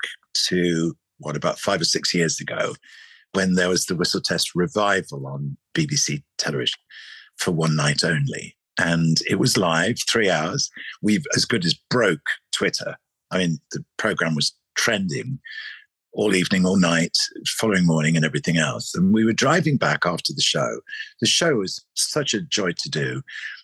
to 0.48 0.96
what, 1.18 1.36
about 1.36 1.60
five 1.60 1.82
or 1.82 1.86
six 1.86 2.14
years 2.14 2.40
ago, 2.40 2.76
when 3.34 3.56
there 3.56 3.70
was 3.70 3.86
the 3.86 3.96
Whistle 3.96 4.22
Test 4.22 4.56
revival 4.56 5.28
on 5.28 5.58
BBC 5.74 6.24
television 6.38 6.80
for 7.38 7.52
one 7.52 7.76
night 7.76 8.04
only. 8.04 8.56
And 8.80 9.18
it 9.30 9.40
was 9.40 9.58
live, 9.58 9.98
three 10.10 10.30
hours. 10.30 10.70
We've 11.02 11.26
as 11.36 11.46
good 11.46 11.66
as 11.66 11.74
broke 11.90 12.26
Twitter. 12.52 12.96
I 13.32 13.38
mean, 13.38 13.60
the 13.72 13.84
program 13.98 14.36
was 14.36 14.54
trending 14.76 15.40
all 16.14 16.36
evening, 16.36 16.66
all 16.66 16.78
night, 16.78 17.18
following 17.48 17.86
morning, 17.86 18.16
and 18.16 18.26
everything 18.26 18.58
else. 18.58 18.96
And 18.96 19.14
we 19.14 19.26
were 19.26 19.34
driving 19.34 19.78
back 19.78 20.06
after 20.06 20.34
the 20.34 20.42
show. 20.42 20.80
The 21.22 21.28
show 21.28 21.56
was 21.56 21.84
such 21.96 22.34
a 22.34 22.42
joy 22.42 22.72
to 22.72 22.90
do, 22.90 23.22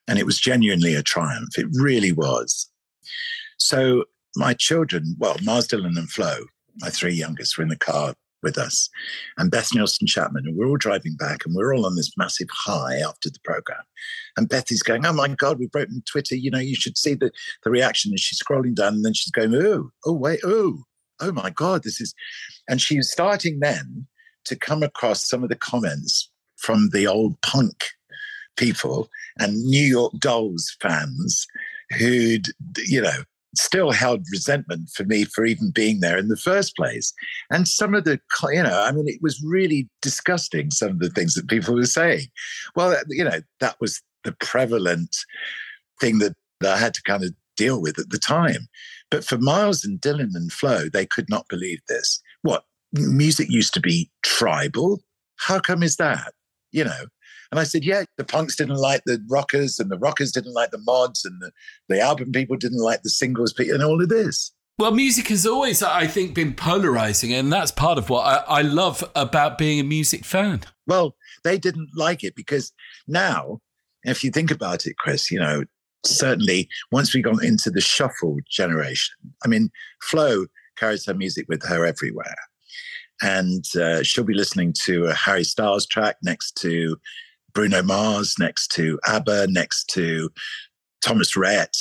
and 0.08 0.20
it 0.20 0.26
was 0.26 0.40
genuinely 0.40 0.94
a 0.94 1.04
triumph. 1.04 1.58
It 1.58 1.68
really 1.74 2.12
was. 2.12 2.70
So 3.58 4.06
my 4.36 4.54
children, 4.54 5.16
well, 5.18 5.38
Mars 5.44 5.68
Dylan 5.68 5.98
and 5.98 6.10
Flo, 6.10 6.46
my 6.78 6.90
three 6.90 7.14
youngest, 7.14 7.58
were 7.58 7.64
in 7.64 7.70
the 7.70 7.78
car 7.78 8.14
with 8.44 8.58
us, 8.60 8.90
and 9.38 9.50
Beth 9.50 9.74
Nielsen 9.74 10.06
Chapman, 10.06 10.46
and 10.46 10.56
we're 10.56 10.68
all 10.68 10.78
driving 10.78 11.16
back, 11.16 11.46
and 11.46 11.56
we're 11.56 11.74
all 11.74 11.86
on 11.86 11.96
this 11.96 12.16
massive 12.16 12.48
high 12.52 12.98
after 13.00 13.30
the 13.30 13.40
program. 13.44 13.82
And 14.38 14.48
Beth 14.48 14.72
is 14.72 14.84
going, 14.84 15.04
"Oh 15.06 15.14
my 15.14 15.30
God, 15.30 15.58
we've 15.58 15.72
broken 15.72 16.04
Twitter. 16.06 16.36
You 16.36 16.52
know, 16.52 16.60
you 16.60 16.76
should 16.76 16.98
see 16.98 17.16
the 17.16 17.32
the 17.64 17.72
reaction." 17.72 18.12
And 18.12 18.20
she's 18.20 18.40
scrolling 18.40 18.76
down, 18.76 18.94
and 18.94 19.06
then 19.06 19.14
she's 19.14 19.32
going, 19.32 19.56
"Oh, 19.56 19.90
oh 20.06 20.14
wait, 20.14 20.42
oh, 20.44 20.84
oh 21.20 21.32
my 21.32 21.50
God, 21.50 21.84
this 21.84 22.02
is," 22.02 22.14
and 22.70 22.82
she's 22.82 23.10
starting 23.10 23.60
then 23.60 24.08
to 24.46 24.56
come 24.56 24.84
across 24.84 25.28
some 25.28 25.44
of 25.44 25.50
the 25.50 25.56
comments 25.56 26.30
from 26.58 26.90
the 26.90 27.08
old 27.08 27.40
punk 27.42 27.86
people 28.58 29.10
and 29.40 29.64
New 29.64 29.84
York 29.84 30.14
Dolls 30.20 30.76
fans 30.82 31.46
who'd, 31.98 32.48
you 32.86 33.02
know, 33.02 33.24
still 33.56 33.92
held 33.92 34.26
resentment 34.32 34.90
for 34.94 35.04
me 35.04 35.24
for 35.24 35.46
even 35.46 35.72
being 35.72 36.00
there 36.00 36.18
in 36.18 36.28
the 36.28 36.38
first 36.38 36.76
place. 36.76 37.14
And 37.50 37.68
some 37.68 37.94
of 37.94 38.04
the, 38.04 38.20
you 38.52 38.64
know, 38.64 38.82
I 38.82 38.92
mean, 38.92 39.08
it 39.08 39.22
was 39.22 39.42
really 39.44 39.90
disgusting, 40.02 40.72
some 40.72 40.92
of 40.92 41.00
the 41.00 41.10
things 41.10 41.36
that 41.36 41.48
people 41.48 41.76
were 41.76 41.86
saying. 41.86 42.28
Well, 42.76 42.98
you 43.10 43.24
know, 43.24 43.42
that 43.60 43.78
was 43.80 44.02
the 44.24 44.34
prevalent 44.34 45.16
thing 46.02 46.20
that, 46.20 46.36
that 46.62 46.74
I 46.74 46.78
had 46.78 46.94
to 46.96 47.02
kind 47.04 47.24
of 47.24 47.34
deal 47.56 47.82
with 47.82 48.00
at 48.00 48.10
the 48.10 48.20
time. 48.20 48.68
But 49.12 49.24
for 49.24 49.38
Miles 49.38 49.84
and 49.84 50.00
Dylan 50.00 50.36
and 50.36 50.52
Flo, 50.52 50.90
they 50.90 51.06
could 51.06 51.30
not 51.30 51.48
believe 51.48 51.80
this. 51.88 52.22
What? 52.42 52.66
Music 52.94 53.50
used 53.50 53.74
to 53.74 53.82
be 53.82 54.10
tribal. 54.24 55.02
How 55.38 55.60
come 55.60 55.84
is 55.84 55.98
that? 55.98 56.34
You 56.72 56.86
know, 56.86 57.06
and 57.52 57.60
I 57.60 57.64
said, 57.64 57.86
yeah, 57.86 58.04
the 58.18 58.24
punks 58.24 58.56
didn't 58.56 58.76
like 58.76 59.04
the 59.06 59.24
rockers 59.30 59.80
and 59.80 59.90
the 59.90 59.98
rockers 59.98 60.32
didn't 60.32 60.54
like 60.54 60.72
the 60.72 60.82
mods 60.86 61.26
and 61.26 61.42
the, 61.42 61.52
the 61.88 62.02
album 62.02 62.32
people 62.32 62.58
didn't 62.58 62.82
like 62.82 63.04
the 63.04 63.10
singles 63.10 63.54
and 63.58 63.84
all 63.84 64.02
of 64.02 64.10
this. 64.10 64.52
Well, 64.78 64.92
music 64.92 65.30
has 65.30 65.46
always, 65.46 65.82
I 65.82 66.06
think, 66.06 66.36
been 66.36 66.54
polarizing, 66.54 67.32
and 67.32 67.52
that's 67.52 67.72
part 67.72 67.98
of 67.98 68.10
what 68.10 68.26
I, 68.26 68.60
I 68.60 68.62
love 68.62 69.10
about 69.16 69.58
being 69.58 69.80
a 69.80 69.86
music 69.86 70.26
fan. 70.26 70.64
Well, 70.86 71.16
they 71.46 71.58
didn't 71.58 71.92
like 71.96 72.26
it 72.26 72.36
because 72.36 72.74
now, 73.08 73.62
if 74.04 74.22
you 74.22 74.32
think 74.32 74.52
about 74.52 74.86
it, 74.86 74.98
Chris, 74.98 75.32
you 75.32 75.40
know, 75.40 75.64
certainly 76.06 76.68
once 76.92 77.14
we 77.14 77.22
got 77.22 77.44
into 77.44 77.70
the 77.70 77.82
shuffle 77.82 78.38
generation, 78.50 79.16
I 79.44 79.48
mean, 79.48 79.70
Flo 80.02 80.46
carries 80.78 81.06
her 81.06 81.14
music 81.14 81.46
with 81.48 81.64
her 81.64 81.86
everywhere. 81.86 82.36
And 83.22 83.64
uh, 83.76 84.04
she'll 84.04 84.26
be 84.26 84.34
listening 84.34 84.74
to 84.84 85.06
a 85.06 85.14
Harry 85.14 85.46
Styles 85.46 85.86
track 85.86 86.18
next 86.22 86.58
to 86.58 86.98
Bruno 87.54 87.82
Mars, 87.82 88.36
next 88.38 88.68
to 88.74 89.00
ABBA, 89.08 89.48
next 89.50 89.86
to 89.92 90.30
Thomas 91.02 91.36
Rhett. 91.36 91.74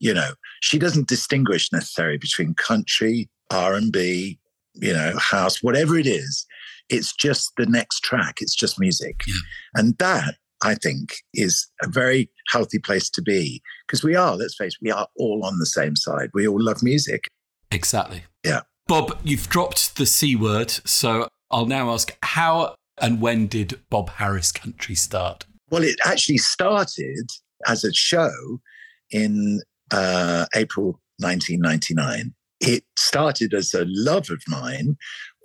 You 0.00 0.12
know, 0.12 0.32
she 0.60 0.78
doesn't 0.78 1.08
distinguish 1.08 1.72
necessarily 1.72 2.18
between 2.18 2.54
country, 2.54 3.30
R 3.50 3.74
and 3.74 3.90
B, 3.90 4.38
you 4.74 4.92
know, 4.92 5.16
house, 5.18 5.62
whatever 5.62 5.96
it 5.96 6.06
is. 6.06 6.46
It's 6.88 7.14
just 7.14 7.52
the 7.56 7.66
next 7.66 8.00
track. 8.00 8.38
It's 8.40 8.54
just 8.54 8.78
music, 8.78 9.22
yeah. 9.26 9.34
and 9.76 9.96
that 9.98 10.34
I 10.62 10.74
think 10.74 11.14
is 11.34 11.66
a 11.82 11.88
very 11.88 12.30
healthy 12.50 12.78
place 12.78 13.10
to 13.10 13.22
be 13.22 13.62
because 13.86 14.04
we 14.04 14.14
are. 14.14 14.36
Let's 14.36 14.54
face 14.56 14.74
it, 14.74 14.84
we 14.84 14.90
are 14.90 15.08
all 15.16 15.44
on 15.44 15.58
the 15.58 15.66
same 15.66 15.96
side. 15.96 16.30
We 16.34 16.46
all 16.46 16.62
love 16.62 16.82
music. 16.82 17.28
Exactly. 17.70 18.24
Yeah. 18.44 18.62
Bob, 18.86 19.18
you've 19.24 19.48
dropped 19.48 19.96
the 19.96 20.06
C 20.06 20.36
word, 20.36 20.70
so 20.70 21.28
I'll 21.50 21.66
now 21.66 21.90
ask 21.90 22.16
how 22.22 22.74
and 22.98 23.20
when 23.20 23.46
did 23.46 23.80
Bob 23.90 24.10
Harris 24.10 24.52
Country 24.52 24.94
start? 24.94 25.44
Well, 25.70 25.82
it 25.82 25.98
actually 26.04 26.38
started 26.38 27.30
as 27.66 27.84
a 27.84 27.92
show 27.92 28.60
in 29.10 29.60
uh, 29.90 30.46
April 30.54 31.00
1999. 31.18 32.34
It 32.60 32.84
started 32.96 33.54
as 33.54 33.74
a 33.74 33.84
love 33.88 34.30
of 34.30 34.42
mine, 34.46 34.96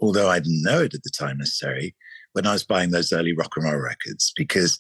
although 0.02 0.30
I 0.30 0.40
didn't 0.40 0.64
know 0.64 0.82
it 0.82 0.94
at 0.94 1.04
the 1.04 1.12
time 1.18 1.38
necessarily, 1.38 1.96
when 2.34 2.46
I 2.46 2.54
was 2.54 2.64
buying 2.64 2.92
those 2.92 3.12
early 3.12 3.34
rock 3.34 3.54
and 3.56 3.66
roll 3.66 3.82
records, 3.82 4.32
because, 4.36 4.78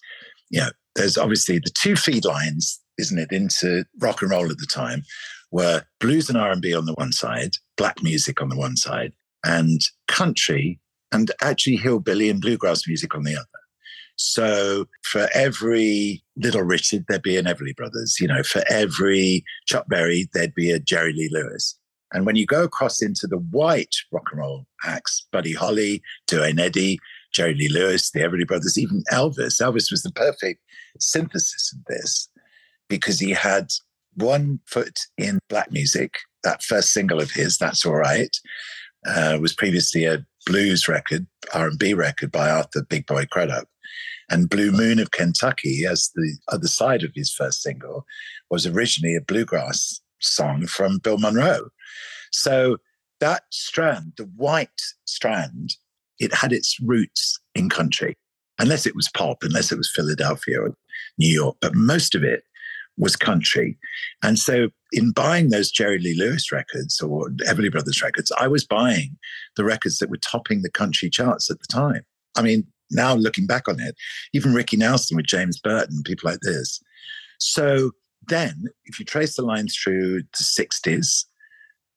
you 0.49 0.60
know, 0.60 0.69
there's 0.95 1.17
obviously 1.17 1.60
the 1.60 1.71
two 1.73 1.95
feed 1.95 2.25
lines, 2.25 2.79
isn't 2.97 3.19
it, 3.19 3.31
into 3.31 3.86
rock 3.99 4.21
and 4.21 4.31
roll 4.31 4.49
at 4.49 4.57
the 4.57 4.67
time 4.71 5.03
were 5.51 5.83
blues 5.99 6.29
and 6.29 6.38
R&B 6.38 6.73
on 6.73 6.86
the 6.86 6.93
one 6.93 7.12
side, 7.12 7.51
black 7.77 8.03
music 8.03 8.41
on 8.41 8.49
the 8.49 8.57
one 8.57 8.75
side, 8.75 9.13
and 9.45 9.79
country 10.07 10.79
and 11.12 11.31
actually 11.41 11.77
hillbilly 11.77 12.29
and 12.29 12.41
bluegrass 12.41 12.88
music 12.88 13.15
on 13.15 13.23
the 13.23 13.36
other. 13.36 13.45
So 14.17 14.86
for 15.03 15.29
every 15.33 16.23
Little 16.36 16.63
Richard, 16.63 17.05
there'd 17.07 17.21
be 17.21 17.38
an 17.38 17.45
Everly 17.45 17.75
Brothers. 17.75 18.17
You 18.19 18.27
know, 18.27 18.43
for 18.43 18.63
every 18.69 19.43
Chuck 19.67 19.86
Berry, 19.88 20.27
there'd 20.33 20.55
be 20.55 20.71
a 20.71 20.79
Jerry 20.79 21.13
Lee 21.13 21.29
Lewis. 21.31 21.77
And 22.13 22.25
when 22.25 22.36
you 22.36 22.45
go 22.45 22.63
across 22.63 23.01
into 23.01 23.27
the 23.27 23.38
white 23.38 23.95
rock 24.12 24.23
and 24.31 24.39
roll 24.39 24.65
acts, 24.83 25.27
Buddy 25.31 25.53
Holly, 25.53 26.01
Duane 26.25 26.60
Eddy, 26.60 26.99
Jerry 27.38 27.54
Lee 27.54 27.69
Lewis, 27.69 28.10
the 28.10 28.21
Everly 28.21 28.47
Brothers, 28.47 28.80
even 28.80 29.04
Elvis. 29.12 29.62
Elvis 29.62 29.91
was 29.91 30.02
the 30.02 30.12
perfect 30.12 30.60
synthesis 31.00 31.71
of 31.71 31.86
this 31.86 32.28
because 32.89 33.19
he 33.19 33.30
had 33.30 33.71
one 34.15 34.60
foot 34.65 34.97
in 35.19 35.38
black 35.47 35.71
music. 35.71 36.15
That 36.43 36.63
first 36.63 36.91
single 36.91 37.21
of 37.21 37.30
his, 37.30 37.60
That's 37.60 37.86
All 37.86 37.93
Right, 37.93 38.36
uh, 39.06 39.38
was 39.39 39.54
previously 39.54 40.06
a 40.06 40.26
blues 40.47 40.88
record, 40.88 41.28
R&B 41.54 41.93
record 41.93 42.32
by 42.32 42.50
Arthur 42.50 42.84
Big 42.89 43.06
Boy 43.06 43.28
Crudup. 43.28 43.67
And 44.32 44.50
Blue 44.50 44.71
Moon 44.71 44.97
of 44.97 45.12
Kentucky, 45.12 45.86
as 45.88 46.10
the 46.15 46.38
other 46.47 46.67
side 46.67 47.04
of 47.04 47.12
his 47.13 47.32
first 47.32 47.62
single, 47.62 48.04
was 48.50 48.65
originally 48.65 49.15
a 49.15 49.21
bluegrass 49.21 50.02
song 50.21 50.65
from 50.65 50.97
Bill 50.97 51.19
Monroe. 51.19 51.69
So 52.32 52.78
that 53.19 53.43
strand, 53.52 54.13
the 54.17 54.26
white 54.26 54.82
strand, 55.06 55.76
it 56.19 56.34
had 56.34 56.53
its 56.53 56.80
roots 56.80 57.39
in 57.56 57.69
country, 57.69 58.17
unless 58.60 58.86
it 58.86 58.95
was 58.95 59.10
pop, 59.13 59.38
unless 59.41 59.71
it 59.71 59.77
was 59.77 59.91
Philadelphia 59.93 60.62
or 60.62 60.75
New 61.17 61.30
York. 61.30 61.58
But 61.62 61.75
most 61.75 62.15
of 62.15 62.23
it 62.23 62.43
was 62.97 63.15
country. 63.15 63.77
And 64.23 64.39
so 64.39 64.69
in 64.91 65.12
buying 65.12 65.49
those 65.49 65.71
Jerry 65.71 65.99
Lee 65.99 66.15
Lewis 66.15 66.51
records 66.51 66.99
or 67.01 67.30
Everly 67.47 67.71
Brothers 67.71 68.01
records, 68.01 68.32
I 68.39 68.47
was 68.47 68.65
buying 68.65 69.17
the 69.56 69.63
records 69.63 69.99
that 69.99 70.10
were 70.10 70.17
topping 70.17 70.62
the 70.62 70.71
country 70.71 71.10
charts 71.10 71.51
at 71.51 71.60
the 71.60 71.67
time. 71.67 72.01
I 72.36 72.41
mean, 72.41 72.65
now 72.91 73.13
looking 73.13 73.45
back 73.45 73.67
on 73.67 73.80
it, 73.80 73.95
even 74.34 74.53
Ricky 74.53 74.77
Nelson 74.77 75.17
with 75.17 75.25
James 75.25 75.60
Burton, 75.60 76.01
people 76.03 76.30
like 76.30 76.39
this. 76.41 76.82
So 77.39 77.91
then, 78.27 78.65
if 78.86 78.99
you 78.99 79.06
trace 79.06 79.36
the 79.36 79.43
lines 79.43 79.75
through 79.75 80.21
the 80.21 80.43
60s, 80.43 81.25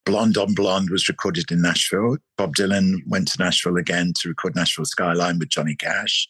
Blonde 0.05 0.37
on 0.37 0.53
Blonde 0.53 0.89
was 0.89 1.07
recorded 1.07 1.51
in 1.51 1.61
Nashville. 1.61 2.17
Bob 2.37 2.55
Dylan 2.55 2.97
went 3.07 3.27
to 3.29 3.43
Nashville 3.43 3.77
again 3.77 4.13
to 4.19 4.29
record 4.29 4.55
Nashville 4.55 4.85
Skyline 4.85 5.39
with 5.39 5.49
Johnny 5.49 5.75
Cash. 5.75 6.27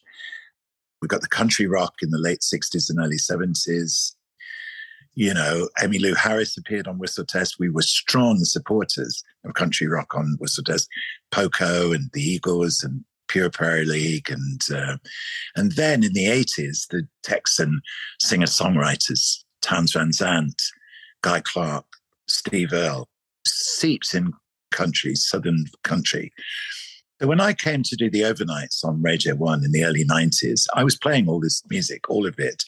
We 1.01 1.07
got 1.07 1.21
the 1.21 1.27
country 1.27 1.67
rock 1.67 1.95
in 2.01 2.11
the 2.11 2.19
late 2.19 2.41
60s 2.41 2.89
and 2.89 2.99
early 2.99 3.17
70s 3.17 4.13
you 5.13 5.33
know, 5.33 5.67
Emmylou 5.79 6.15
Harris 6.15 6.57
appeared 6.57 6.87
on 6.87 6.97
Whistle 6.97 7.25
Test. 7.25 7.57
We 7.59 7.69
were 7.69 7.81
strong 7.81 8.37
supporters 8.39 9.23
of 9.43 9.53
country 9.55 9.87
rock 9.87 10.15
on 10.15 10.37
Whistle 10.39 10.63
Test. 10.63 10.87
Poco 11.31 11.91
and 11.91 12.09
the 12.13 12.21
Eagles 12.21 12.83
and 12.83 13.03
Pure 13.27 13.51
Prairie 13.51 13.85
League, 13.85 14.29
and 14.29 14.61
uh, 14.73 14.97
and 15.55 15.73
then 15.73 16.03
in 16.03 16.13
the 16.13 16.27
eighties, 16.27 16.87
the 16.89 17.07
Texan 17.23 17.81
singer 18.19 18.45
songwriters 18.45 19.43
Townes 19.61 19.93
Van 19.93 20.11
Zandt, 20.11 20.61
Guy 21.21 21.41
Clark, 21.41 21.85
Steve 22.27 22.73
Earle, 22.73 23.07
seeps 23.45 24.13
in 24.13 24.33
country, 24.71 25.15
southern 25.15 25.65
country. 25.83 26.31
So 27.21 27.27
when 27.27 27.41
I 27.41 27.53
came 27.53 27.83
to 27.83 27.95
do 27.95 28.09
the 28.09 28.21
overnights 28.21 28.83
on 28.83 29.01
Radio 29.01 29.35
One 29.35 29.63
in 29.63 29.71
the 29.71 29.85
early 29.85 30.03
90s, 30.03 30.65
I 30.73 30.83
was 30.83 30.97
playing 30.97 31.27
all 31.27 31.39
this 31.39 31.61
music, 31.69 32.09
all 32.09 32.25
of 32.25 32.39
it. 32.39 32.63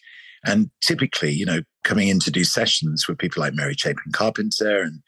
And 0.46 0.70
typically, 0.82 1.32
you 1.32 1.46
know, 1.46 1.62
coming 1.84 2.10
in 2.10 2.20
to 2.20 2.32
do 2.32 2.44
sessions 2.44 3.08
with 3.08 3.18
people 3.18 3.42
like 3.42 3.54
Mary 3.54 3.74
Chapin 3.74 4.12
Carpenter 4.12 4.82
and 4.82 5.02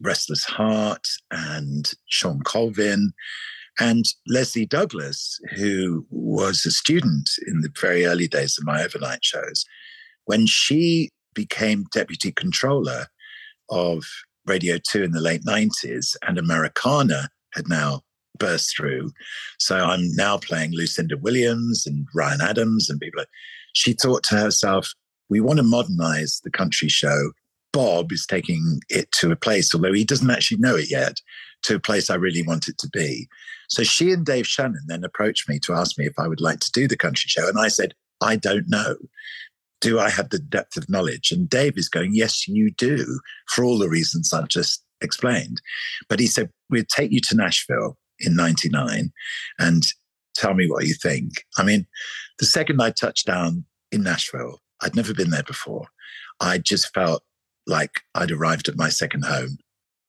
Restless 0.00 0.44
Heart 0.44 1.06
and 1.30 1.92
Shawn 2.06 2.40
Colvin 2.44 3.12
and 3.80 4.04
Lesley 4.26 4.66
Douglas, 4.66 5.38
who 5.56 6.06
was 6.10 6.64
a 6.64 6.70
student 6.70 7.30
in 7.46 7.60
the 7.60 7.70
very 7.80 8.06
early 8.06 8.28
days 8.28 8.56
of 8.58 8.64
my 8.64 8.82
overnight 8.82 9.24
shows. 9.24 9.64
When 10.24 10.46
she 10.46 11.10
became 11.34 11.84
deputy 11.92 12.32
controller 12.32 13.06
of 13.68 14.04
Radio 14.48 14.78
2 14.90 15.02
in 15.02 15.12
the 15.12 15.20
late 15.20 15.44
90s, 15.44 16.16
and 16.26 16.38
Americana 16.38 17.28
had 17.54 17.68
now 17.68 18.02
burst 18.38 18.76
through. 18.76 19.12
So 19.58 19.76
I'm 19.76 20.14
now 20.14 20.38
playing 20.38 20.72
Lucinda 20.72 21.16
Williams 21.16 21.86
and 21.86 22.06
Ryan 22.14 22.40
Adams 22.40 22.88
and 22.88 23.00
people. 23.00 23.24
She 23.74 23.92
thought 23.92 24.22
to 24.24 24.36
herself, 24.36 24.92
we 25.28 25.40
want 25.40 25.58
to 25.58 25.62
modernize 25.62 26.40
the 26.42 26.50
country 26.50 26.88
show. 26.88 27.32
Bob 27.72 28.12
is 28.12 28.26
taking 28.26 28.80
it 28.88 29.10
to 29.12 29.30
a 29.30 29.36
place, 29.36 29.74
although 29.74 29.92
he 29.92 30.04
doesn't 30.04 30.30
actually 30.30 30.58
know 30.58 30.76
it 30.76 30.90
yet, 30.90 31.20
to 31.64 31.74
a 31.74 31.80
place 31.80 32.08
I 32.08 32.14
really 32.14 32.42
want 32.42 32.68
it 32.68 32.78
to 32.78 32.88
be. 32.88 33.28
So 33.68 33.82
she 33.82 34.12
and 34.12 34.24
Dave 34.24 34.46
Shannon 34.46 34.84
then 34.86 35.04
approached 35.04 35.48
me 35.48 35.58
to 35.60 35.74
ask 35.74 35.98
me 35.98 36.06
if 36.06 36.18
I 36.18 36.26
would 36.26 36.40
like 36.40 36.60
to 36.60 36.72
do 36.72 36.88
the 36.88 36.96
country 36.96 37.28
show. 37.28 37.46
And 37.46 37.58
I 37.58 37.68
said, 37.68 37.92
I 38.22 38.36
don't 38.36 38.68
know. 38.68 38.96
Do 39.80 39.98
I 40.00 40.10
have 40.10 40.30
the 40.30 40.38
depth 40.38 40.76
of 40.76 40.88
knowledge? 40.88 41.30
And 41.30 41.48
Dave 41.48 41.76
is 41.76 41.88
going, 41.88 42.10
Yes, 42.14 42.48
you 42.48 42.70
do, 42.72 43.20
for 43.48 43.64
all 43.64 43.78
the 43.78 43.88
reasons 43.88 44.32
I've 44.32 44.48
just 44.48 44.82
explained. 45.00 45.60
But 46.08 46.20
he 46.20 46.26
said, 46.26 46.50
We'll 46.70 46.84
take 46.84 47.12
you 47.12 47.20
to 47.20 47.36
Nashville 47.36 47.96
in 48.20 48.34
99 48.34 49.12
and 49.58 49.82
tell 50.34 50.54
me 50.54 50.68
what 50.68 50.86
you 50.86 50.94
think. 50.94 51.44
I 51.56 51.64
mean, 51.64 51.86
the 52.38 52.46
second 52.46 52.80
I 52.80 52.90
touched 52.90 53.26
down 53.26 53.64
in 53.92 54.02
Nashville, 54.02 54.60
I'd 54.82 54.96
never 54.96 55.14
been 55.14 55.30
there 55.30 55.42
before. 55.42 55.86
I 56.40 56.58
just 56.58 56.92
felt 56.94 57.22
like 57.66 58.00
I'd 58.14 58.30
arrived 58.30 58.68
at 58.68 58.76
my 58.76 58.88
second 58.88 59.24
home. 59.24 59.58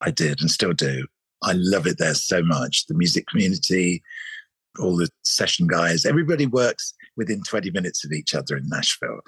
I 0.01 0.11
did 0.11 0.39
and 0.41 0.49
still 0.49 0.73
do. 0.73 1.05
I 1.43 1.53
love 1.53 1.87
it 1.87 1.97
there 1.97 2.13
so 2.13 2.41
much. 2.43 2.85
The 2.87 2.93
music 2.93 3.27
community, 3.27 4.03
all 4.79 4.95
the 4.95 5.09
session 5.23 5.67
guys, 5.67 6.05
everybody 6.05 6.45
works 6.45 6.93
within 7.17 7.43
20 7.43 7.71
minutes 7.71 8.05
of 8.05 8.11
each 8.11 8.33
other 8.35 8.57
in 8.57 8.67
Nashville. 8.67 9.19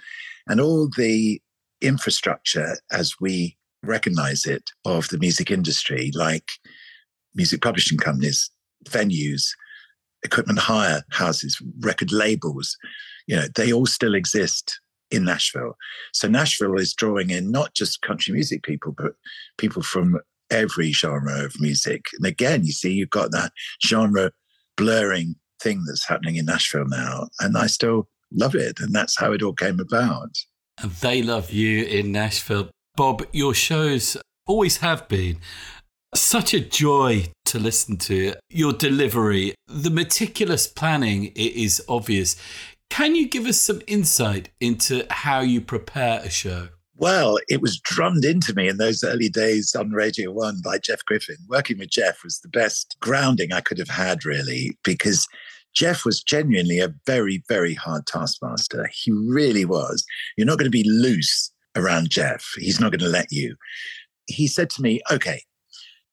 And 0.48 0.60
all 0.60 0.90
the 0.96 1.42
infrastructure 1.82 2.78
as 2.92 3.16
we 3.20 3.58
recognize 3.84 4.46
it 4.46 4.70
of 4.86 5.10
the 5.10 5.18
music 5.18 5.52
industry, 5.52 6.12
like 6.14 6.50
music 7.36 7.62
publishing 7.62 7.98
companies, 7.98 8.50
venues, 8.86 9.48
equipment 10.24 10.60
hire 10.60 11.04
houses, 11.12 11.62
record 11.80 12.12
labels, 12.12 12.78
you 13.28 13.36
know, 13.36 13.48
they 13.56 13.74
all 13.74 13.86
still 13.86 14.16
exist 14.16 14.80
in 15.10 15.26
Nashville. 15.26 15.76
So 16.14 16.28
Nashville 16.28 16.76
is 16.76 16.94
drawing 16.94 17.30
in 17.30 17.52
not 17.52 17.74
just 17.74 18.02
country 18.02 18.34
music 18.34 18.64
people, 18.64 18.94
but 18.98 19.14
people 19.58 19.82
from 19.82 20.20
every 20.50 20.92
genre 20.92 21.44
of 21.44 21.60
music. 21.60 22.06
And 22.18 22.26
again, 22.26 22.66
you 22.66 22.72
see, 22.72 22.94
you've 22.94 23.10
got 23.10 23.32
that 23.32 23.52
genre 23.86 24.32
blurring 24.78 25.36
thing 25.62 25.84
that's 25.86 26.08
happening 26.08 26.36
in 26.36 26.46
Nashville 26.46 26.88
now. 26.88 27.28
And 27.40 27.58
I 27.58 27.68
still 27.68 28.08
love 28.32 28.56
it. 28.56 28.80
And 28.80 28.94
that's 28.94 29.20
how 29.20 29.32
it 29.34 29.42
all 29.42 29.54
came 29.54 29.80
about. 29.80 30.30
And 30.82 30.92
they 30.92 31.22
love 31.22 31.52
you 31.52 31.84
in 31.86 32.12
Nashville. 32.12 32.70
Bob, 32.96 33.24
your 33.32 33.54
shows 33.54 34.18
always 34.48 34.78
have 34.78 35.08
been 35.08 35.38
such 36.16 36.54
a 36.54 36.60
joy 36.60 37.28
to 37.46 37.60
listen 37.60 37.98
to. 37.98 38.34
Your 38.50 38.74
delivery, 38.74 39.56
the 39.68 39.90
meticulous 39.90 40.68
planning, 40.68 41.26
it 41.28 41.54
is 41.56 41.82
obvious. 41.88 42.36
Can 42.90 43.16
you 43.16 43.30
give 43.30 43.46
us 43.46 43.58
some 43.58 43.82
insight 43.88 44.50
into 44.60 45.06
how 45.10 45.40
you 45.40 45.62
prepare 45.62 46.20
a 46.20 46.30
show? 46.30 46.70
Well, 47.02 47.40
it 47.50 47.64
was 47.64 47.80
drummed 47.80 48.24
into 48.24 48.54
me 48.54 48.70
in 48.70 48.78
those 48.78 49.04
early 49.04 49.28
days 49.28 49.74
on 49.74 49.90
Radio 49.90 50.32
One 50.32 50.62
by 50.64 50.78
Jeff 50.78 51.04
Griffin. 51.04 51.38
Working 51.50 51.80
with 51.80 51.90
Jeff 51.90 52.24
was 52.24 52.40
the 52.40 52.48
best 52.48 52.96
grounding 53.00 53.52
I 53.52 53.62
could 53.62 53.80
have 53.80 53.90
had, 53.90 54.24
really, 54.24 54.78
because 54.84 55.28
Jeff 55.74 56.06
was 56.06 56.22
genuinely 56.22 56.78
a 56.78 56.94
very, 57.08 57.44
very 57.48 57.74
hard 57.74 58.06
taskmaster. 58.06 58.88
He 58.94 59.12
really 59.12 59.66
was. 59.66 60.06
You're 60.38 60.46
not 60.46 60.60
going 60.60 60.68
to 60.68 60.70
be 60.70 60.88
loose 60.88 61.52
around 61.76 62.12
Jeff, 62.12 62.46
he's 62.58 62.80
not 62.80 62.92
going 62.92 63.00
to 63.00 63.08
let 63.08 63.32
you. 63.32 63.56
He 64.28 64.46
said 64.46 64.70
to 64.72 64.84
me, 64.84 65.02
Okay, 65.10 65.42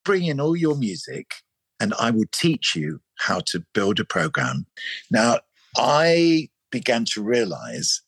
bring 0.03 0.25
in 0.25 0.39
all 0.39 0.55
your 0.55 0.75
music 0.75 1.35
and 1.79 1.93
I 1.99 2.09
will 2.09 2.25
teach 2.31 2.75
you 2.75 2.99
how 3.19 3.41
to 3.47 3.63
build 3.75 3.99
a 3.99 4.05
program. 4.05 4.65
Now, 5.11 5.37
I 5.77 6.49
began 6.71 7.05
to 7.13 7.21
realize 7.21 8.01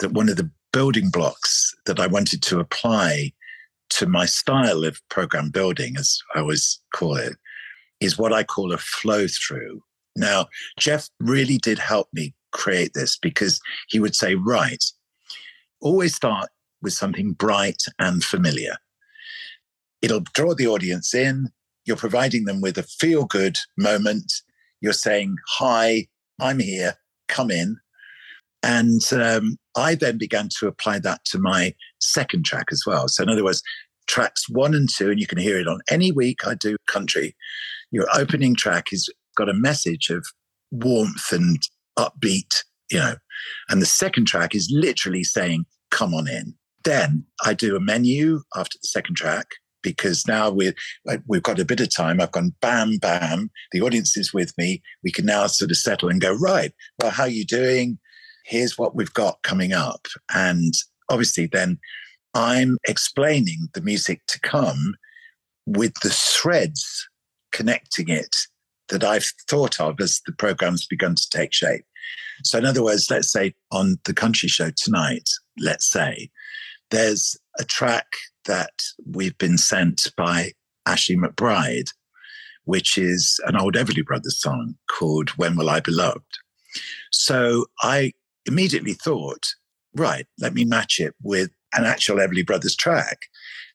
that 0.00 0.12
one 0.12 0.28
of 0.28 0.36
the 0.36 0.50
building 0.74 1.08
blocks 1.08 1.72
that 1.86 2.00
I 2.00 2.08
wanted 2.08 2.42
to 2.42 2.58
apply 2.58 3.32
to 3.90 4.06
my 4.06 4.26
style 4.26 4.82
of 4.82 5.00
program 5.08 5.50
building, 5.50 5.94
as 5.96 6.18
I 6.34 6.40
always 6.40 6.80
call 6.92 7.14
it, 7.16 7.34
is 8.00 8.18
what 8.18 8.32
I 8.32 8.42
call 8.42 8.72
a 8.72 8.78
flow 8.78 9.28
through. 9.28 9.84
Now, 10.16 10.48
Jeff 10.76 11.08
really 11.20 11.58
did 11.58 11.78
help 11.78 12.08
me 12.12 12.34
create 12.50 12.90
this 12.92 13.16
because 13.16 13.60
he 13.86 14.00
would 14.00 14.16
say, 14.16 14.34
right, 14.34 14.82
always 15.80 16.16
start 16.16 16.48
with 16.82 16.92
something 16.92 17.34
bright 17.34 17.82
and 18.00 18.24
familiar. 18.24 18.76
It'll 20.02 20.24
draw 20.34 20.54
the 20.54 20.66
audience 20.66 21.14
in. 21.14 21.50
You're 21.84 21.96
providing 21.96 22.46
them 22.46 22.60
with 22.60 22.78
a 22.78 22.82
feel 22.82 23.26
good 23.26 23.58
moment. 23.78 24.32
You're 24.80 24.92
saying, 24.92 25.36
hi, 25.46 26.08
I'm 26.40 26.58
here, 26.58 26.96
come 27.28 27.52
in. 27.52 27.76
And 28.64 29.00
um, 29.12 29.56
I 29.76 29.94
then 29.94 30.18
began 30.18 30.48
to 30.58 30.66
apply 30.66 31.00
that 31.00 31.24
to 31.26 31.38
my 31.38 31.74
second 32.00 32.44
track 32.44 32.66
as 32.70 32.82
well. 32.86 33.08
So, 33.08 33.22
in 33.22 33.28
other 33.28 33.44
words, 33.44 33.62
tracks 34.06 34.48
one 34.48 34.74
and 34.74 34.88
two, 34.88 35.10
and 35.10 35.20
you 35.20 35.26
can 35.26 35.38
hear 35.38 35.58
it 35.58 35.68
on 35.68 35.80
any 35.90 36.12
week 36.12 36.46
I 36.46 36.54
do 36.54 36.76
country. 36.86 37.34
Your 37.90 38.06
opening 38.14 38.54
track 38.54 38.88
has 38.90 39.08
got 39.36 39.48
a 39.48 39.54
message 39.54 40.10
of 40.10 40.26
warmth 40.70 41.32
and 41.32 41.58
upbeat, 41.98 42.62
you 42.90 42.98
know, 42.98 43.14
and 43.68 43.80
the 43.80 43.86
second 43.86 44.26
track 44.26 44.54
is 44.54 44.70
literally 44.72 45.24
saying, 45.24 45.66
come 45.90 46.14
on 46.14 46.28
in. 46.28 46.54
Then 46.84 47.24
I 47.44 47.54
do 47.54 47.76
a 47.76 47.80
menu 47.80 48.42
after 48.56 48.78
the 48.80 48.88
second 48.88 49.16
track 49.16 49.46
because 49.82 50.26
now 50.26 50.50
we're 50.50 50.74
we've 51.28 51.42
got 51.42 51.60
a 51.60 51.64
bit 51.64 51.80
of 51.80 51.94
time. 51.94 52.20
I've 52.20 52.32
gone 52.32 52.54
bam 52.60 52.98
bam. 52.98 53.50
The 53.72 53.80
audience 53.82 54.16
is 54.16 54.34
with 54.34 54.52
me. 54.58 54.82
We 55.04 55.12
can 55.12 55.26
now 55.26 55.46
sort 55.46 55.70
of 55.70 55.76
settle 55.76 56.08
and 56.08 56.20
go 56.20 56.32
right. 56.32 56.72
Well, 57.00 57.12
how 57.12 57.24
are 57.24 57.28
you 57.28 57.44
doing? 57.44 57.98
Here's 58.44 58.78
what 58.78 58.94
we've 58.94 59.12
got 59.12 59.42
coming 59.42 59.72
up. 59.72 60.06
And 60.34 60.74
obviously, 61.08 61.46
then 61.46 61.78
I'm 62.34 62.78
explaining 62.86 63.68
the 63.74 63.80
music 63.80 64.22
to 64.28 64.40
come 64.40 64.94
with 65.66 65.94
the 66.02 66.10
threads 66.10 67.08
connecting 67.52 68.08
it 68.08 68.34
that 68.88 69.04
I've 69.04 69.32
thought 69.48 69.80
of 69.80 70.00
as 70.00 70.20
the 70.26 70.32
program's 70.32 70.86
begun 70.86 71.14
to 71.14 71.30
take 71.30 71.52
shape. 71.52 71.84
So, 72.42 72.58
in 72.58 72.66
other 72.66 72.82
words, 72.82 73.10
let's 73.10 73.32
say 73.32 73.54
on 73.70 73.96
the 74.04 74.12
country 74.12 74.48
show 74.48 74.70
tonight, 74.76 75.28
let's 75.58 75.88
say 75.88 76.30
there's 76.90 77.36
a 77.58 77.64
track 77.64 78.06
that 78.44 78.82
we've 79.10 79.38
been 79.38 79.56
sent 79.56 80.06
by 80.16 80.52
Ashley 80.86 81.16
McBryde, 81.16 81.88
which 82.64 82.98
is 82.98 83.40
an 83.46 83.56
old 83.56 83.74
Everly 83.74 84.04
Brothers 84.04 84.40
song 84.40 84.74
called 84.90 85.30
When 85.30 85.56
Will 85.56 85.70
I 85.70 85.80
Be 85.80 85.92
Loved? 85.92 86.38
So 87.10 87.66
I 87.80 88.12
immediately 88.46 88.94
thought, 88.94 89.46
right, 89.94 90.26
let 90.38 90.54
me 90.54 90.64
match 90.64 91.00
it 91.00 91.14
with 91.22 91.50
an 91.74 91.84
actual 91.84 92.16
Everly 92.16 92.46
Brothers 92.46 92.76
track. 92.76 93.18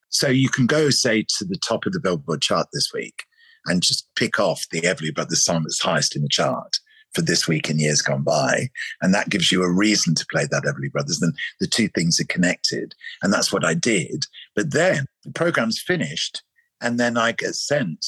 So 0.09 0.27
you 0.27 0.49
can 0.49 0.65
go, 0.65 0.89
say, 0.89 1.23
to 1.37 1.45
the 1.45 1.57
top 1.57 1.85
of 1.85 1.93
the 1.93 1.99
Billboard 1.99 2.41
chart 2.41 2.67
this 2.73 2.91
week 2.93 3.23
and 3.65 3.81
just 3.81 4.07
pick 4.15 4.39
off 4.39 4.65
the 4.71 4.81
Everly 4.81 5.13
Brothers 5.13 5.43
song 5.43 5.63
that's 5.63 5.81
highest 5.81 6.15
in 6.15 6.23
the 6.23 6.29
chart 6.29 6.79
for 7.13 7.21
this 7.21 7.47
week 7.47 7.69
and 7.69 7.79
years 7.79 8.01
gone 8.01 8.23
by. 8.23 8.69
And 9.01 9.13
that 9.13 9.29
gives 9.29 9.51
you 9.51 9.63
a 9.63 9.71
reason 9.71 10.15
to 10.15 10.25
play 10.31 10.45
that 10.49 10.63
Everly 10.63 10.91
Brothers. 10.91 11.19
Then 11.19 11.33
the 11.59 11.67
two 11.67 11.87
things 11.89 12.19
are 12.19 12.25
connected. 12.25 12.93
And 13.21 13.33
that's 13.33 13.51
what 13.51 13.65
I 13.65 13.73
did. 13.73 14.25
But 14.55 14.73
then 14.73 15.05
the 15.23 15.31
program's 15.31 15.81
finished. 15.81 16.41
And 16.81 16.99
then 16.99 17.17
I 17.17 17.31
get 17.31 17.55
sent 17.55 18.05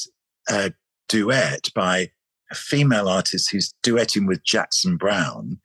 a 0.50 0.74
duet 1.10 1.70
by 1.76 2.12
a 2.52 2.56
female 2.56 3.08
artist 3.08 3.52
who's 3.52 3.74
duetting 3.84 4.28
with 4.28 4.44
Jackson 4.44 4.98
Browne 4.98 5.60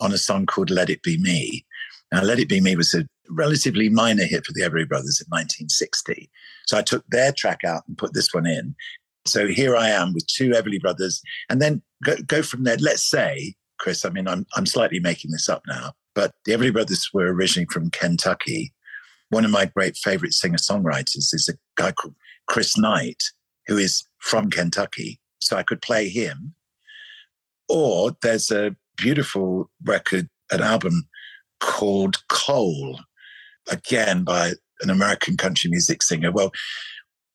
on 0.00 0.12
a 0.12 0.18
song 0.18 0.46
called 0.46 0.70
Let 0.70 0.90
It 0.90 1.02
Be 1.02 1.18
Me. 1.18 1.64
Now, 2.12 2.22
Let 2.22 2.38
It 2.38 2.48
Be 2.48 2.60
Me 2.60 2.76
was 2.76 2.94
a 2.94 3.06
relatively 3.28 3.88
minor 3.88 4.24
hit 4.24 4.46
for 4.46 4.52
the 4.52 4.62
Everly 4.62 4.88
Brothers 4.88 5.20
in 5.20 5.26
1960. 5.28 6.30
So 6.66 6.78
I 6.78 6.82
took 6.82 7.04
their 7.08 7.32
track 7.32 7.60
out 7.64 7.82
and 7.88 7.98
put 7.98 8.12
this 8.14 8.32
one 8.32 8.46
in. 8.46 8.74
So 9.26 9.46
here 9.48 9.74
I 9.76 9.88
am 9.88 10.14
with 10.14 10.26
two 10.26 10.50
Everly 10.50 10.80
Brothers, 10.80 11.20
and 11.48 11.60
then 11.60 11.82
go, 12.04 12.16
go 12.26 12.42
from 12.42 12.64
there. 12.64 12.76
Let's 12.76 13.08
say, 13.08 13.54
Chris, 13.78 14.04
I 14.04 14.10
mean, 14.10 14.28
I'm, 14.28 14.46
I'm 14.54 14.66
slightly 14.66 15.00
making 15.00 15.32
this 15.32 15.48
up 15.48 15.62
now, 15.66 15.92
but 16.14 16.32
the 16.44 16.52
Everly 16.52 16.72
Brothers 16.72 17.10
were 17.12 17.32
originally 17.32 17.66
from 17.70 17.90
Kentucky. 17.90 18.72
One 19.30 19.44
of 19.44 19.50
my 19.50 19.66
great 19.66 19.96
favorite 19.96 20.32
singer 20.32 20.58
songwriters 20.58 21.34
is 21.34 21.50
a 21.52 21.80
guy 21.80 21.90
called 21.90 22.14
Chris 22.46 22.78
Knight, 22.78 23.22
who 23.66 23.76
is 23.76 24.04
from 24.18 24.50
Kentucky. 24.50 25.20
So 25.40 25.56
I 25.56 25.64
could 25.64 25.82
play 25.82 26.08
him. 26.08 26.54
Or 27.68 28.16
there's 28.22 28.52
a 28.52 28.76
beautiful 28.96 29.70
record, 29.84 30.28
an 30.50 30.62
album 30.62 31.08
called 31.60 32.16
Coal, 32.28 33.00
again 33.70 34.24
by 34.24 34.52
an 34.80 34.90
American 34.90 35.36
country 35.36 35.70
music 35.70 36.02
singer. 36.02 36.30
Well, 36.30 36.52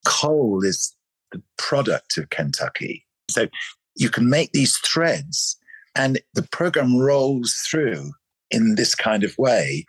coal 0.06 0.63
is 0.63 0.95
the 1.32 1.41
product 1.58 2.17
of 2.17 2.30
Kentucky. 2.30 3.06
So 3.30 3.47
you 3.95 4.10
can 4.10 4.30
make 4.30 4.52
these 4.52 4.78
threads 4.78 5.58
and 5.95 6.19
the 6.34 6.43
program 6.43 6.97
rolls 6.97 7.54
through 7.69 8.12
in 8.50 8.76
this 8.76 8.95
kind 8.95 9.24
of 9.24 9.38
way. 9.38 9.86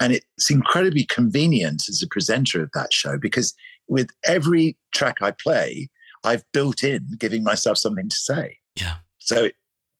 And 0.00 0.12
it's 0.12 0.50
incredibly 0.50 1.04
convenient 1.04 1.88
as 1.88 2.02
a 2.02 2.08
presenter 2.08 2.62
of 2.62 2.70
that 2.74 2.92
show 2.92 3.18
because 3.18 3.54
with 3.88 4.10
every 4.24 4.76
track 4.92 5.22
I 5.22 5.30
play, 5.30 5.88
I've 6.24 6.44
built 6.52 6.82
in 6.82 7.06
giving 7.18 7.44
myself 7.44 7.78
something 7.78 8.08
to 8.08 8.16
say. 8.16 8.58
Yeah. 8.78 8.96
So 9.18 9.50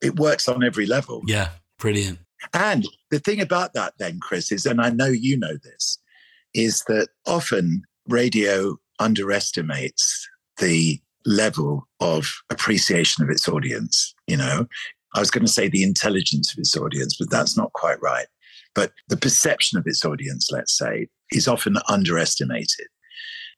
it, 0.06 0.16
works 0.16 0.48
on 0.48 0.64
every 0.64 0.86
level. 0.86 1.22
Yeah. 1.26 1.50
Brilliant. 1.78 2.18
And 2.52 2.86
the 3.10 3.18
thing 3.18 3.40
about 3.40 3.74
that, 3.74 3.94
then, 3.98 4.18
Chris, 4.20 4.52
is, 4.52 4.66
and 4.66 4.80
I 4.80 4.90
know 4.90 5.06
you 5.06 5.36
know 5.36 5.56
this, 5.62 5.98
is 6.54 6.84
that 6.84 7.08
often 7.26 7.82
radio 8.08 8.76
underestimates 8.98 10.28
the 10.58 11.00
level 11.24 11.86
of 12.00 12.32
appreciation 12.50 13.24
of 13.24 13.30
its 13.30 13.48
audience. 13.48 14.14
You 14.26 14.36
know, 14.36 14.66
I 15.14 15.20
was 15.20 15.30
going 15.30 15.44
to 15.44 15.52
say 15.52 15.68
the 15.68 15.82
intelligence 15.82 16.52
of 16.52 16.58
its 16.58 16.76
audience, 16.76 17.16
but 17.18 17.30
that's 17.30 17.56
not 17.56 17.72
quite 17.72 18.00
right. 18.00 18.26
But 18.74 18.92
the 19.08 19.16
perception 19.16 19.78
of 19.78 19.86
its 19.86 20.04
audience, 20.04 20.48
let's 20.50 20.76
say, 20.76 21.08
is 21.32 21.48
often 21.48 21.76
underestimated. 21.88 22.86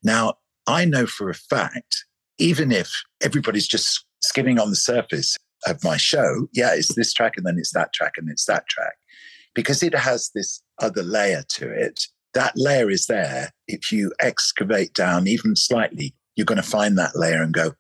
Now, 0.03 0.35
I 0.67 0.85
know 0.85 1.07
for 1.07 1.29
a 1.29 1.35
fact, 1.35 2.05
even 2.39 2.73
if 2.73 2.91
everybody's 3.23 3.67
just 3.67 4.05
skimming 4.23 4.59
on 4.59 4.71
the 4.71 4.77
surface 4.77 5.37
of 5.67 5.83
my 5.83 5.97
show, 5.97 6.49
yeah, 6.53 6.75
it's 6.75 6.95
this 6.95 7.13
track 7.13 7.35
and 7.37 7.47
then 7.47 7.57
it's 7.59 7.73
that 7.73 7.93
track 7.93 8.13
and 8.17 8.29
it's 8.31 8.45
that 8.47 8.69
track, 8.69 8.95
because 9.55 9.83
it 9.83 9.95
has 9.95 10.31
this 10.35 10.63
other 10.81 11.03
layer 11.03 11.45
to 11.49 11.71
it. 11.71 12.05
That 12.35 12.53
layer 12.57 12.91
is 12.91 13.07
there. 13.07 13.51
If 13.67 13.91
you 13.91 14.13
excavate 14.21 14.95
down 14.95 15.27
even 15.27 15.57
slightly, 15.57 16.15
you're 16.37 16.45
going 16.45 16.63
to 16.63 16.63
find 16.63 16.97
that 16.99 17.17
layer 17.17 17.43
and 17.43 17.53
go, 17.53 17.73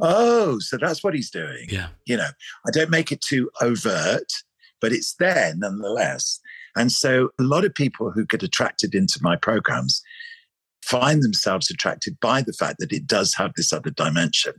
oh, 0.00 0.58
so 0.60 0.78
that's 0.78 1.02
what 1.02 1.14
he's 1.14 1.30
doing. 1.30 1.66
Yeah. 1.68 1.88
You 2.06 2.16
know, 2.16 2.28
I 2.66 2.70
don't 2.72 2.90
make 2.90 3.12
it 3.12 3.20
too 3.20 3.50
overt, 3.60 4.32
but 4.80 4.92
it's 4.92 5.14
there 5.16 5.52
nonetheless. 5.56 6.40
And 6.76 6.92
so 6.92 7.30
a 7.38 7.42
lot 7.42 7.64
of 7.64 7.74
people 7.74 8.12
who 8.12 8.24
get 8.24 8.42
attracted 8.42 8.94
into 8.94 9.18
my 9.20 9.36
programs 9.36 10.00
find 10.82 11.22
themselves 11.22 11.70
attracted 11.70 12.18
by 12.20 12.40
the 12.40 12.52
fact 12.52 12.76
that 12.78 12.92
it 12.92 13.06
does 13.06 13.34
have 13.34 13.52
this 13.56 13.72
other 13.72 13.90
dimension. 13.90 14.54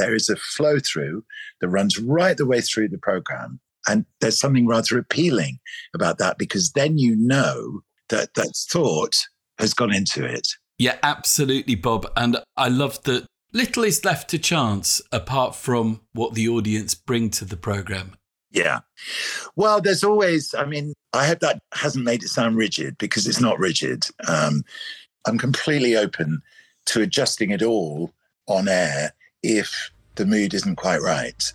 There 0.00 0.14
is 0.14 0.30
a 0.30 0.36
flow 0.36 0.78
through 0.78 1.24
that 1.60 1.68
runs 1.68 1.98
right 1.98 2.34
the 2.34 2.46
way 2.46 2.62
through 2.62 2.88
the 2.88 2.98
program. 2.98 3.60
And 3.86 4.06
there's 4.20 4.40
something 4.40 4.66
rather 4.66 4.98
appealing 4.98 5.58
about 5.94 6.16
that 6.18 6.38
because 6.38 6.72
then 6.72 6.96
you 6.96 7.16
know 7.16 7.82
that 8.08 8.32
that 8.34 8.56
thought 8.70 9.14
has 9.58 9.74
gone 9.74 9.94
into 9.94 10.24
it. 10.24 10.48
Yeah, 10.78 10.96
absolutely, 11.02 11.74
Bob. 11.74 12.10
And 12.16 12.38
I 12.56 12.68
love 12.68 13.02
that 13.02 13.26
little 13.52 13.84
is 13.84 14.02
left 14.02 14.30
to 14.30 14.38
chance 14.38 15.02
apart 15.12 15.54
from 15.54 16.00
what 16.12 16.32
the 16.32 16.48
audience 16.48 16.94
bring 16.94 17.28
to 17.30 17.44
the 17.44 17.58
program. 17.58 18.16
Yeah. 18.50 18.80
Well, 19.54 19.82
there's 19.82 20.02
always, 20.02 20.54
I 20.54 20.64
mean, 20.64 20.94
I 21.12 21.26
hope 21.26 21.40
that 21.40 21.60
hasn't 21.74 22.06
made 22.06 22.22
it 22.22 22.28
sound 22.28 22.56
rigid 22.56 22.96
because 22.96 23.26
it's 23.26 23.40
not 23.40 23.58
rigid. 23.58 24.06
Um, 24.26 24.62
I'm 25.26 25.36
completely 25.36 25.94
open 25.94 26.40
to 26.86 27.02
adjusting 27.02 27.50
it 27.50 27.62
all 27.62 28.12
on 28.48 28.66
air 28.66 29.12
if 29.42 29.90
the 30.16 30.26
mood 30.26 30.54
isn't 30.54 30.76
quite 30.76 31.00
right. 31.00 31.52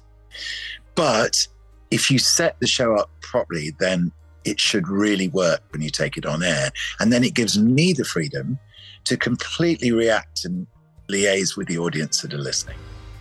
But 0.95 1.47
if 1.91 2.09
you 2.09 2.19
set 2.19 2.59
the 2.59 2.67
show 2.67 2.95
up 2.95 3.09
properly, 3.21 3.71
then 3.79 4.11
it 4.43 4.59
should 4.59 4.87
really 4.87 5.27
work 5.29 5.61
when 5.71 5.81
you 5.81 5.89
take 5.89 6.17
it 6.17 6.25
on 6.25 6.43
air. 6.43 6.71
And 6.99 7.11
then 7.11 7.23
it 7.23 7.33
gives 7.33 7.57
me 7.57 7.93
the 7.93 8.05
freedom 8.05 8.59
to 9.05 9.17
completely 9.17 9.91
react 9.91 10.45
and 10.45 10.67
liaise 11.09 11.57
with 11.57 11.67
the 11.67 11.77
audience 11.77 12.21
that 12.21 12.33
are 12.33 12.39
listening. 12.39 12.77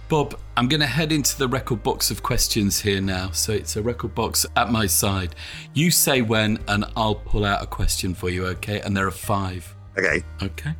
Bob, 0.08 0.38
I'm 0.56 0.68
going 0.68 0.80
to 0.80 0.86
head 0.86 1.12
into 1.12 1.36
the 1.38 1.48
record 1.48 1.82
box 1.82 2.10
of 2.10 2.22
questions 2.22 2.80
here 2.80 3.00
now. 3.00 3.30
So 3.30 3.52
it's 3.52 3.76
a 3.76 3.82
record 3.82 4.14
box 4.14 4.44
at 4.54 4.70
my 4.70 4.86
side. 4.86 5.34
You 5.72 5.90
say 5.90 6.20
when, 6.20 6.58
and 6.68 6.84
I'll 6.94 7.14
pull 7.14 7.44
out 7.44 7.62
a 7.62 7.66
question 7.66 8.14
for 8.14 8.28
you, 8.28 8.46
okay? 8.46 8.80
And 8.80 8.96
there 8.96 9.06
are 9.06 9.10
five. 9.10 9.74
Okay. 9.98 10.22
Okay. 10.42 10.74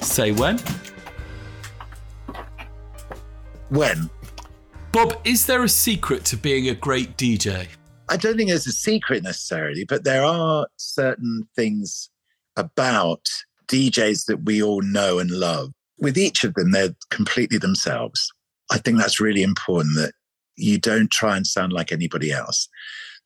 Say 0.00 0.32
when. 0.32 0.58
When? 3.70 4.08
Bob, 4.92 5.20
is 5.24 5.46
there 5.46 5.62
a 5.62 5.68
secret 5.68 6.24
to 6.26 6.36
being 6.36 6.68
a 6.68 6.74
great 6.74 7.16
DJ? 7.16 7.68
I 8.08 8.16
don't 8.16 8.36
think 8.36 8.48
there's 8.48 8.66
a 8.66 8.72
secret 8.72 9.22
necessarily, 9.22 9.84
but 9.84 10.04
there 10.04 10.24
are 10.24 10.66
certain 10.76 11.46
things 11.54 12.08
about 12.56 13.26
DJs 13.66 14.24
that 14.26 14.44
we 14.44 14.62
all 14.62 14.80
know 14.80 15.18
and 15.18 15.30
love. 15.30 15.72
With 15.98 16.16
each 16.16 16.44
of 16.44 16.54
them, 16.54 16.70
they're 16.70 16.94
completely 17.10 17.58
themselves. 17.58 18.32
I 18.70 18.78
think 18.78 18.98
that's 18.98 19.20
really 19.20 19.42
important 19.42 19.96
that 19.96 20.14
you 20.56 20.78
don't 20.78 21.10
try 21.10 21.36
and 21.36 21.46
sound 21.46 21.72
like 21.72 21.92
anybody 21.92 22.32
else. 22.32 22.68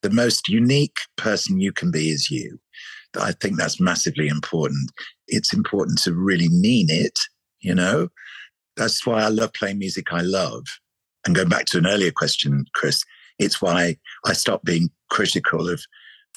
The 0.03 0.11
most 0.11 0.49
unique 0.49 0.99
person 1.17 1.61
you 1.61 1.73
can 1.73 1.91
be 1.93 2.11
is 2.11 2.31
you. 2.31 2.59
I 3.19 3.33
think 3.33 3.57
that's 3.57 3.81
massively 3.81 4.27
important. 4.27 4.91
It's 5.29 5.53
important 5.53 5.99
to 6.03 6.13
really 6.13 6.49
mean 6.49 6.87
it, 6.89 7.19
you 7.61 7.75
know? 7.75 8.09
That's 8.77 9.07
why 9.07 9.23
I 9.23 9.29
love 9.29 9.53
playing 9.53 9.79
music 9.79 10.13
I 10.13 10.23
love. 10.23 10.65
And 11.27 11.35
going 11.35 11.49
back 11.49 11.67
to 11.67 11.79
an 11.79 11.87
earlier 11.87 12.11
question, 12.11 12.65
Chris, 12.75 13.05
it's 13.39 13.63
why 13.63 13.97
I 14.25 14.33
stopped 14.33 14.65
being 14.65 14.91
critical 15.11 15.69
of 15.69 15.83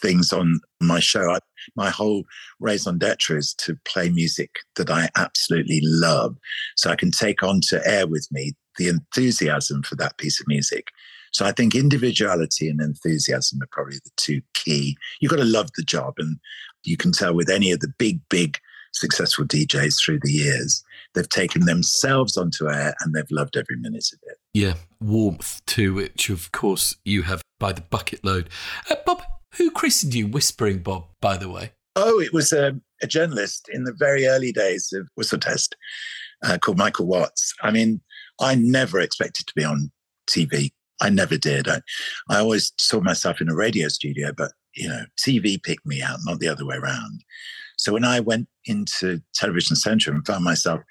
things 0.01 0.33
on 0.33 0.59
my 0.81 0.99
show. 0.99 1.31
I, 1.31 1.39
my 1.75 1.89
whole 1.89 2.23
raison 2.59 2.97
d'etre 2.97 3.37
is 3.37 3.53
to 3.55 3.77
play 3.85 4.09
music 4.09 4.51
that 4.75 4.89
I 4.89 5.09
absolutely 5.15 5.79
love. 5.83 6.35
So 6.75 6.89
I 6.89 6.95
can 6.95 7.11
take 7.11 7.43
on 7.43 7.61
to 7.69 7.81
air 7.87 8.07
with 8.07 8.27
me 8.31 8.53
the 8.77 8.89
enthusiasm 8.89 9.83
for 9.83 9.95
that 9.95 10.17
piece 10.17 10.39
of 10.39 10.47
music. 10.47 10.89
So 11.31 11.45
I 11.45 11.51
think 11.51 11.75
individuality 11.75 12.69
and 12.69 12.79
enthusiasm 12.81 13.61
are 13.61 13.67
probably 13.71 13.97
the 13.97 14.11
two 14.17 14.41
key. 14.53 14.97
You've 15.19 15.31
got 15.31 15.37
to 15.37 15.45
love 15.45 15.69
the 15.75 15.83
job. 15.83 16.15
And 16.17 16.37
you 16.83 16.97
can 16.97 17.11
tell 17.11 17.33
with 17.33 17.49
any 17.49 17.71
of 17.71 17.79
the 17.79 17.91
big, 17.97 18.19
big 18.29 18.57
successful 18.95 19.45
DJs 19.45 20.03
through 20.03 20.19
the 20.23 20.31
years, 20.31 20.83
they've 21.13 21.29
taken 21.29 21.65
themselves 21.65 22.37
onto 22.37 22.69
air 22.69 22.95
and 23.01 23.13
they've 23.13 23.29
loved 23.31 23.57
every 23.57 23.77
minute 23.77 24.07
of 24.13 24.19
it. 24.23 24.37
Yeah, 24.53 24.75
warmth 24.99 25.61
too, 25.65 25.93
which 25.93 26.29
of 26.29 26.51
course 26.51 26.95
you 27.03 27.23
have 27.23 27.41
by 27.59 27.73
the 27.73 27.81
bucket 27.81 28.23
load. 28.23 28.49
Uh, 28.89 28.95
Bob, 29.05 29.21
who 29.55 29.71
christened 29.71 30.13
you 30.13 30.27
Whispering 30.27 30.79
Bob, 30.79 31.05
by 31.21 31.37
the 31.37 31.49
way? 31.49 31.71
Oh, 31.95 32.19
it 32.19 32.33
was 32.33 32.51
a, 32.51 32.79
a 33.01 33.07
journalist 33.07 33.69
in 33.71 33.85
the 33.85 33.93
very 33.97 34.27
early 34.27 34.51
days 34.51 34.91
of 34.93 35.07
Whistle 35.15 35.39
Test 35.39 35.75
uh, 36.43 36.57
called 36.57 36.77
Michael 36.77 37.05
Watts. 37.05 37.53
I 37.61 37.71
mean, 37.71 38.01
I 38.41 38.55
never 38.55 38.99
expected 38.99 39.47
to 39.47 39.53
be 39.55 39.63
on 39.63 39.91
TV. 40.27 40.71
I 41.01 41.09
never 41.09 41.37
did. 41.37 41.67
I, 41.67 41.81
I 42.29 42.39
always 42.39 42.73
saw 42.77 42.99
myself 43.01 43.41
in 43.41 43.49
a 43.49 43.55
radio 43.55 43.87
studio, 43.87 44.31
but 44.35 44.51
you 44.75 44.89
know, 44.89 45.03
TV 45.17 45.61
picked 45.61 45.85
me 45.85 46.01
out, 46.01 46.19
not 46.25 46.39
the 46.39 46.47
other 46.49 46.65
way 46.65 46.75
around. 46.75 47.21
So 47.85 47.93
when 47.93 48.03
I 48.03 48.19
went 48.19 48.47
into 48.65 49.21
Television 49.35 49.75
Centre 49.75 50.11
and 50.11 50.25
found 50.25 50.43
myself 50.43 50.81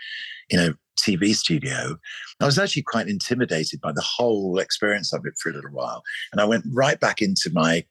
in 0.48 0.60
a 0.60 0.74
TV 0.96 1.34
studio, 1.34 1.96
I 2.40 2.46
was 2.46 2.56
actually 2.56 2.82
quite 2.82 3.08
intimidated 3.08 3.80
by 3.80 3.90
the 3.90 4.00
whole 4.00 4.60
experience 4.60 5.12
of 5.12 5.26
it 5.26 5.34
for 5.42 5.50
a 5.50 5.54
little 5.54 5.72
while. 5.72 6.04
And 6.30 6.40
I 6.40 6.44
went 6.44 6.64
right 6.72 7.00
back 7.00 7.20
into 7.20 7.50
my 7.52 7.84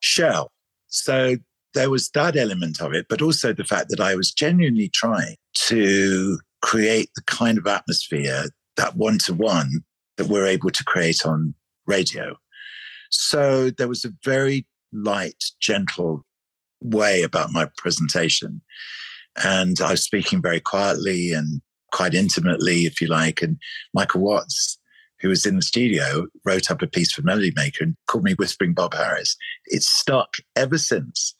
shell. 0.00 0.50
So 0.88 1.36
there 1.74 1.88
was 1.88 2.10
that 2.14 2.36
element 2.36 2.80
of 2.80 2.92
it, 2.92 3.06
but 3.08 3.22
also 3.22 3.52
the 3.52 3.62
fact 3.62 3.90
that 3.90 4.00
I 4.00 4.16
was 4.16 4.32
genuinely 4.32 4.90
trying 4.92 5.36
to 5.68 6.40
create 6.62 7.10
the 7.14 7.22
kind 7.22 7.58
of 7.58 7.68
atmosphere, 7.68 8.46
that 8.76 8.96
one 8.96 9.18
to 9.18 9.34
one 9.34 9.84
that 10.16 10.26
we're 10.26 10.48
able 10.48 10.70
to 10.70 10.82
create 10.82 11.24
on 11.24 11.54
radio. 11.86 12.36
So 13.12 13.70
there 13.70 13.86
was 13.86 14.04
a 14.04 14.12
very 14.24 14.66
light, 14.92 15.44
gentle 15.60 16.24
way 16.82 17.22
about 17.22 17.52
my 17.52 17.68
presentation. 17.76 18.60
And 19.42 19.80
I 19.80 19.92
was 19.92 20.02
speaking 20.02 20.42
very 20.42 20.60
quietly 20.60 21.32
and 21.32 21.62
quite 21.92 22.14
intimately, 22.14 22.86
if 22.86 23.00
you 23.00 23.08
like. 23.08 23.42
And 23.42 23.58
Michael 23.94 24.20
Watts 24.20 24.78
who 25.22 25.28
was 25.28 25.46
in 25.46 25.56
the 25.56 25.62
studio, 25.62 26.26
wrote 26.44 26.70
up 26.70 26.82
a 26.82 26.86
piece 26.86 27.12
for 27.12 27.22
Melody 27.22 27.52
Maker 27.54 27.84
and 27.84 27.96
called 28.08 28.24
me 28.24 28.34
Whispering 28.34 28.74
Bob 28.74 28.92
Harris. 28.92 29.36
It's 29.66 29.86
stuck 29.86 30.36
ever 30.56 30.76
since. 30.76 31.34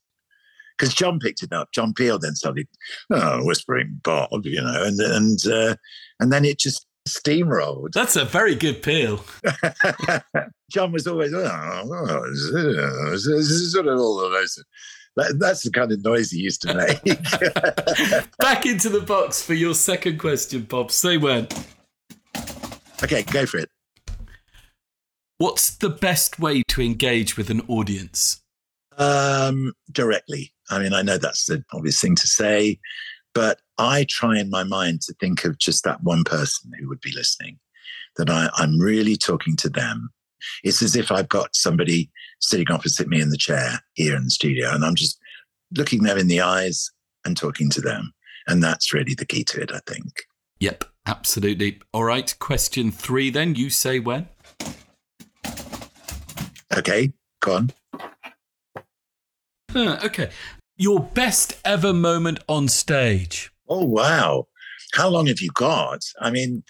Because 0.78 0.94
John 0.94 1.18
picked 1.18 1.42
it 1.42 1.52
up. 1.52 1.70
John 1.72 1.92
Peel 1.92 2.18
then 2.18 2.34
started, 2.34 2.66
oh, 3.12 3.44
Whispering 3.44 4.00
Bob, 4.02 4.46
you 4.46 4.62
know, 4.62 4.84
and 4.84 4.98
and 5.00 5.38
uh, 5.46 5.76
and 6.18 6.32
then 6.32 6.44
it 6.44 6.58
just 6.58 6.86
steamrolled. 7.06 7.92
That's 7.92 8.16
a 8.16 8.24
very 8.24 8.54
good 8.54 8.82
peel. 8.82 9.24
John 10.70 10.92
was 10.92 11.06
always, 11.06 11.34
oh, 11.34 11.44
oh, 11.44 12.30
this 13.10 13.26
is 13.26 13.72
sort 13.72 13.86
of 13.86 13.98
all 13.98 14.24
of 14.24 14.32
those. 14.32 14.64
That, 15.16 15.38
that's 15.38 15.62
the 15.62 15.70
kind 15.70 15.92
of 15.92 16.02
noise 16.02 16.30
he 16.30 16.38
used 16.38 16.62
to 16.62 16.74
make. 16.74 17.04
Back 18.38 18.64
into 18.64 18.88
the 18.88 19.02
box 19.06 19.42
for 19.42 19.54
your 19.54 19.74
second 19.74 20.18
question, 20.18 20.62
Bob. 20.62 20.90
Say 20.90 21.18
when. 21.18 21.48
okay, 23.02 23.22
go 23.24 23.44
for 23.44 23.58
it. 23.58 23.68
What's 25.38 25.76
the 25.76 25.90
best 25.90 26.38
way 26.38 26.62
to 26.68 26.80
engage 26.80 27.36
with 27.36 27.50
an 27.50 27.62
audience? 27.68 28.42
Um, 28.96 29.72
directly. 29.90 30.52
I 30.70 30.78
mean, 30.78 30.92
I 30.94 31.02
know 31.02 31.18
that's 31.18 31.46
the 31.46 31.64
obvious 31.72 32.00
thing 32.00 32.14
to 32.16 32.26
say, 32.26 32.78
but 33.34 33.60
I 33.76 34.06
try 34.08 34.38
in 34.38 34.50
my 34.50 34.64
mind 34.64 35.02
to 35.02 35.14
think 35.14 35.44
of 35.44 35.58
just 35.58 35.84
that 35.84 36.02
one 36.02 36.24
person 36.24 36.72
who 36.78 36.88
would 36.88 37.00
be 37.00 37.12
listening, 37.12 37.58
that 38.16 38.30
I, 38.30 38.48
I'm 38.54 38.78
really 38.78 39.16
talking 39.16 39.56
to 39.56 39.68
them. 39.68 40.10
It's 40.64 40.82
as 40.82 40.96
if 40.96 41.12
I've 41.12 41.28
got 41.28 41.54
somebody 41.54 42.10
sitting 42.40 42.70
opposite 42.70 43.08
me 43.08 43.20
in 43.20 43.30
the 43.30 43.36
chair 43.36 43.80
here 43.94 44.16
in 44.16 44.24
the 44.24 44.30
studio, 44.30 44.70
and 44.72 44.84
I'm 44.84 44.94
just 44.94 45.18
looking 45.76 46.02
them 46.02 46.18
in 46.18 46.28
the 46.28 46.40
eyes 46.40 46.90
and 47.24 47.36
talking 47.36 47.70
to 47.70 47.80
them. 47.80 48.12
And 48.46 48.62
that's 48.62 48.92
really 48.92 49.14
the 49.14 49.26
key 49.26 49.44
to 49.44 49.62
it, 49.62 49.72
I 49.72 49.80
think. 49.86 50.12
Yep, 50.60 50.84
absolutely. 51.06 51.80
All 51.92 52.04
right, 52.04 52.34
question 52.38 52.90
three 52.90 53.30
then. 53.30 53.54
You 53.54 53.70
say 53.70 54.00
when? 54.00 54.28
Okay, 56.76 57.12
go 57.40 57.54
on. 57.54 57.70
Huh, 59.70 59.98
okay. 60.04 60.30
Your 60.76 61.00
best 61.00 61.60
ever 61.64 61.92
moment 61.92 62.40
on 62.48 62.68
stage. 62.68 63.52
Oh, 63.68 63.84
wow. 63.84 64.48
How 64.94 65.08
long 65.08 65.26
have 65.26 65.40
you 65.40 65.50
got? 65.54 66.00
I 66.20 66.30
mean, 66.30 66.62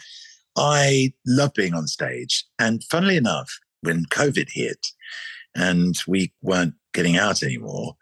I 0.57 1.13
love 1.27 1.55
being 1.55 1.75
on 1.75 1.87
stage. 1.87 2.45
And 2.59 2.83
funnily 2.85 3.17
enough, 3.17 3.51
when 3.81 4.05
COVID 4.07 4.49
hit 4.51 4.87
and 5.55 5.95
we 6.07 6.33
weren't 6.43 6.75
getting 6.95 7.17
out 7.17 7.43
anymore, 7.43 7.97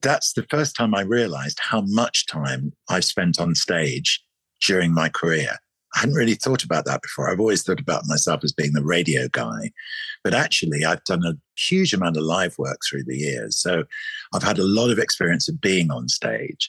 that's 0.00 0.32
the 0.32 0.46
first 0.50 0.74
time 0.74 0.94
I 0.94 1.02
realized 1.02 1.58
how 1.60 1.82
much 1.82 2.26
time 2.26 2.72
I've 2.88 3.04
spent 3.04 3.40
on 3.40 3.54
stage 3.54 4.22
during 4.66 4.92
my 4.92 5.08
career. 5.08 5.58
I 5.94 6.00
hadn't 6.00 6.14
really 6.14 6.34
thought 6.34 6.64
about 6.64 6.86
that 6.86 7.02
before. 7.02 7.30
I've 7.30 7.40
always 7.40 7.62
thought 7.62 7.80
about 7.80 8.06
myself 8.06 8.42
as 8.42 8.52
being 8.52 8.72
the 8.72 8.84
radio 8.84 9.28
guy. 9.28 9.72
But 10.24 10.34
actually, 10.34 10.84
I've 10.84 11.04
done 11.04 11.24
a 11.24 11.34
huge 11.60 11.92
amount 11.92 12.16
of 12.16 12.22
live 12.22 12.56
work 12.58 12.78
through 12.88 13.04
the 13.04 13.16
years. 13.16 13.58
So 13.58 13.84
I've 14.32 14.42
had 14.42 14.58
a 14.58 14.64
lot 14.64 14.90
of 14.90 14.98
experience 14.98 15.48
of 15.48 15.60
being 15.60 15.90
on 15.90 16.08
stage. 16.08 16.66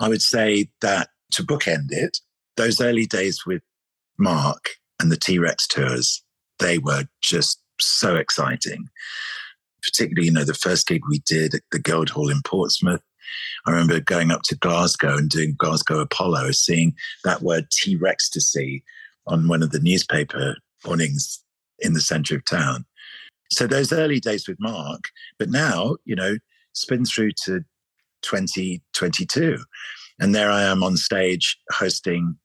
I 0.00 0.08
would 0.08 0.22
say 0.22 0.70
that 0.80 1.10
to 1.32 1.42
bookend 1.42 1.88
it, 1.90 2.18
those 2.56 2.80
early 2.80 3.06
days 3.06 3.44
with 3.44 3.62
Marc 4.18 4.70
and 5.00 5.10
the 5.10 5.16
T 5.16 5.38
Rex 5.38 5.66
tours, 5.66 6.22
they 6.58 6.78
were 6.78 7.04
just 7.22 7.60
so 7.80 8.16
exciting. 8.16 8.88
Particularly, 9.82 10.26
you 10.26 10.32
know, 10.32 10.44
the 10.44 10.54
first 10.54 10.86
gig 10.86 11.02
we 11.08 11.20
did 11.20 11.54
at 11.54 11.62
the 11.70 11.78
Guildhall 11.78 12.30
in 12.30 12.42
Portsmouth. 12.42 13.02
I 13.66 13.70
remember 13.70 14.00
going 14.00 14.30
up 14.30 14.42
to 14.44 14.56
Glasgow 14.56 15.16
and 15.16 15.28
doing 15.28 15.54
Glasgow 15.58 16.00
Apollo, 16.00 16.52
seeing 16.52 16.94
that 17.24 17.42
word 17.42 17.70
T 17.70 17.96
Rex 17.96 18.28
to 18.30 18.40
see 18.40 18.82
on 19.26 19.48
one 19.48 19.62
of 19.62 19.70
the 19.70 19.80
newspaper 19.80 20.56
mornings 20.84 21.42
in 21.80 21.92
the 21.92 22.00
center 22.00 22.36
of 22.36 22.44
town. 22.44 22.84
So 23.50 23.66
those 23.66 23.92
early 23.92 24.20
days 24.20 24.48
with 24.48 24.58
Marc, 24.60 25.04
but 25.38 25.50
now, 25.50 25.96
you 26.04 26.16
know, 26.16 26.36
spin 26.72 27.04
through 27.04 27.32
to 27.44 27.64
2022. 28.22 29.58
And 30.18 30.34
there 30.34 30.50
I 30.50 30.62
am 30.64 30.82
on 30.82 30.96
stage 30.96 31.58
hosting 31.70 32.36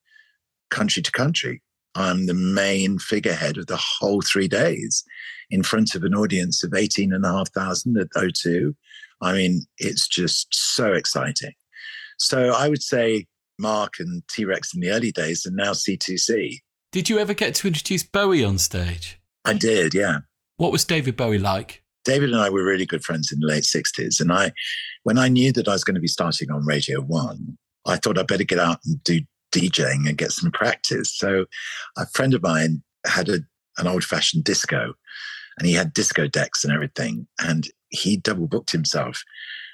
country 0.71 1.03
to 1.03 1.11
country. 1.11 1.61
I'm 1.93 2.25
the 2.25 2.33
main 2.33 2.97
figurehead 2.97 3.57
of 3.57 3.67
the 3.67 3.79
whole 3.79 4.21
three 4.21 4.47
days 4.47 5.03
in 5.49 5.61
front 5.61 5.93
of 5.93 6.03
an 6.03 6.15
audience 6.15 6.63
of 6.63 6.73
18,500 6.73 8.01
at 8.01 8.09
O2. 8.11 8.73
I 9.21 9.33
mean, 9.33 9.65
it's 9.77 10.07
just 10.07 10.47
so 10.51 10.93
exciting. 10.93 11.53
So 12.17 12.53
I 12.53 12.69
would 12.69 12.81
say 12.81 13.27
Marc 13.59 13.95
and 13.99 14.23
T 14.29 14.45
Rex 14.45 14.73
in 14.73 14.79
the 14.79 14.89
early 14.89 15.11
days 15.11 15.45
and 15.45 15.55
now 15.55 15.71
C2C. 15.71 16.59
Did 16.91 17.09
you 17.09 17.19
ever 17.19 17.33
get 17.33 17.55
to 17.55 17.67
introduce 17.67 18.03
Bowie 18.03 18.43
on 18.43 18.57
stage? 18.57 19.19
I 19.45 19.53
did, 19.53 19.93
yeah. 19.93 20.19
What 20.57 20.71
was 20.71 20.85
David 20.85 21.17
Bowie 21.17 21.39
like? 21.39 21.83
David 22.03 22.31
and 22.31 22.39
I 22.39 22.49
were 22.49 22.63
really 22.63 22.85
good 22.85 23.03
friends 23.03 23.31
in 23.31 23.39
the 23.39 23.47
late 23.47 23.63
60s. 23.63 24.19
And 24.19 24.31
I, 24.31 24.51
when 25.03 25.17
I 25.17 25.27
knew 25.27 25.51
that 25.53 25.67
I 25.67 25.73
was 25.73 25.83
going 25.83 25.95
to 25.95 26.01
be 26.01 26.07
starting 26.07 26.51
on 26.51 26.65
Radio 26.65 27.01
One, 27.01 27.57
I 27.85 27.97
thought 27.97 28.17
I'd 28.17 28.27
better 28.27 28.43
get 28.43 28.59
out 28.59 28.79
and 28.85 29.03
do 29.03 29.21
DJing 29.51 30.07
and 30.07 30.17
get 30.17 30.31
some 30.31 30.51
practice. 30.51 31.15
So 31.15 31.45
a 31.97 32.05
friend 32.07 32.33
of 32.33 32.43
mine 32.43 32.83
had 33.05 33.29
a, 33.29 33.39
an 33.77 33.87
old 33.87 34.03
fashioned 34.03 34.43
disco 34.43 34.93
and 35.57 35.67
he 35.67 35.73
had 35.73 35.93
disco 35.93 36.27
decks 36.27 36.63
and 36.63 36.73
everything. 36.73 37.27
And 37.39 37.67
he 37.89 38.17
double 38.17 38.47
booked 38.47 38.71
himself 38.71 39.23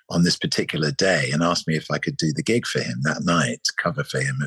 on 0.10 0.24
this 0.24 0.38
particular 0.38 0.92
day 0.92 1.30
and 1.32 1.44
asked 1.44 1.68
me 1.68 1.76
if 1.76 1.92
I 1.92 1.98
could 1.98 2.18
do 2.18 2.32
the 2.34 2.44
gig 2.44 2.66
for 2.66 2.80
him 2.80 3.00
that 3.04 3.24
night, 3.24 3.62
cover 3.78 4.04
for 4.04 4.20
him. 4.20 4.40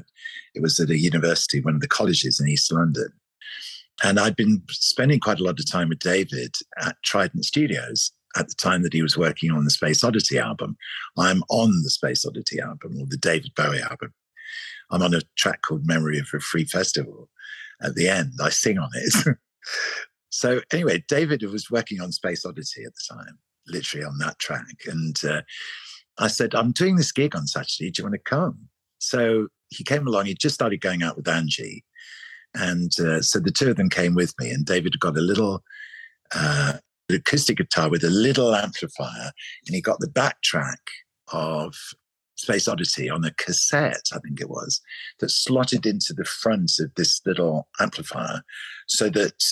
It 0.55 0.62
was 0.62 0.81
at 0.81 0.91
a 0.91 0.99
university, 0.99 1.61
one 1.61 1.74
of 1.74 1.81
the 1.81 1.89
colleges 1.89 2.41
in 2.41 2.49
East 2.49 2.72
London. 2.72 3.12
And 4.03 4.18
I'd 4.18 4.37
been 4.37 4.62
spending 4.70 5.20
quite 5.20 5.41
a 5.41 5.45
lot 5.45 5.61
of 5.61 5.70
time 5.70 5.91
with 5.91 5.99
David 5.99 6.57
at 6.81 6.97
Trident 7.05 7.45
Studios 7.45 8.12
at 8.37 8.49
the 8.49 8.55
time 8.55 8.83
that 8.83 8.93
he 8.95 9.03
was 9.03 9.18
working 9.18 9.51
on 9.51 9.64
the 9.64 9.70
Space 9.70 10.03
Oddity 10.03 10.39
album. 10.39 10.76
I'm 11.18 11.43
on 11.51 11.83
the 11.83 11.91
Space 11.91 12.24
Oddity 12.24 12.61
album 12.61 12.97
or 12.99 13.07
the 13.07 13.18
David 13.18 13.53
Bowie 13.55 13.83
album. 13.83 14.14
I'm 14.91 15.03
on 15.03 15.14
a 15.14 15.22
track 15.36 15.62
called 15.62 15.86
Memory 15.86 16.18
of 16.18 16.28
a 16.34 16.41
Free 16.41 16.64
Festival. 16.64 17.28
At 17.82 17.95
the 17.95 18.09
end, 18.09 18.32
I 18.43 18.51
sing 18.51 18.78
on 18.78 18.91
it. 18.95 19.36
so, 20.30 20.61
anyway, 20.72 21.05
David 21.09 21.43
was 21.43 21.70
working 21.70 22.01
on 22.01 22.12
Space 22.12 22.45
Oddity 22.45 22.84
at 22.84 22.93
the 22.95 23.14
time, 23.14 23.38
literally 23.66 24.05
on 24.05 24.18
that 24.18 24.38
track. 24.38 24.64
And 24.86 25.16
uh, 25.24 25.43
I 26.18 26.28
said, 26.28 26.55
I'm 26.55 26.72
doing 26.72 26.97
this 26.97 27.12
gig 27.12 27.34
on 27.34 27.47
Saturday. 27.47 27.91
Do 27.91 28.03
you 28.03 28.05
want 28.05 28.14
to 28.14 28.30
come? 28.30 28.68
So 28.99 29.49
he 29.70 29.84
came 29.84 30.07
along. 30.07 30.26
He 30.26 30.34
just 30.34 30.55
started 30.55 30.80
going 30.80 31.03
out 31.03 31.16
with 31.16 31.28
Angie. 31.28 31.84
And 32.55 32.93
uh, 33.01 33.22
so 33.22 33.38
the 33.38 33.53
two 33.53 33.70
of 33.70 33.76
them 33.76 33.88
came 33.88 34.14
with 34.14 34.34
me, 34.38 34.51
and 34.51 34.66
David 34.66 34.99
got 34.99 35.16
a 35.16 35.20
little 35.20 35.62
uh, 36.34 36.74
acoustic 37.09 37.59
guitar 37.59 37.88
with 37.88 38.05
a 38.05 38.11
little 38.11 38.55
amplifier, 38.55 39.32
and 39.66 39.74
he 39.74 39.80
got 39.80 40.01
the 40.01 40.09
backtrack 40.09 40.78
of 41.32 41.74
Space 42.41 42.66
Oddity 42.66 43.11
on 43.11 43.24
a 43.24 43.32
cassette, 43.32 44.09
I 44.14 44.18
think 44.18 44.41
it 44.41 44.49
was, 44.49 44.80
that 45.18 45.30
slotted 45.30 45.84
into 45.84 46.14
the 46.14 46.24
front 46.24 46.72
of 46.80 46.95
this 46.97 47.20
little 47.26 47.68
amplifier 47.78 48.43
so 48.86 49.11
that 49.11 49.45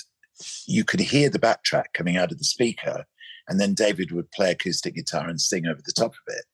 you 0.66 0.84
could 0.84 1.00
hear 1.00 1.28
the 1.28 1.38
backtrack 1.38 1.92
coming 1.92 2.16
out 2.16 2.32
of 2.32 2.38
the 2.38 2.44
speaker. 2.44 3.04
And 3.46 3.60
then 3.60 3.74
David 3.74 4.10
would 4.12 4.30
play 4.30 4.52
acoustic 4.52 4.94
guitar 4.94 5.28
and 5.28 5.40
sing 5.40 5.66
over 5.66 5.80
the 5.84 5.92
top 5.92 6.12
of 6.12 6.34
it. 6.34 6.44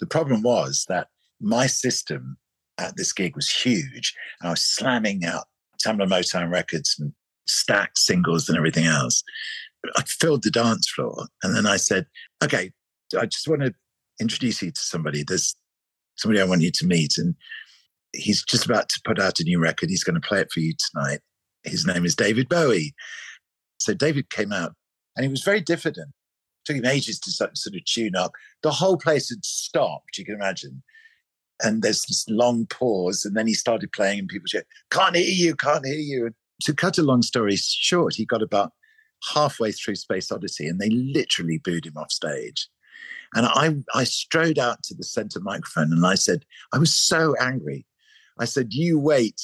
The 0.00 0.06
problem 0.06 0.42
was 0.42 0.86
that 0.88 1.08
my 1.38 1.66
system 1.66 2.38
at 2.78 2.96
this 2.96 3.12
gig 3.12 3.36
was 3.36 3.50
huge. 3.50 4.14
I 4.42 4.50
was 4.50 4.62
slamming 4.62 5.24
out 5.24 5.44
Tamla 5.84 6.08
Motown 6.08 6.50
records 6.50 6.96
and 6.98 7.12
stacked 7.46 7.98
singles 7.98 8.48
and 8.48 8.56
everything 8.56 8.86
else. 8.86 9.22
I 9.96 10.02
filled 10.02 10.44
the 10.44 10.50
dance 10.50 10.88
floor. 10.88 11.26
And 11.42 11.54
then 11.54 11.66
I 11.66 11.76
said, 11.76 12.06
okay, 12.42 12.72
I 13.18 13.26
just 13.26 13.46
want 13.48 13.62
to 13.62 13.74
introduce 14.18 14.62
you 14.62 14.70
to 14.70 14.80
somebody. 14.80 15.24
There's 15.24 15.54
somebody 16.16 16.40
I 16.40 16.44
want 16.44 16.62
you 16.62 16.70
to 16.70 16.86
meet. 16.86 17.18
And 17.18 17.34
he's 18.12 18.44
just 18.44 18.66
about 18.66 18.88
to 18.90 19.00
put 19.04 19.18
out 19.18 19.40
a 19.40 19.44
new 19.44 19.58
record. 19.58 19.90
He's 19.90 20.04
going 20.04 20.20
to 20.20 20.26
play 20.26 20.40
it 20.40 20.52
for 20.52 20.60
you 20.60 20.72
tonight. 20.92 21.20
His 21.64 21.86
name 21.86 22.04
is 22.04 22.14
David 22.14 22.48
Bowie. 22.48 22.94
So 23.78 23.94
David 23.94 24.30
came 24.30 24.52
out 24.52 24.72
and 25.16 25.24
he 25.24 25.30
was 25.30 25.42
very 25.42 25.60
diffident. 25.60 26.08
It 26.08 26.66
took 26.66 26.76
him 26.76 26.86
ages 26.86 27.18
to 27.20 27.30
sort 27.30 27.50
of 27.50 27.84
tune 27.84 28.16
up. 28.16 28.32
The 28.62 28.70
whole 28.70 28.96
place 28.96 29.28
had 29.30 29.44
stopped, 29.44 30.18
you 30.18 30.24
can 30.24 30.34
imagine 30.34 30.82
and 31.62 31.82
there's 31.82 32.02
this 32.02 32.28
long 32.28 32.66
pause, 32.66 33.24
and 33.24 33.36
then 33.36 33.46
he 33.46 33.54
started 33.54 33.92
playing, 33.92 34.18
and 34.18 34.28
people 34.28 34.48
said, 34.48 34.64
"Can't 34.90 35.16
hear 35.16 35.28
you, 35.28 35.54
can't 35.54 35.86
hear 35.86 35.94
you." 35.94 36.30
To 36.62 36.74
cut 36.74 36.98
a 36.98 37.02
long 37.02 37.22
story 37.22 37.56
short, 37.56 38.14
he 38.14 38.24
got 38.24 38.42
about 38.42 38.72
halfway 39.32 39.72
through 39.72 39.96
Space 39.96 40.30
Oddity 40.30 40.66
and 40.66 40.78
they 40.78 40.90
literally 40.90 41.58
booed 41.58 41.86
him 41.86 41.96
off 41.96 42.12
stage. 42.12 42.68
And 43.34 43.46
I, 43.46 43.98
I 43.98 44.04
strode 44.04 44.58
out 44.58 44.82
to 44.84 44.94
the 44.94 45.04
center 45.04 45.40
microphone, 45.40 45.92
and 45.92 46.06
I 46.06 46.14
said, 46.14 46.44
I 46.72 46.78
was 46.78 46.94
so 46.94 47.34
angry. 47.40 47.86
I 48.38 48.44
said, 48.44 48.72
"You 48.72 48.98
wait, 48.98 49.40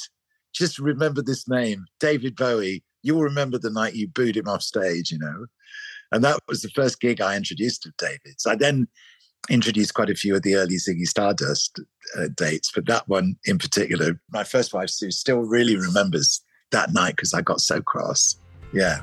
just 0.52 0.78
remember 0.78 1.22
this 1.22 1.48
name, 1.48 1.84
David 1.98 2.36
Bowie. 2.36 2.82
You'll 3.02 3.22
remember 3.22 3.58
the 3.58 3.70
night 3.70 3.94
you 3.94 4.08
booed 4.08 4.36
him 4.36 4.48
off 4.48 4.62
stage, 4.62 5.10
you 5.10 5.18
know." 5.18 5.46
And 6.12 6.24
that 6.24 6.40
was 6.48 6.62
the 6.62 6.70
first 6.70 7.00
gig 7.00 7.20
I 7.20 7.36
introduced 7.36 7.82
to 7.82 7.92
David. 7.98 8.40
So 8.40 8.50
I 8.50 8.56
then 8.56 8.88
introduced 9.48 9.94
quite 9.94 10.10
a 10.10 10.14
few 10.14 10.34
of 10.36 10.42
the 10.42 10.56
early 10.56 10.76
Ziggy 10.76 11.06
Stardust 11.06 11.80
uh, 12.18 12.28
dates, 12.34 12.70
but 12.74 12.86
that 12.86 13.08
one 13.08 13.36
in 13.44 13.58
particular, 13.58 14.20
my 14.30 14.44
first 14.44 14.74
wife 14.74 14.90
Sue 14.90 15.10
still 15.10 15.40
really 15.40 15.76
remembers 15.76 16.42
that 16.72 16.92
night 16.92 17.16
because 17.16 17.34
I 17.34 17.42
got 17.42 17.60
so 17.60 17.80
cross. 17.80 18.36
Yeah. 18.72 19.00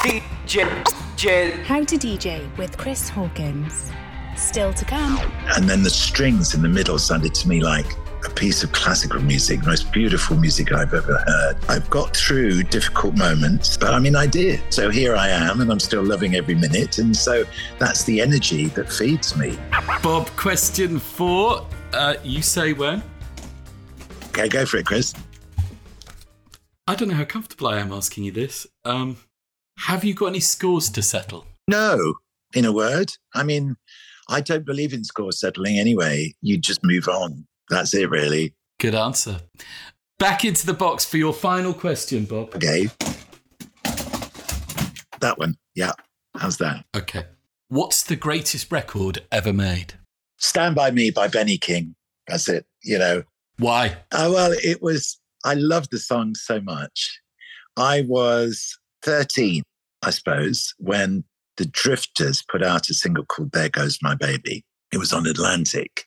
DJ. 0.00 1.64
How 1.64 1.82
to 1.84 1.96
DJ 1.96 2.56
with 2.58 2.76
Chris 2.76 3.08
Hawkins. 3.08 3.90
Still 4.36 4.72
to 4.74 4.84
come. 4.84 5.18
And 5.56 5.68
then 5.68 5.82
the 5.82 5.90
strings 5.90 6.54
in 6.54 6.62
the 6.62 6.68
middle 6.68 6.98
sounded 6.98 7.34
to 7.34 7.48
me 7.48 7.60
like 7.60 7.86
a 8.24 8.30
piece 8.30 8.64
of 8.64 8.72
classical 8.72 9.20
music, 9.20 9.60
the 9.60 9.66
most 9.66 9.92
beautiful 9.92 10.36
music 10.36 10.72
I've 10.72 10.94
ever 10.94 11.18
heard. 11.26 11.56
I've 11.68 11.88
got 11.90 12.16
through 12.16 12.64
difficult 12.64 13.16
moments, 13.16 13.76
but 13.76 13.92
I 13.92 13.98
mean, 13.98 14.16
I 14.16 14.26
did. 14.26 14.60
So 14.70 14.90
here 14.90 15.14
I 15.14 15.28
am, 15.28 15.60
and 15.60 15.70
I'm 15.70 15.80
still 15.80 16.02
loving 16.02 16.34
every 16.34 16.54
minute. 16.54 16.98
And 16.98 17.16
so 17.16 17.44
that's 17.78 18.04
the 18.04 18.20
energy 18.20 18.66
that 18.68 18.90
feeds 18.90 19.36
me. 19.36 19.58
Bob, 20.02 20.28
question 20.30 20.98
four. 20.98 21.66
Uh, 21.92 22.14
you 22.24 22.42
say 22.42 22.72
when? 22.72 23.02
Okay, 24.28 24.48
go 24.48 24.66
for 24.66 24.78
it, 24.78 24.86
Chris. 24.86 25.14
I 26.86 26.94
don't 26.94 27.08
know 27.08 27.14
how 27.14 27.24
comfortable 27.24 27.68
I 27.68 27.78
am 27.78 27.92
asking 27.92 28.24
you 28.24 28.32
this. 28.32 28.66
Um, 28.84 29.18
have 29.78 30.04
you 30.04 30.14
got 30.14 30.26
any 30.26 30.40
scores 30.40 30.90
to 30.90 31.02
settle? 31.02 31.46
No, 31.68 32.14
in 32.54 32.64
a 32.64 32.72
word. 32.72 33.12
I 33.34 33.42
mean, 33.42 33.76
I 34.28 34.40
don't 34.40 34.64
believe 34.64 34.92
in 34.92 35.04
score 35.04 35.32
settling 35.32 35.78
anyway. 35.78 36.34
You 36.40 36.58
just 36.58 36.84
move 36.84 37.08
on. 37.08 37.46
That's 37.70 37.94
it, 37.94 38.10
really. 38.10 38.54
Good 38.80 38.94
answer. 38.94 39.40
Back 40.18 40.44
into 40.44 40.66
the 40.66 40.74
box 40.74 41.04
for 41.04 41.16
your 41.16 41.32
final 41.32 41.74
question, 41.74 42.24
Bob. 42.24 42.54
Okay. 42.54 42.88
That 45.20 45.38
one. 45.38 45.56
Yeah. 45.74 45.92
How's 46.36 46.58
that? 46.58 46.84
Okay. 46.96 47.24
What's 47.68 48.02
the 48.02 48.16
greatest 48.16 48.70
record 48.70 49.24
ever 49.32 49.52
made? 49.52 49.94
Stand 50.38 50.74
By 50.74 50.90
Me 50.90 51.10
by 51.10 51.28
Benny 51.28 51.58
King. 51.58 51.94
That's 52.26 52.48
it. 52.48 52.66
You 52.82 52.98
know, 52.98 53.22
Why? 53.58 53.96
Oh, 54.12 54.32
well, 54.32 54.52
it 54.52 54.82
was, 54.82 55.18
I 55.44 55.54
loved 55.54 55.90
the 55.90 55.98
song 55.98 56.34
so 56.34 56.60
much. 56.60 57.20
I 57.76 58.04
was 58.06 58.78
13, 59.02 59.62
I 60.02 60.10
suppose, 60.10 60.74
when 60.78 61.24
the 61.56 61.66
Drifters 61.66 62.42
put 62.50 62.62
out 62.62 62.88
a 62.88 62.94
single 62.94 63.24
called 63.24 63.52
There 63.52 63.68
Goes 63.68 63.98
My 64.02 64.14
Baby. 64.14 64.64
It 64.92 64.98
was 64.98 65.12
on 65.12 65.26
Atlantic. 65.26 66.04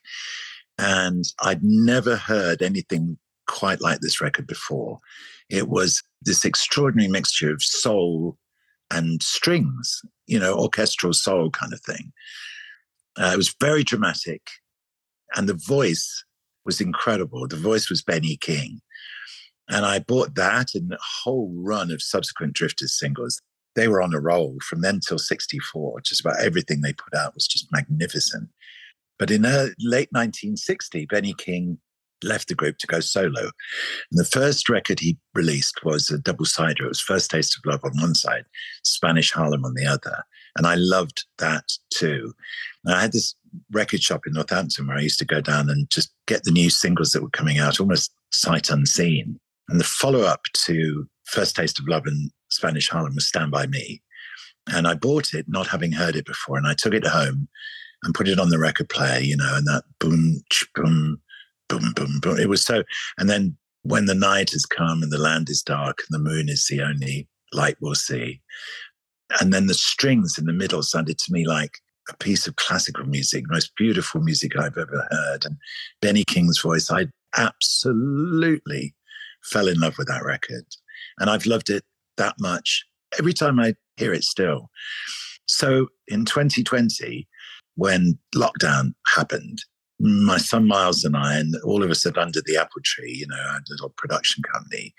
And 0.78 1.26
I'd 1.42 1.64
never 1.64 2.16
heard 2.16 2.62
anything 2.62 3.18
quite 3.48 3.82
like 3.82 4.02
this 4.02 4.22
record 4.22 4.48
before. 4.48 5.00
It 5.50 5.70
was 5.70 6.04
this 6.22 6.46
extraordinary 6.46 7.10
mixture 7.10 7.52
of 7.52 7.64
soul 7.64 8.38
and 8.92 9.22
strings, 9.24 10.02
you 10.28 10.40
know, 10.40 10.54
orchestral 10.54 11.14
soul 11.14 11.50
kind 11.50 11.74
of 11.74 11.82
thing. 11.82 12.12
Uh, 13.18 13.32
it 13.34 13.38
was 13.38 13.56
very 13.60 13.84
dramatic. 13.84 14.42
And 15.36 15.50
the 15.50 15.60
voice 15.68 16.24
was 16.66 16.80
incredible. 16.80 17.48
The 17.48 17.56
voice 17.56 17.90
was 17.90 18.02
Benny 18.02 18.38
King. 18.38 18.82
And 19.70 19.86
I 19.86 20.00
bought 20.00 20.36
that 20.36 20.76
and 20.76 20.94
a 20.94 20.98
whole 21.24 21.52
run 21.54 21.92
of 21.92 22.02
subsequent 22.02 22.54
Drifters 22.54 22.98
singles. 22.98 23.42
They 23.78 23.88
were 23.88 24.02
on 24.02 24.14
a 24.14 24.20
roll 24.20 24.58
from 24.68 24.82
then 24.82 25.00
till 25.00 25.20
64. 25.20 26.02
Just 26.02 26.22
about 26.22 26.42
everything 26.42 26.82
they 26.82 26.94
put 26.94 27.14
out 27.14 27.36
was 27.36 27.48
just 27.48 27.72
magnificent. 27.72 28.50
But 29.20 29.30
in 29.30 29.46
uh, 29.46 29.68
late 29.80 30.10
1960, 30.12 31.06
Benny 31.06 31.36
King 31.38 31.78
left 32.24 32.48
the 32.48 32.56
group 32.56 32.80
to 32.80 32.88
go 32.88 33.00
solo. 33.00 33.52
And 34.12 34.20
the 34.20 34.26
first 34.26 34.68
record 34.68 35.00
he 35.00 35.20
released 35.36 35.84
was 35.84 36.10
a 36.10 36.18
double 36.18 36.46
sider. 36.46 36.86
It 36.86 36.90
was 36.90 37.00
First 37.00 37.30
Taste 37.30 37.56
of 37.56 37.72
Love 37.72 37.82
on 37.84 38.02
one 38.02 38.16
side, 38.16 38.46
Spanish 38.84 39.32
Harlem 39.32 39.64
on 39.64 39.76
the 39.76 39.86
other. 39.86 40.24
And 40.58 40.66
I 40.66 40.74
loved 40.74 41.26
that 41.38 41.66
too. 41.94 42.34
And 42.84 42.96
I 42.96 43.02
had 43.02 43.12
this 43.12 43.36
record 43.72 44.02
shop 44.02 44.26
in 44.26 44.34
Northampton 44.34 44.88
where 44.88 44.98
I 44.98 45.02
used 45.02 45.20
to 45.20 45.26
go 45.26 45.40
down 45.40 45.70
and 45.70 45.88
just 45.92 46.12
get 46.26 46.44
the 46.44 46.52
new 46.52 46.72
singles 46.72 47.12
that 47.12 47.22
were 47.22 47.30
coming 47.30 47.60
out 47.60 47.80
almost 47.80 48.12
sight 48.32 48.72
unseen. 48.72 49.40
And 49.70 49.80
the 49.80 49.84
follow 49.84 50.22
up 50.22 50.42
to 50.66 51.08
First 51.26 51.56
Taste 51.56 51.80
of 51.80 51.88
Love 51.88 52.08
and 52.08 52.32
Spanish 52.50 52.90
Harlem 52.90 53.16
was 53.16 53.28
Stand 53.28 53.52
By 53.52 53.68
Me. 53.68 54.02
And 54.70 54.88
I 54.88 54.96
bought 54.96 55.34
it 55.34 55.46
not 55.48 55.68
having 55.68 55.92
heard 55.92 56.16
it 56.16 56.26
before. 56.26 56.58
And 56.58 56.68
I 56.68 56.74
took 56.74 56.94
it 56.94 57.06
home 57.06 57.48
and 58.04 58.14
put 58.14 58.28
it 58.28 58.40
on 58.40 58.50
the 58.50 58.60
record 58.60 58.90
player, 58.90 59.20
you 59.20 59.38
know, 59.38 59.56
and 59.56 59.66
that 59.68 59.84
boom, 60.00 60.42
boom, 60.76 61.22
boom, 61.70 61.94
boom, 61.96 62.20
boom. 62.22 62.40
It 62.40 62.50
was 62.50 62.64
so. 62.64 62.84
And 63.18 63.30
then 63.30 63.58
when 63.84 64.06
the 64.06 64.16
night 64.16 64.52
has 64.52 64.66
come 64.66 65.02
and 65.02 65.12
the 65.12 65.18
land 65.18 65.50
is 65.50 65.62
dark 65.62 66.04
and 66.10 66.14
the 66.16 66.30
moon 66.30 66.50
is 66.50 66.68
the 66.68 66.82
only 66.82 67.28
light 67.54 67.78
we'll 67.80 67.96
see. 67.96 68.42
And 69.40 69.54
then 69.54 69.68
the 69.68 69.74
strings 69.74 70.38
in 70.38 70.46
the 70.46 70.54
middle 70.54 70.84
sounded 70.84 71.18
to 71.20 71.34
me 71.34 71.46
like 71.46 71.80
a 72.10 72.18
piece 72.18 72.48
of 72.48 72.56
classical 72.56 73.06
music, 73.06 73.46
most 73.48 73.76
beautiful 73.76 74.22
music 74.22 74.58
I've 74.58 74.78
ever 74.78 75.08
heard. 75.12 75.46
And 75.46 75.58
Benny 76.02 76.24
King's 76.24 76.60
voice, 76.60 76.90
I 76.92 77.08
absolutely 77.36 78.94
fell 79.44 79.68
in 79.68 79.80
love 79.80 79.98
with 79.98 80.08
that 80.08 80.24
record. 80.24 80.66
And 81.20 81.30
I've 81.30 81.46
loved 81.46 81.70
it 81.70 81.84
that 82.18 82.36
much 82.40 82.86
every 83.18 83.34
time 83.34 83.60
I 83.60 83.76
hear 83.96 84.14
it 84.14 84.24
still. 84.24 84.70
So 85.46 85.88
in 86.08 86.26
2020, 86.26 87.28
when 87.76 88.18
lockdown 88.36 88.94
happened, 89.16 89.60
my 90.00 90.38
son 90.38 90.68
Miles 90.68 91.04
and 91.04 91.16
I, 91.16 91.38
and 91.38 91.56
all 91.64 91.84
of 91.84 91.90
us 91.90 92.06
at 92.06 92.18
Under 92.18 92.42
the 92.46 92.58
Apple 92.58 92.82
Tree, 92.84 93.16
you 93.20 93.28
know, 93.28 93.42
our 93.50 93.60
little 93.70 93.94
production 93.98 94.44
company, 94.44 94.94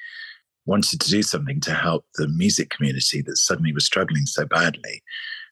wanted 0.67 1.01
to 1.01 1.11
do 1.11 1.23
something 1.23 1.61
to 1.61 1.73
help 1.73 2.05
the 2.17 2.29
music 2.29 2.71
community 2.71 3.23
that 3.23 3.37
suddenly 3.37 3.73
was 3.73 3.85
struggling 3.85 4.27
so 4.27 4.45
badly. 4.45 5.03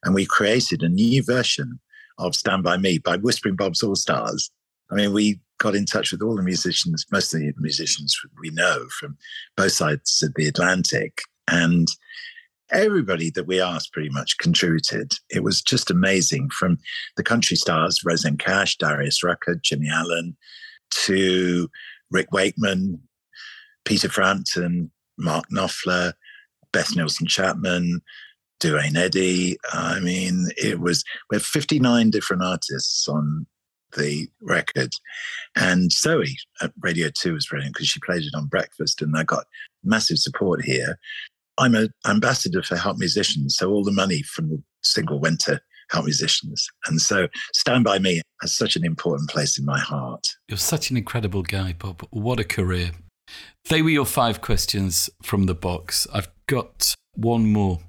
And 0.05 0.15
we 0.15 0.27
created 0.27 0.83
a 0.83 0.89
new 0.89 1.23
version 1.23 1.81
of 2.19 2.35
Stand 2.35 2.65
By 2.65 2.77
Me 2.77 2.99
by 2.99 3.17
Whispering 3.17 3.57
Bob's 3.57 3.83
All 3.83 3.97
Stars. 3.97 4.51
I 4.91 4.95
mean, 4.95 5.13
we 5.13 5.41
got 5.59 5.75
in 5.75 5.87
touch 5.87 6.13
with 6.13 6.23
all 6.23 6.37
the 6.37 6.43
musicians, 6.43 7.07
most 7.11 7.33
of 7.35 7.41
the 7.41 7.53
musicians 7.59 8.17
we 8.41 8.51
know 8.51 8.87
from 9.01 9.17
both 9.57 9.73
sides 9.73 10.23
of 10.23 10.33
the 10.37 10.47
Atlantic. 10.47 11.23
And 11.49 11.89
everybody 12.71 13.31
that 13.31 13.47
we 13.47 13.61
asked 13.61 13.93
pretty 13.93 14.09
much 14.11 14.39
contributed. 14.39 15.13
It 15.31 15.43
was 15.45 15.63
just 15.63 15.91
amazing 15.91 16.51
from 16.51 16.79
the 17.17 17.23
country 17.23 17.57
stars, 17.57 18.01
Rosanne 18.05 18.39
Cash, 18.39 18.77
Darius 18.77 19.23
Rucker, 19.23 19.55
Jimmy 19.63 19.89
Allen, 19.89 20.37
to 20.91 21.71
Rick 22.11 22.33
Wakeman, 22.33 23.01
Peter 23.85 24.09
Frampton, 24.09 24.91
Mark 25.19 25.45
Knopfler, 25.53 26.13
Beth 26.73 26.95
Nielsen 26.97 27.27
Chapman, 27.27 28.01
Duane 28.61 28.97
Eddy. 28.97 29.57
I 29.73 30.01
mean, 30.01 30.49
it 30.57 30.81
was, 30.81 31.05
we 31.31 31.37
have 31.37 31.45
59 31.45 32.11
different 32.11 32.43
artists 32.43 33.09
on 33.09 33.47
the 33.97 34.29
record. 34.43 34.93
And 35.55 35.93
Zoe 35.93 36.37
at 36.61 36.73
Radio 36.81 37.09
2 37.15 37.35
was 37.35 37.47
brilliant 37.47 37.75
because 37.75 37.89
she 37.89 38.01
played 38.01 38.23
it 38.23 38.35
on 38.35 38.47
breakfast 38.47 39.01
and 39.03 39.17
I 39.17 39.23
got 39.23 39.47
massive 39.85 40.19
support 40.19 40.65
here. 40.65 40.99
I'm 41.59 41.75
an 41.75 41.91
ambassador 42.07 42.63
for 42.63 42.77
Help 42.77 42.99
Musicians. 42.99 43.57
So 43.57 43.71
all 43.71 43.85
the 43.85 43.93
money 43.93 44.23
from 44.23 44.49
the 44.49 44.63
single 44.83 45.21
went 45.21 45.41
to 45.41 45.61
Help 45.91 46.05
Musicians. 46.05 46.69
And 46.87 47.01
so 47.01 47.29
Stand 47.55 47.85
By 47.85 47.99
Me 47.99 48.21
has 48.43 48.53
such 48.53 48.77
an 48.77 48.85
important 48.85 49.31
place 49.31 49.59
in 49.59 49.65
my 49.65 49.79
heart. 49.79 50.27
You're 50.49 50.59
such 50.59 50.91
an 50.91 50.97
incredible 50.97 51.43
guy, 51.43 51.75
Bob. 51.79 52.07
What 52.11 52.41
a 52.41 52.45
career. 52.45 52.91
They 53.69 53.83
were 53.83 53.91
your 53.91 54.07
five 54.07 54.41
questions 54.41 55.11
from 55.23 55.47
the 55.47 55.55
box. 55.55 56.07
I've 56.13 56.29
got 56.47 56.95
one 57.15 57.53
more. 57.53 57.81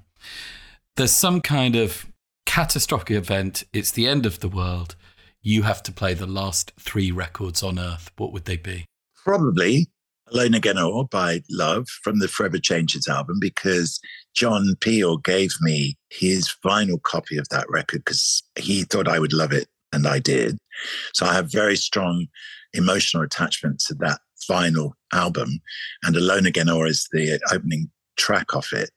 There's 0.96 1.12
some 1.12 1.40
kind 1.40 1.76
of 1.76 2.06
catastrophic 2.46 3.10
event, 3.10 3.62
it's 3.72 3.92
the 3.92 4.08
end 4.08 4.26
of 4.26 4.40
the 4.40 4.48
world. 4.48 4.96
You 5.42 5.62
have 5.62 5.82
to 5.84 5.92
play 5.92 6.14
the 6.14 6.26
last 6.26 6.72
three 6.80 7.12
records 7.12 7.62
on 7.62 7.78
Earth. 7.78 8.10
What 8.16 8.32
would 8.32 8.46
they 8.46 8.56
be? 8.56 8.86
Probably 9.22 9.88
Alone 10.32 10.54
Again 10.54 10.78
or 10.78 11.06
by 11.06 11.42
Love 11.50 11.88
from 11.88 12.18
the 12.18 12.28
Forever 12.28 12.58
Changes 12.58 13.08
album 13.08 13.38
because 13.40 14.00
John 14.34 14.74
Peel 14.80 15.16
gave 15.18 15.50
me 15.60 15.96
his 16.10 16.54
vinyl 16.64 17.02
copy 17.02 17.36
of 17.36 17.48
that 17.48 17.68
record 17.68 18.04
because 18.04 18.42
he 18.58 18.84
thought 18.84 19.08
I 19.08 19.18
would 19.18 19.32
love 19.32 19.52
it 19.52 19.68
and 19.92 20.06
I 20.06 20.18
did. 20.18 20.58
So 21.14 21.26
I 21.26 21.34
have 21.34 21.50
very 21.50 21.76
strong 21.76 22.26
emotional 22.74 23.22
attachment 23.22 23.80
to 23.86 23.94
that 23.94 24.20
vinyl 24.48 24.92
album. 25.12 25.60
And 26.02 26.16
Alone 26.16 26.46
Again 26.46 26.70
or 26.70 26.86
is 26.86 27.08
the 27.12 27.40
opening 27.52 27.90
track 28.16 28.54
off 28.54 28.72
it. 28.72 28.92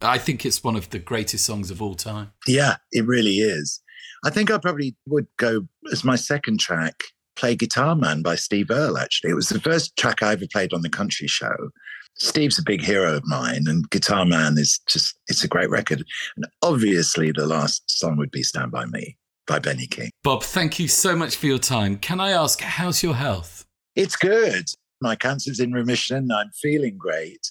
I 0.00 0.18
think 0.18 0.44
it's 0.44 0.64
one 0.64 0.76
of 0.76 0.90
the 0.90 0.98
greatest 0.98 1.44
songs 1.44 1.70
of 1.70 1.80
all 1.80 1.94
time. 1.94 2.32
Yeah, 2.46 2.76
it 2.90 3.06
really 3.06 3.36
is. 3.36 3.80
I 4.24 4.30
think 4.30 4.50
I 4.50 4.58
probably 4.58 4.96
would 5.06 5.26
go 5.36 5.66
as 5.92 6.04
my 6.04 6.16
second 6.16 6.60
track, 6.60 7.04
play 7.36 7.54
Guitar 7.54 7.94
Man 7.94 8.22
by 8.22 8.36
Steve 8.36 8.70
Earle, 8.70 8.98
actually. 8.98 9.30
It 9.30 9.34
was 9.34 9.48
the 9.48 9.60
first 9.60 9.96
track 9.96 10.22
I 10.22 10.32
ever 10.32 10.46
played 10.50 10.72
on 10.72 10.82
the 10.82 10.90
country 10.90 11.26
show. 11.26 11.70
Steve's 12.18 12.58
a 12.58 12.62
big 12.62 12.82
hero 12.82 13.16
of 13.16 13.22
mine, 13.24 13.64
and 13.66 13.88
Guitar 13.90 14.24
Man 14.24 14.58
is 14.58 14.80
just, 14.86 15.18
it's 15.28 15.44
a 15.44 15.48
great 15.48 15.70
record. 15.70 16.04
And 16.36 16.46
obviously, 16.60 17.32
the 17.32 17.46
last 17.46 17.82
song 17.86 18.16
would 18.18 18.30
be 18.30 18.42
Stand 18.42 18.70
By 18.70 18.84
Me 18.84 19.16
by 19.46 19.58
Benny 19.58 19.86
King. 19.86 20.10
Bob, 20.22 20.42
thank 20.42 20.78
you 20.78 20.88
so 20.88 21.16
much 21.16 21.36
for 21.36 21.46
your 21.46 21.58
time. 21.58 21.96
Can 21.96 22.20
I 22.20 22.30
ask, 22.30 22.60
how's 22.60 23.02
your 23.02 23.14
health? 23.14 23.64
It's 23.96 24.16
good. 24.16 24.66
My 25.00 25.16
cancer's 25.16 25.58
in 25.58 25.72
remission. 25.72 26.30
I'm 26.30 26.50
feeling 26.50 26.96
great, 26.96 27.50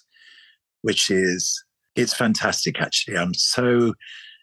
which 0.84 1.10
is, 1.10 1.64
it's 1.96 2.14
fantastic, 2.14 2.80
actually. 2.80 3.18
I'm 3.18 3.34
so 3.34 3.94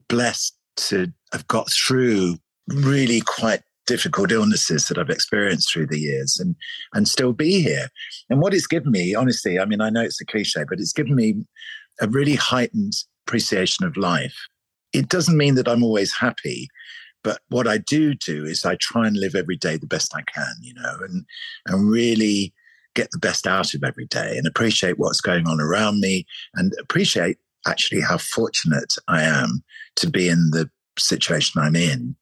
blessed 0.09 0.57
to 0.76 1.12
have 1.32 1.47
got 1.49 1.70
through 1.70 2.36
really 2.68 3.22
quite 3.22 3.62
difficult 3.89 4.30
illnesses 4.30 4.86
that 4.86 4.99
I've 4.99 5.11
experienced 5.11 5.72
through 5.72 5.89
the 5.89 5.99
years 5.99 6.39
and 6.39 6.55
and 6.95 7.09
still 7.09 7.32
be 7.32 7.62
here. 7.62 7.89
And 8.30 8.41
what 8.41 8.55
it's 8.55 8.68
given 8.68 8.93
me, 8.93 9.14
honestly, 9.16 9.59
I 9.59 9.64
mean, 9.64 9.80
I 9.80 9.91
know 9.91 10.03
it's 10.03 10.20
a 10.20 10.26
cliche, 10.26 10.64
but 10.68 10.78
it's 10.78 10.93
given 10.93 11.16
me 11.16 11.28
a 12.01 12.07
really 12.07 12.36
heightened 12.36 12.93
appreciation 13.26 13.86
of 13.86 13.97
life. 13.97 14.36
It 14.93 15.09
doesn't 15.09 15.36
mean 15.43 15.55
that 15.57 15.68
I'm 15.68 15.82
always 15.82 16.12
happy, 16.14 16.68
But 17.24 17.41
what 17.49 17.66
I 17.66 17.78
do 17.78 18.14
do 18.14 18.45
is 18.45 18.64
I 18.64 18.76
try 18.76 19.07
and 19.07 19.16
live 19.16 19.34
every 19.34 19.57
day 19.57 19.76
the 19.76 19.86
best 19.86 20.14
I 20.14 20.22
can, 20.22 20.55
you 20.62 20.74
know, 20.74 20.97
and 21.01 21.24
and 21.66 21.91
really 21.91 22.55
get 22.95 23.11
the 23.11 23.18
best 23.18 23.47
out 23.47 23.74
of 23.74 23.84
every 23.84 24.07
day 24.07 24.36
and 24.36 24.47
appreciate 24.47 24.99
what's 24.99 25.20
going 25.20 25.47
on 25.47 25.61
around 25.61 26.01
me 26.01 26.26
and 26.55 26.72
appreciate 26.80 27.39
actually 27.66 28.01
how 28.01 28.18
fortunate 28.18 28.95
I 29.09 29.22
am 29.22 29.62
to 29.97 30.09
be 30.09 30.28
in 30.28 30.51
the 30.51 30.70
situation 30.99 31.61
I'm 31.61 31.76
in. 31.76 32.16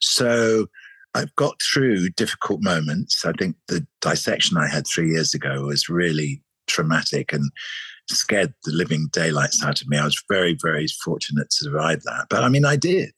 So 0.00 0.68
I've 1.16 1.34
got 1.36 1.56
through 1.62 2.10
difficult 2.10 2.62
moments. 2.62 3.24
I 3.24 3.32
think 3.32 3.56
the 3.68 3.86
dissection 4.02 4.58
I 4.58 4.68
had 4.68 4.86
three 4.86 5.10
years 5.10 5.32
ago 5.32 5.62
was 5.62 5.88
really 5.88 6.42
traumatic 6.66 7.32
and 7.32 7.50
scared 8.10 8.52
the 8.64 8.72
living 8.72 9.08
daylights 9.12 9.64
out 9.64 9.80
of 9.80 9.88
me. 9.88 9.96
I 9.96 10.04
was 10.04 10.22
very, 10.28 10.56
very 10.60 10.86
fortunate 11.02 11.48
to 11.50 11.64
survive 11.64 12.02
that. 12.02 12.26
But 12.28 12.44
I 12.44 12.48
mean, 12.48 12.64
I 12.64 12.76
did. 12.76 13.12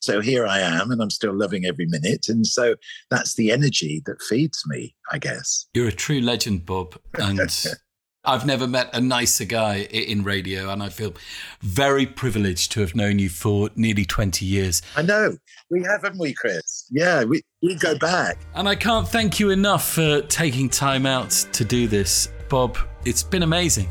So 0.00 0.20
here 0.20 0.46
I 0.46 0.58
am, 0.58 0.90
and 0.90 1.00
I'm 1.00 1.10
still 1.10 1.36
loving 1.36 1.64
every 1.64 1.86
minute. 1.86 2.26
And 2.28 2.44
so 2.44 2.74
that's 3.10 3.36
the 3.36 3.52
energy 3.52 4.02
that 4.06 4.20
feeds 4.22 4.62
me, 4.66 4.96
I 5.12 5.18
guess. 5.18 5.66
You're 5.74 5.88
a 5.88 5.92
true 5.92 6.20
legend, 6.20 6.66
Bob. 6.66 6.98
And 7.14 7.38
I've 8.24 8.46
never 8.46 8.68
met 8.68 8.88
a 8.92 9.00
nicer 9.00 9.44
guy 9.44 9.78
in 9.90 10.22
radio, 10.22 10.70
and 10.70 10.80
I 10.80 10.90
feel 10.90 11.12
very 11.60 12.06
privileged 12.06 12.70
to 12.72 12.80
have 12.80 12.94
known 12.94 13.18
you 13.18 13.28
for 13.28 13.70
nearly 13.74 14.04
20 14.04 14.46
years. 14.46 14.80
I 14.94 15.02
know. 15.02 15.36
We 15.70 15.82
haven't 15.82 16.16
we, 16.18 16.32
Chris? 16.32 16.86
Yeah, 16.92 17.24
we, 17.24 17.42
we 17.62 17.74
go 17.74 17.98
back. 17.98 18.38
And 18.54 18.68
I 18.68 18.76
can't 18.76 19.08
thank 19.08 19.40
you 19.40 19.50
enough 19.50 19.88
for 19.88 20.20
taking 20.22 20.68
time 20.68 21.04
out 21.04 21.30
to 21.52 21.64
do 21.64 21.88
this. 21.88 22.28
Bob, 22.48 22.78
it's 23.04 23.24
been 23.24 23.42
amazing. 23.42 23.88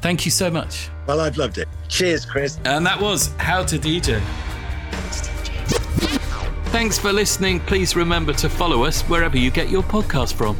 Thank 0.00 0.24
you 0.24 0.30
so 0.30 0.48
much. 0.48 0.88
Well, 1.08 1.20
I've 1.20 1.36
loved 1.36 1.58
it. 1.58 1.66
Cheers, 1.88 2.24
Chris. 2.24 2.60
And 2.64 2.86
that 2.86 3.00
was 3.00 3.34
How 3.38 3.64
to 3.64 3.78
DJ. 3.78 4.22
Thanks 6.70 6.98
for 6.98 7.12
listening. 7.12 7.58
Please 7.60 7.96
remember 7.96 8.32
to 8.34 8.48
follow 8.48 8.84
us 8.84 9.02
wherever 9.02 9.36
you 9.36 9.50
get 9.50 9.70
your 9.70 9.82
podcast 9.82 10.34
from. 10.34 10.56